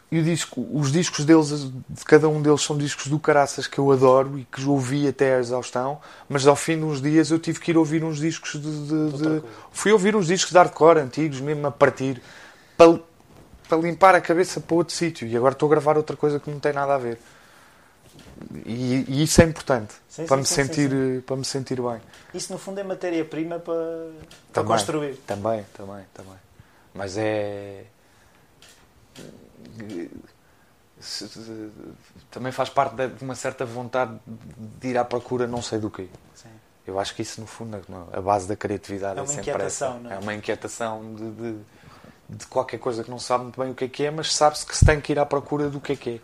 e 0.10 0.20
o 0.20 0.24
disco, 0.24 0.66
os 0.72 0.90
discos 0.90 1.26
deles, 1.26 1.70
de 1.90 2.06
cada 2.06 2.30
um 2.30 2.42
deles 2.42 2.62
são 2.62 2.78
discos 2.78 3.08
do 3.08 3.20
caraças 3.20 3.68
que 3.68 3.78
eu 3.78 3.92
adoro 3.92 4.40
e 4.40 4.46
que 4.46 4.64
ouvi 4.64 5.06
até 5.06 5.36
à 5.36 5.40
exaustão, 5.40 6.00
mas 6.30 6.48
ao 6.48 6.56
fim 6.56 6.78
de 6.78 6.86
uns 6.86 7.02
dias 7.02 7.30
eu 7.30 7.38
tive 7.38 7.60
que 7.60 7.72
ir 7.72 7.78
ouvir 7.78 8.06
uns 8.06 8.18
discos 8.18 8.54
de. 8.54 8.60
de, 8.62 9.18
de 9.18 9.44
fui 9.70 9.92
ouvir 9.92 10.16
uns 10.16 10.28
discos 10.28 10.52
de 10.52 10.58
hardcore 10.58 11.00
antigos, 11.00 11.42
mesmo 11.42 11.68
a 11.68 11.72
partir, 11.72 12.22
para, 12.78 13.02
para 13.68 13.78
limpar 13.80 14.16
a 14.16 14.22
cabeça 14.22 14.62
para 14.62 14.78
outro 14.78 14.96
sítio. 14.96 15.28
E 15.28 15.36
agora 15.36 15.52
estou 15.52 15.68
a 15.68 15.72
gravar 15.72 15.98
outra 15.98 16.16
coisa 16.16 16.40
que 16.40 16.50
não 16.50 16.60
tem 16.60 16.72
nada 16.72 16.96
a 16.96 16.98
ver. 16.98 17.20
E, 18.66 19.06
e 19.08 19.24
isso 19.24 19.42
é 19.42 19.46
importante 19.46 19.94
sim, 20.08 20.26
para, 20.26 20.38
sim, 20.38 20.42
me 20.42 20.46
sim, 20.46 20.56
sentir, 20.56 21.22
para 21.24 21.36
me 21.36 21.46
sentir 21.46 21.82
bem. 21.82 22.02
Isso 22.34 22.52
no 22.52 22.60
fundo 22.60 22.80
é 22.80 22.84
matéria-prima 22.84 23.60
para, 23.60 24.10
para 24.54 24.64
construir. 24.64 25.16
Também, 25.28 25.66
também, 25.74 26.06
também. 26.14 26.38
Mas 26.94 27.18
é 27.18 27.86
também 32.32 32.52
faz 32.52 32.70
parte 32.70 32.96
de 33.08 33.24
uma 33.24 33.36
certa 33.36 33.66
vontade 33.66 34.18
de 34.26 34.88
ir 34.88 34.98
à 34.98 35.06
procura 35.06 35.46
não 35.46 35.62
sei 35.62 35.80
do 35.80 35.90
quê. 35.90 36.08
Eu 36.86 36.98
acho 37.00 37.14
que 37.14 37.22
isso, 37.22 37.42
no 37.42 37.48
fundo, 37.48 37.78
a 38.14 38.22
base 38.22 38.48
da 38.48 38.56
criatividade 38.56 39.20
é, 39.20 39.22
uma 39.22 39.32
é 39.32 39.36
sempre 39.36 39.64
essa. 39.64 39.90
Não 39.90 40.10
é? 40.10 40.16
é 40.16 40.18
uma 40.20 40.34
inquietação 40.34 41.14
de, 41.16 41.32
de, 41.32 41.58
de, 42.30 42.48
qualquer 42.48 42.80
coisa 42.80 43.04
que 43.04 43.10
não 43.10 43.20
sabe 43.20 43.44
muito 43.44 43.60
bem 43.60 43.72
o 43.72 43.76
que 43.76 43.84
é 43.84 43.88
que 43.90 44.06
é, 44.06 44.12
mas 44.12 44.34
sabe-se 44.34 44.66
que 44.66 44.76
se 44.76 44.86
tem 44.86 45.02
que 45.02 45.12
ir 45.12 45.20
à 45.20 45.26
procura 45.26 45.70
do 45.70 45.82
que 45.82 45.92
é 45.92 45.96
que 45.98 46.10
é. 46.12 46.20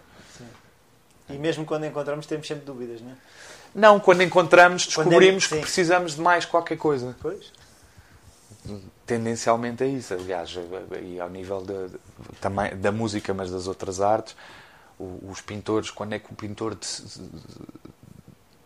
E 1.30 1.34
mesmo 1.34 1.66
quando 1.66 1.86
encontramos, 1.86 2.26
temos 2.26 2.48
sempre 2.48 2.66
dúvidas, 2.66 3.02
não 3.02 3.12
é? 3.12 3.16
Não, 3.74 4.00
quando 4.00 4.22
encontramos, 4.22 4.86
descobrimos 4.86 5.48
quando 5.48 5.58
é... 5.58 5.62
que 5.62 5.66
precisamos 5.66 6.16
de 6.16 6.22
mais 6.22 6.46
qualquer 6.46 6.78
coisa. 6.78 7.16
Pois 7.22 7.52
tendencialmente 9.06 9.84
é 9.84 9.88
isso. 9.88 10.14
Aliás, 10.14 10.56
e 11.02 11.20
ao 11.20 11.30
nível 11.30 11.62
de, 11.62 11.90
de, 11.90 12.00
também 12.40 12.76
da 12.78 12.92
música, 12.92 13.34
mas 13.34 13.52
das 13.52 13.68
outras 13.68 14.02
artes, 14.02 14.36
os 15.00 15.42
pintores, 15.42 15.90
quando 15.90 16.14
é 16.14 16.20
que 16.20 16.32
o 16.32 16.36
pintor, 16.36 16.78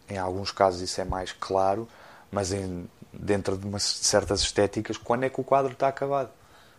em 0.10 0.18
alguns 0.18 0.52
casos 0.52 0.82
isso 0.82 1.02
é 1.02 1.06
mais 1.06 1.32
claro, 1.32 1.88
mas 2.32 2.52
em, 2.52 2.88
dentro 3.12 3.58
de 3.58 3.66
umas 3.66 3.84
certas 3.84 4.42
estéticas, 4.42 4.98
quando 4.98 5.24
é 5.24 5.30
que 5.30 5.40
o 5.40 5.44
quadro 5.44 5.74
está 5.74 5.88
acabado? 5.88 6.30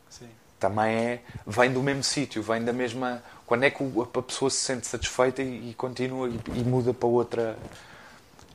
Sim. 0.08 0.28
Também 0.58 0.94
é, 0.94 1.20
vem 1.46 1.72
do 1.72 1.82
mesmo 1.82 2.02
sítio, 2.02 2.42
vem 2.42 2.64
da 2.64 2.72
mesma. 2.72 3.22
Quando 3.46 3.64
é 3.64 3.70
que 3.70 3.82
a 3.82 4.22
pessoa 4.22 4.50
se 4.50 4.58
sente 4.58 4.86
satisfeita 4.86 5.42
e, 5.42 5.70
e 5.70 5.74
continua 5.74 6.28
e, 6.28 6.40
e 6.54 6.64
muda 6.64 6.92
para 6.92 7.08
outra. 7.08 7.58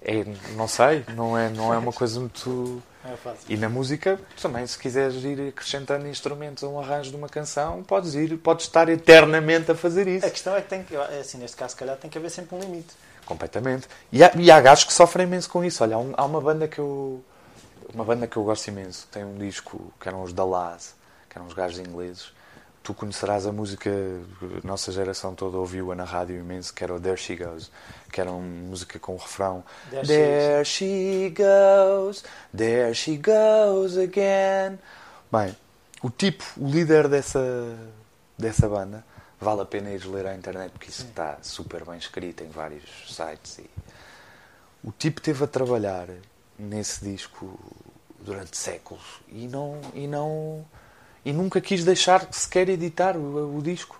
É, 0.01 0.25
não 0.57 0.67
sei, 0.67 1.05
não 1.15 1.37
é, 1.37 1.49
não 1.49 1.73
é 1.73 1.77
uma 1.77 1.93
coisa 1.93 2.19
muito 2.19 2.83
é 3.05 3.17
e 3.49 3.57
na 3.57 3.67
música, 3.67 4.17
também, 4.41 4.65
se 4.65 4.79
quiseres 4.79 5.21
ir 5.25 5.49
acrescentando 5.49 6.07
instrumentos 6.07 6.63
a 6.63 6.69
um 6.69 6.79
arranjo 6.79 7.11
de 7.11 7.17
uma 7.17 7.27
canção, 7.27 7.83
podes 7.83 8.15
ir, 8.15 8.37
podes 8.37 8.65
estar 8.65 8.87
eternamente 8.87 9.69
a 9.69 9.75
fazer 9.75 10.07
isso. 10.07 10.25
A 10.25 10.29
questão 10.29 10.55
é 10.55 10.61
que 10.61 10.69
tem 10.69 10.83
que, 10.83 10.95
assim, 10.95 11.37
neste 11.37 11.57
caso, 11.57 11.71
se 11.71 11.75
calhar, 11.75 11.97
tem 11.97 12.09
que 12.09 12.17
haver 12.17 12.29
sempre 12.29 12.55
um 12.55 12.59
limite. 12.59 12.93
Completamente. 13.25 13.89
E 14.09 14.23
há, 14.23 14.31
e 14.35 14.49
há 14.49 14.59
gajos 14.61 14.85
que 14.85 14.93
sofrem 14.93 15.27
imenso 15.27 15.49
com 15.49 15.65
isso. 15.65 15.83
Olha, 15.83 15.97
há, 15.97 15.99
um, 15.99 16.13
há, 16.15 16.25
uma 16.25 16.39
banda 16.39 16.65
que 16.65 16.79
eu. 16.79 17.21
Uma 17.93 18.05
banda 18.05 18.25
que 18.25 18.37
eu 18.37 18.43
gosto 18.43 18.69
imenso. 18.69 19.07
Tem 19.11 19.23
um 19.23 19.37
disco 19.37 19.93
que 19.99 20.07
eram 20.07 20.23
os 20.23 20.31
da 20.31 20.45
Laz, 20.45 20.95
que 21.33 21.39
eram 21.39 21.47
os 21.47 21.53
gajos 21.53 21.79
ingleses. 21.79 22.31
Tu 22.83 22.93
conhecerás 22.93 23.47
a 23.47 23.51
música, 23.51 23.89
a 23.89 24.67
nossa 24.67 24.91
geração 24.91 25.33
toda 25.33 25.57
ouviu-a 25.57 25.95
na 25.95 26.03
rádio 26.03 26.37
imenso, 26.37 26.73
que 26.73 26.83
era 26.83 26.93
o 26.93 26.99
There 26.99 27.17
She 27.17 27.35
Goes 27.35 27.71
que 28.13 28.21
era 28.21 28.31
uma 28.31 28.39
música 28.39 28.99
com 28.99 29.15
o 29.15 29.17
refrão 29.17 29.63
There, 29.89 30.05
there 30.05 30.63
she 30.63 31.33
goes, 31.35 32.23
there 32.55 32.93
she 32.93 33.17
goes 33.17 33.97
again. 33.97 34.77
Bem, 35.31 35.55
o 36.03 36.11
tipo, 36.11 36.43
o 36.57 36.69
líder 36.69 37.07
dessa, 37.07 37.75
dessa 38.37 38.69
banda, 38.69 39.03
vale 39.41 39.61
a 39.61 39.65
pena 39.65 39.89
ir 39.89 40.05
ler 40.05 40.27
à 40.27 40.35
internet 40.35 40.71
porque 40.71 40.89
isso 40.89 41.05
está 41.05 41.39
super 41.41 41.83
bem 41.83 41.97
escrito 41.97 42.43
em 42.43 42.49
vários 42.49 42.83
sites. 43.09 43.57
E... 43.57 43.69
O 44.83 44.91
tipo 44.91 45.19
teve 45.19 45.43
a 45.43 45.47
trabalhar 45.47 46.07
nesse 46.57 47.03
disco 47.03 47.59
durante 48.19 48.55
séculos 48.55 49.21
e 49.27 49.47
não 49.47 49.81
e 49.95 50.07
não 50.07 50.63
e 51.25 51.31
nunca 51.31 51.61
quis 51.61 51.83
deixar 51.83 52.27
sequer 52.31 52.69
editar 52.69 53.15
o, 53.15 53.57
o 53.57 53.61
disco. 53.61 53.99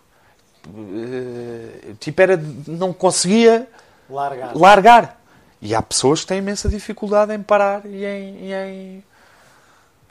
Uh, 0.68 1.94
tipo 2.00 2.22
era 2.22 2.38
não 2.68 2.94
conseguia 2.94 3.68
largar. 4.10 4.56
largar. 4.56 5.22
E 5.62 5.74
há 5.74 5.82
pessoas 5.82 6.22
que 6.22 6.28
têm 6.28 6.40
imensa 6.40 6.68
dificuldade 6.68 7.34
em 7.34 7.42
parar 7.42 7.86
e 7.86 8.06
em, 8.06 8.36
e 8.46 8.54
em... 8.54 9.04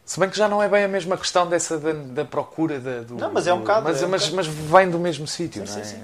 Se 0.05 0.19
bem 0.19 0.29
que 0.29 0.37
já 0.37 0.49
não 0.49 0.63
é 0.63 0.69
bem 0.69 0.85
a 0.85 0.89
mesma 0.89 1.17
questão 1.17 1.47
dessa 1.49 1.79
da, 1.79 1.93
da 1.93 2.25
procura 2.25 2.81
da, 2.81 3.03
do. 3.03 3.15
Não, 3.15 3.33
mas 3.33 3.47
é 3.47 3.55
um 3.55 3.61
bocado. 3.61 3.85
Mas, 3.85 4.03
é 4.03 4.07
um 4.07 4.09
mas, 4.09 4.31
mas 4.31 4.47
vem 4.47 4.91
do 4.91 4.99
mesmo 4.99 5.27
sítio, 5.27 5.65
não 5.65 5.73
é? 5.73 5.85
Sim, 5.85 5.97
sim. 5.97 6.03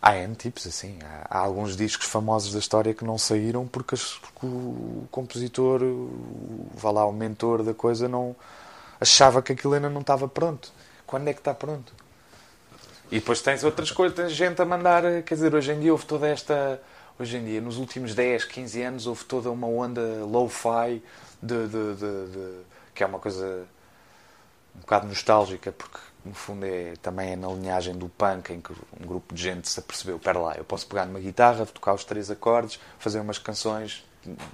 Há 0.00 0.16
N 0.16 0.34
tipos 0.34 0.66
assim. 0.66 0.98
Há, 1.02 1.26
há, 1.30 1.38
alguns 1.38 1.76
discos 1.76 2.06
famosos 2.06 2.52
da 2.52 2.58
história 2.58 2.92
que 2.92 3.04
não 3.04 3.16
saíram 3.16 3.66
porque, 3.66 3.94
as, 3.94 4.14
porque 4.14 4.46
o 4.46 5.08
compositor, 5.10 5.82
o, 5.82 6.66
vá 6.74 6.90
lá, 6.90 7.06
o 7.06 7.12
mentor 7.12 7.62
da 7.62 7.72
coisa, 7.72 8.08
não 8.08 8.36
achava 9.02 9.42
que 9.42 9.52
aquilo 9.52 9.74
ainda 9.74 9.90
não 9.90 10.00
estava 10.00 10.28
pronto. 10.28 10.72
Quando 11.06 11.28
é 11.28 11.34
que 11.34 11.40
está 11.40 11.52
pronto? 11.52 11.92
E 13.10 13.16
depois 13.16 13.42
tens 13.42 13.62
outras 13.62 13.90
coisas, 13.90 14.16
tens 14.16 14.32
gente 14.32 14.62
a 14.62 14.64
mandar, 14.64 15.02
quer 15.22 15.34
dizer, 15.34 15.54
hoje 15.54 15.72
em 15.72 15.80
dia 15.80 15.92
houve 15.92 16.06
toda 16.06 16.26
esta. 16.26 16.80
Hoje 17.18 17.36
em 17.36 17.44
dia, 17.44 17.60
nos 17.60 17.76
últimos 17.76 18.14
10, 18.14 18.46
15 18.46 18.82
anos, 18.82 19.06
houve 19.06 19.24
toda 19.24 19.50
uma 19.50 19.66
onda 19.66 20.00
low-fi 20.24 21.02
de, 21.42 21.66
de, 21.66 21.94
de, 21.94 22.26
de, 22.32 22.60
que 22.94 23.04
é 23.04 23.06
uma 23.06 23.18
coisa 23.18 23.66
um 24.74 24.80
bocado 24.80 25.06
nostálgica, 25.06 25.70
porque 25.70 25.98
no 26.24 26.32
fundo 26.32 26.64
é, 26.64 26.94
também 27.02 27.32
é 27.32 27.36
na 27.36 27.48
linhagem 27.48 27.94
do 27.94 28.08
punk, 28.08 28.50
em 28.50 28.60
que 28.62 28.72
um 28.98 29.06
grupo 29.06 29.34
de 29.34 29.42
gente 29.42 29.68
se 29.68 29.78
apercebeu: 29.78 30.16
espera 30.16 30.38
lá, 30.38 30.54
eu 30.56 30.64
posso 30.64 30.86
pegar 30.86 31.04
numa 31.04 31.20
guitarra, 31.20 31.66
tocar 31.66 31.92
os 31.92 32.04
três 32.04 32.30
acordes, 32.30 32.80
fazer 32.98 33.20
umas 33.20 33.38
canções, 33.38 34.04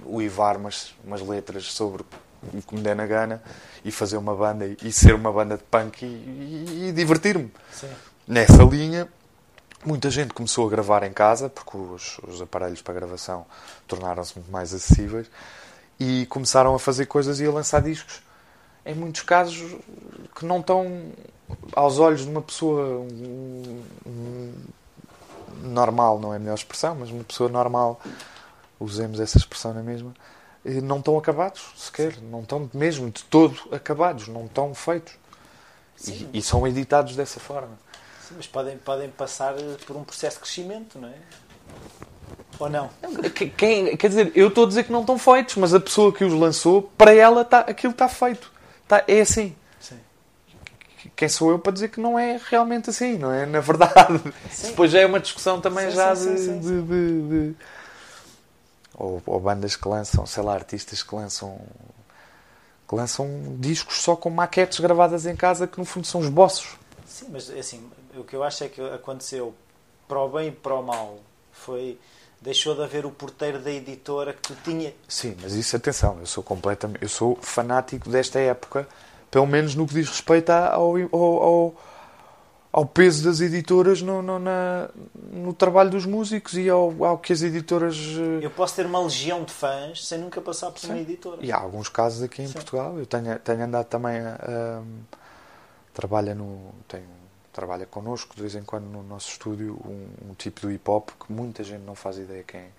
uivar 0.05 0.57
umas, 0.57 0.93
umas 1.05 1.21
letras 1.21 1.71
sobre 1.71 2.03
que 2.65 2.75
me 2.75 2.81
der 2.81 2.95
na 2.95 3.05
gana 3.05 3.41
e 3.83 3.91
fazer 3.91 4.17
uma 4.17 4.35
banda 4.35 4.65
e 4.81 4.91
ser 4.91 5.13
uma 5.15 5.31
banda 5.31 5.57
de 5.57 5.63
punk 5.63 6.05
e, 6.05 6.07
e, 6.07 6.87
e 6.89 6.91
divertir-me. 6.91 7.51
Nessa 8.27 8.63
linha, 8.63 9.07
muita 9.85 10.09
gente 10.09 10.33
começou 10.33 10.67
a 10.67 10.69
gravar 10.69 11.03
em 11.03 11.13
casa, 11.13 11.49
porque 11.49 11.77
os, 11.77 12.19
os 12.27 12.41
aparelhos 12.41 12.81
para 12.81 12.93
gravação 12.93 13.45
tornaram-se 13.87 14.37
muito 14.37 14.51
mais 14.51 14.73
acessíveis, 14.73 15.27
e 15.99 16.25
começaram 16.27 16.73
a 16.73 16.79
fazer 16.79 17.05
coisas 17.05 17.39
e 17.39 17.45
a 17.45 17.51
lançar 17.51 17.81
discos. 17.81 18.21
Em 18.85 18.95
muitos 18.95 19.21
casos 19.21 19.75
que 20.35 20.45
não 20.45 20.59
estão 20.59 21.11
aos 21.73 21.99
olhos 21.99 22.21
de 22.21 22.29
uma 22.29 22.41
pessoa 22.41 22.99
um, 22.99 23.83
um, 24.05 24.53
normal, 25.63 26.19
não 26.19 26.33
é 26.33 26.37
a 26.37 26.39
melhor 26.39 26.55
expressão, 26.55 26.95
mas 26.95 27.09
uma 27.09 27.23
pessoa 27.23 27.49
normal, 27.49 27.99
usemos 28.79 29.19
essa 29.19 29.37
expressão 29.37 29.73
na 29.73 29.81
mesma, 29.81 30.13
não 30.65 30.99
estão 30.99 31.17
acabados 31.17 31.61
sequer, 31.77 32.21
não 32.21 32.41
estão 32.41 32.69
mesmo 32.73 33.09
de 33.09 33.23
todo 33.23 33.57
acabados, 33.71 34.27
não 34.27 34.45
estão 34.45 34.73
feitos. 34.75 35.13
E, 36.07 36.29
e, 36.33 36.41
são 36.41 36.65
editados 36.65 37.15
dessa 37.15 37.39
forma. 37.39 37.77
Sim, 38.21 38.35
mas 38.37 38.47
podem, 38.47 38.77
podem 38.77 39.09
passar 39.09 39.53
por 39.85 39.97
um 39.97 40.03
processo 40.03 40.37
de 40.37 40.43
crescimento, 40.43 40.97
não 40.97 41.09
é? 41.09 41.15
Ou 42.57 42.69
não? 42.69 42.89
Quem, 43.57 43.97
quer 43.97 44.07
dizer, 44.07 44.31
eu 44.35 44.47
estou 44.47 44.65
a 44.65 44.67
dizer 44.67 44.83
que 44.83 44.91
não 44.91 45.01
estão 45.01 45.17
feitos, 45.17 45.55
mas 45.55 45.73
a 45.73 45.79
pessoa 45.79 46.13
que 46.13 46.23
os 46.23 46.33
lançou, 46.33 46.83
para 46.97 47.13
ela 47.13 47.43
tá, 47.43 47.59
aquilo 47.59 47.91
está 47.91 48.07
feito. 48.07 48.51
Tá, 48.87 49.03
é 49.07 49.21
assim. 49.21 49.55
Sim. 49.79 49.99
Quem 51.15 51.29
sou 51.29 51.51
eu 51.51 51.59
para 51.59 51.71
dizer 51.71 51.89
que 51.89 51.99
não 51.99 52.17
é 52.17 52.39
realmente 52.49 52.89
assim, 52.89 53.17
não 53.17 53.31
é? 53.31 53.45
Na 53.45 53.59
verdade. 53.59 54.21
Sim. 54.51 54.67
Depois 54.69 54.91
já 54.91 54.99
é 54.99 55.05
uma 55.05 55.19
discussão 55.19 55.61
também 55.61 55.89
sim, 55.89 55.95
já 55.95 56.13
de, 56.13 56.59
de, 56.59 56.81
de, 56.81 57.21
de... 57.21 57.55
Ou, 58.99 59.21
ou, 59.25 59.39
bandas 59.39 59.77
que 59.77 59.87
lançam, 59.87 60.25
sei 60.25 60.43
lá, 60.43 60.53
artistas 60.53 61.01
que 61.01 61.15
lançam 61.15 61.57
que 62.87 62.95
lançam 62.95 63.55
discos 63.59 64.01
só 64.01 64.15
com 64.15 64.29
maquetes 64.29 64.79
gravadas 64.79 65.25
em 65.25 65.35
casa 65.35 65.67
que 65.67 65.77
no 65.77 65.85
fundo 65.85 66.05
são 66.05 66.21
esboços. 66.21 66.75
Sim, 67.05 67.27
mas 67.31 67.49
assim, 67.51 67.89
o 68.15 68.23
que 68.23 68.35
eu 68.35 68.43
acho 68.43 68.63
é 68.63 68.67
que 68.67 68.81
aconteceu 68.81 69.53
para 70.07 70.19
o 70.19 70.27
bem 70.27 70.47
e 70.47 70.51
para 70.51 70.73
o 70.73 70.83
mal 70.83 71.19
foi 71.51 71.99
deixou 72.41 72.73
de 72.73 72.81
haver 72.81 73.05
o 73.05 73.11
porteiro 73.11 73.59
da 73.59 73.71
editora 73.71 74.33
que 74.33 74.41
tu 74.41 74.55
tinha. 74.63 74.93
Sim, 75.07 75.35
mas 75.41 75.53
isso 75.53 75.75
atenção, 75.75 76.17
eu 76.19 76.25
sou 76.25 76.43
completamente, 76.43 77.01
eu 77.01 77.09
sou 77.09 77.37
fanático 77.41 78.09
desta 78.09 78.39
época, 78.39 78.87
pelo 79.29 79.45
menos 79.45 79.75
no 79.75 79.87
que 79.87 79.93
diz 79.93 80.09
respeito 80.09 80.49
ao, 80.49 80.95
ao, 80.95 81.43
ao, 81.43 81.75
ao 82.71 82.85
peso 82.85 83.23
das 83.23 83.41
editoras 83.41 84.01
no, 84.01 84.21
no, 84.21 84.37
na, 84.37 84.89
no 85.31 85.53
trabalho 85.53 85.89
dos 85.89 86.05
músicos 86.05 86.53
e 86.53 86.69
ao, 86.69 87.03
ao 87.03 87.17
que 87.17 87.33
as 87.33 87.41
editoras. 87.41 87.95
Eh, 87.97 88.45
eu 88.45 88.51
posso 88.51 88.75
ter 88.75 88.85
uma 88.85 89.01
legião 89.01 89.43
de 89.43 89.51
fãs 89.51 90.05
sem 90.05 90.19
nunca 90.19 90.39
passar 90.39 90.71
por 90.71 90.79
Sim. 90.79 90.89
uma 90.89 90.99
editora. 90.99 91.37
E 91.41 91.51
há 91.51 91.57
alguns 91.57 91.89
casos 91.89 92.21
aqui 92.21 92.41
em 92.41 92.47
Sim. 92.47 92.53
Portugal. 92.53 92.97
Eu 92.97 93.05
tenho, 93.05 93.37
tenho 93.39 93.63
andado 93.63 93.87
também 93.87 94.19
a. 94.19 94.35
a 94.35 94.81
trabalha 95.93 96.35
no. 96.35 96.73
Tenho 96.87 97.19
trabalha 97.51 97.85
connosco 97.85 98.35
de 98.35 98.41
vez 98.41 98.55
em 98.55 98.63
quando 98.63 98.85
no 98.85 99.03
nosso 99.03 99.31
estúdio 99.31 99.73
um, 99.85 100.29
um, 100.29 100.33
tipo 100.33 100.61
do 100.61 100.71
hip 100.71 100.89
hop 100.89 101.09
que 101.09 101.31
muita 101.31 101.61
gente 101.63 101.81
não 101.81 101.95
faz 101.95 102.17
ideia 102.17 102.41
quem 102.43 102.61
é, 102.61 102.69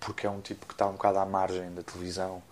porque 0.00 0.26
é 0.26 0.30
um 0.30 0.40
tipo 0.40 0.64
que 0.64 0.72
está 0.72 0.86
um 0.86 0.92
bocado 0.92 1.18
à 1.18 1.26
margem 1.26 1.74
da 1.74 1.82
televisão, 1.82 2.42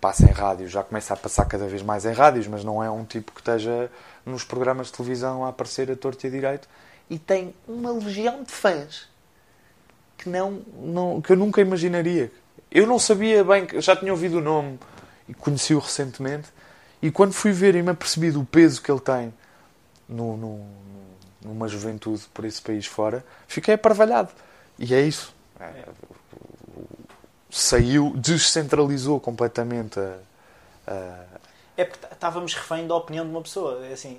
passa 0.00 0.24
em 0.24 0.32
rádio, 0.32 0.68
já 0.68 0.82
começa 0.82 1.14
a 1.14 1.16
passar 1.16 1.44
cada 1.46 1.66
vez 1.66 1.82
mais 1.82 2.04
em 2.04 2.12
rádios, 2.12 2.46
mas 2.46 2.64
não 2.64 2.82
é 2.82 2.90
um 2.90 3.04
tipo 3.04 3.32
que 3.32 3.40
esteja 3.40 3.90
nos 4.24 4.44
programas 4.44 4.88
de 4.88 4.94
televisão 4.94 5.44
a 5.44 5.48
aparecer 5.48 5.90
a 5.90 5.96
torto 5.96 6.26
e 6.26 6.28
a 6.28 6.30
direito. 6.30 6.68
E 7.08 7.18
tem 7.18 7.54
uma 7.66 7.92
legião 7.92 8.42
de 8.42 8.52
fãs 8.52 9.08
que, 10.18 10.28
não, 10.28 10.62
não, 10.78 11.20
que 11.20 11.32
eu 11.32 11.36
nunca 11.36 11.60
imaginaria. 11.60 12.32
Eu 12.70 12.86
não 12.86 12.98
sabia 12.98 13.44
bem, 13.44 13.66
já 13.80 13.94
tinha 13.94 14.12
ouvido 14.12 14.38
o 14.38 14.40
nome 14.40 14.78
e 15.28 15.34
conheci-o 15.34 15.78
recentemente. 15.78 16.48
E 17.00 17.10
quando 17.10 17.32
fui 17.32 17.52
ver 17.52 17.74
e 17.74 17.82
me 17.82 17.90
apercebi 17.90 18.30
do 18.30 18.44
peso 18.44 18.82
que 18.82 18.90
ele 18.90 19.00
tem 19.00 19.32
no, 20.08 20.36
no, 20.36 20.66
numa 21.42 21.68
juventude 21.68 22.24
por 22.34 22.44
esse 22.44 22.60
país 22.60 22.86
fora, 22.86 23.24
fiquei 23.46 23.74
aparvalhado. 23.74 24.30
E 24.78 24.94
é 24.94 25.00
isso. 25.00 25.34
É, 25.60 25.84
saiu, 27.56 28.12
descentralizou 28.16 29.18
completamente 29.18 29.98
a, 29.98 30.18
a... 30.86 31.24
É 31.76 31.84
porque 31.84 32.06
estávamos 32.12 32.54
refém 32.54 32.86
da 32.86 32.94
opinião 32.94 33.24
de 33.24 33.30
uma 33.30 33.42
pessoa. 33.42 33.84
É 33.86 33.92
assim, 33.92 34.18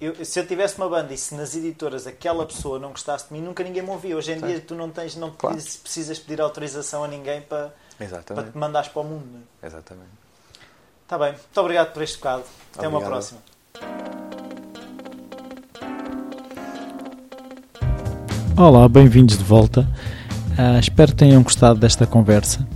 eu, 0.00 0.24
se 0.24 0.38
eu 0.38 0.46
tivesse 0.46 0.76
uma 0.78 0.88
banda 0.88 1.12
e 1.12 1.18
se 1.18 1.34
nas 1.34 1.54
editoras 1.54 2.06
aquela 2.06 2.46
pessoa 2.46 2.78
não 2.78 2.90
gostasse 2.90 3.28
de 3.28 3.34
mim, 3.34 3.40
nunca 3.40 3.62
ninguém 3.62 3.82
me 3.82 3.90
ouvia. 3.90 4.16
Hoje 4.16 4.32
em 4.32 4.40
Sim. 4.40 4.46
dia 4.46 4.60
tu 4.60 4.74
não 4.74 4.90
tens, 4.90 5.16
não 5.16 5.30
claro. 5.30 5.56
precisas 5.56 6.18
pedir 6.18 6.40
autorização 6.40 7.04
a 7.04 7.08
ninguém 7.08 7.42
para, 7.42 7.74
para 8.26 8.42
te 8.44 8.56
mandares 8.56 8.88
para 8.88 9.02
o 9.02 9.04
mundo. 9.04 9.26
Né? 9.26 9.40
Exatamente. 9.62 10.10
Está 11.02 11.18
bem. 11.18 11.32
Muito 11.32 11.60
obrigado 11.60 11.92
por 11.92 12.02
este 12.02 12.16
bocado. 12.16 12.44
Até 12.74 12.88
Obrigado. 12.88 13.02
uma 13.02 13.06
próxima. 13.06 13.40
Olá, 18.56 18.88
bem-vindos 18.88 19.36
de 19.36 19.44
volta. 19.44 19.86
Uh, 20.52 20.78
espero 20.78 21.12
que 21.12 21.16
tenham 21.16 21.42
gostado 21.42 21.80
desta 21.80 22.06
conversa. 22.06 22.66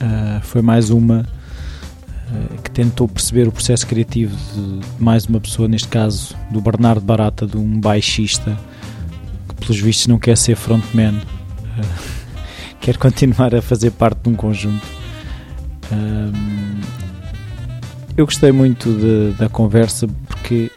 Uh, 0.00 0.40
foi 0.42 0.62
mais 0.62 0.88
uma 0.88 1.20
uh, 1.20 2.62
que 2.62 2.70
tentou 2.70 3.06
perceber 3.06 3.46
o 3.46 3.52
processo 3.52 3.86
criativo 3.86 4.34
de 4.54 4.80
mais 5.02 5.26
uma 5.26 5.38
pessoa, 5.38 5.68
neste 5.68 5.88
caso 5.88 6.34
do 6.50 6.62
Bernardo 6.62 7.02
Barata, 7.02 7.46
de 7.46 7.58
um 7.58 7.78
baixista 7.78 8.58
que, 9.48 9.54
pelos 9.54 9.78
vistos, 9.78 10.06
não 10.06 10.18
quer 10.18 10.36
ser 10.36 10.56
frontman, 10.56 11.20
quer 12.80 12.96
continuar 12.96 13.54
a 13.54 13.60
fazer 13.60 13.90
parte 13.90 14.22
de 14.22 14.30
um 14.30 14.34
conjunto. 14.34 14.86
eu 18.16 18.24
gostei 18.24 18.50
muito 18.50 18.90
de, 18.94 19.36
da 19.38 19.48
conversa 19.50 20.08
porque 20.26 20.70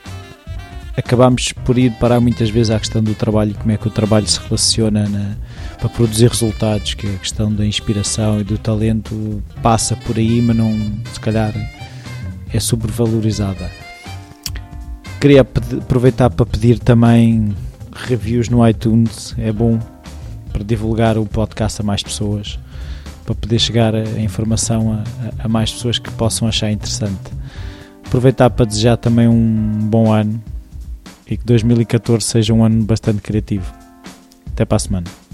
acabámos 0.97 1.53
por 1.53 1.77
ir 1.77 1.91
parar 1.93 2.19
muitas 2.19 2.49
vezes 2.49 2.69
à 2.69 2.79
questão 2.79 3.01
do 3.01 3.15
trabalho 3.15 3.55
como 3.55 3.71
é 3.71 3.77
que 3.77 3.87
o 3.87 3.91
trabalho 3.91 4.27
se 4.27 4.39
relaciona 4.39 5.07
na, 5.07 5.37
para 5.77 5.89
produzir 5.89 6.27
resultados, 6.27 6.93
que 6.93 7.07
a 7.07 7.17
questão 7.17 7.53
da 7.53 7.65
inspiração 7.65 8.41
e 8.41 8.43
do 8.43 8.57
talento 8.57 9.43
passa 9.61 9.95
por 9.95 10.17
aí, 10.17 10.41
mas 10.41 10.55
não, 10.55 10.73
se 11.13 11.19
calhar, 11.19 11.53
é 12.51 12.59
sobrevalorizada. 12.59 13.69
Queria 15.19 15.41
aproveitar 15.41 16.29
para 16.29 16.45
pedir 16.45 16.79
também 16.79 17.55
reviews 17.93 18.49
no 18.49 18.67
iTunes, 18.67 19.35
é 19.37 19.51
bom 19.51 19.79
para 20.51 20.63
divulgar 20.63 21.17
o 21.17 21.25
podcast 21.25 21.81
a 21.81 21.83
mais 21.83 22.01
pessoas, 22.01 22.59
para 23.25 23.35
poder 23.35 23.59
chegar 23.59 23.93
a 23.93 24.19
informação 24.19 24.93
a, 24.93 25.45
a 25.45 25.47
mais 25.47 25.71
pessoas 25.71 25.99
que 25.99 26.09
possam 26.11 26.47
achar 26.47 26.71
interessante. 26.71 27.31
Aproveitar 28.05 28.49
para 28.49 28.65
desejar 28.65 28.97
também 28.97 29.27
um 29.27 29.79
bom 29.89 30.11
ano 30.11 30.41
e 31.29 31.35
que 31.35 31.45
2014 31.45 32.25
seja 32.25 32.53
um 32.53 32.63
ano 32.63 32.83
bastante 32.83 33.21
criativo. 33.21 33.71
Até 34.47 34.63
para 34.65 34.77
a 34.77 34.79
semana. 34.79 35.26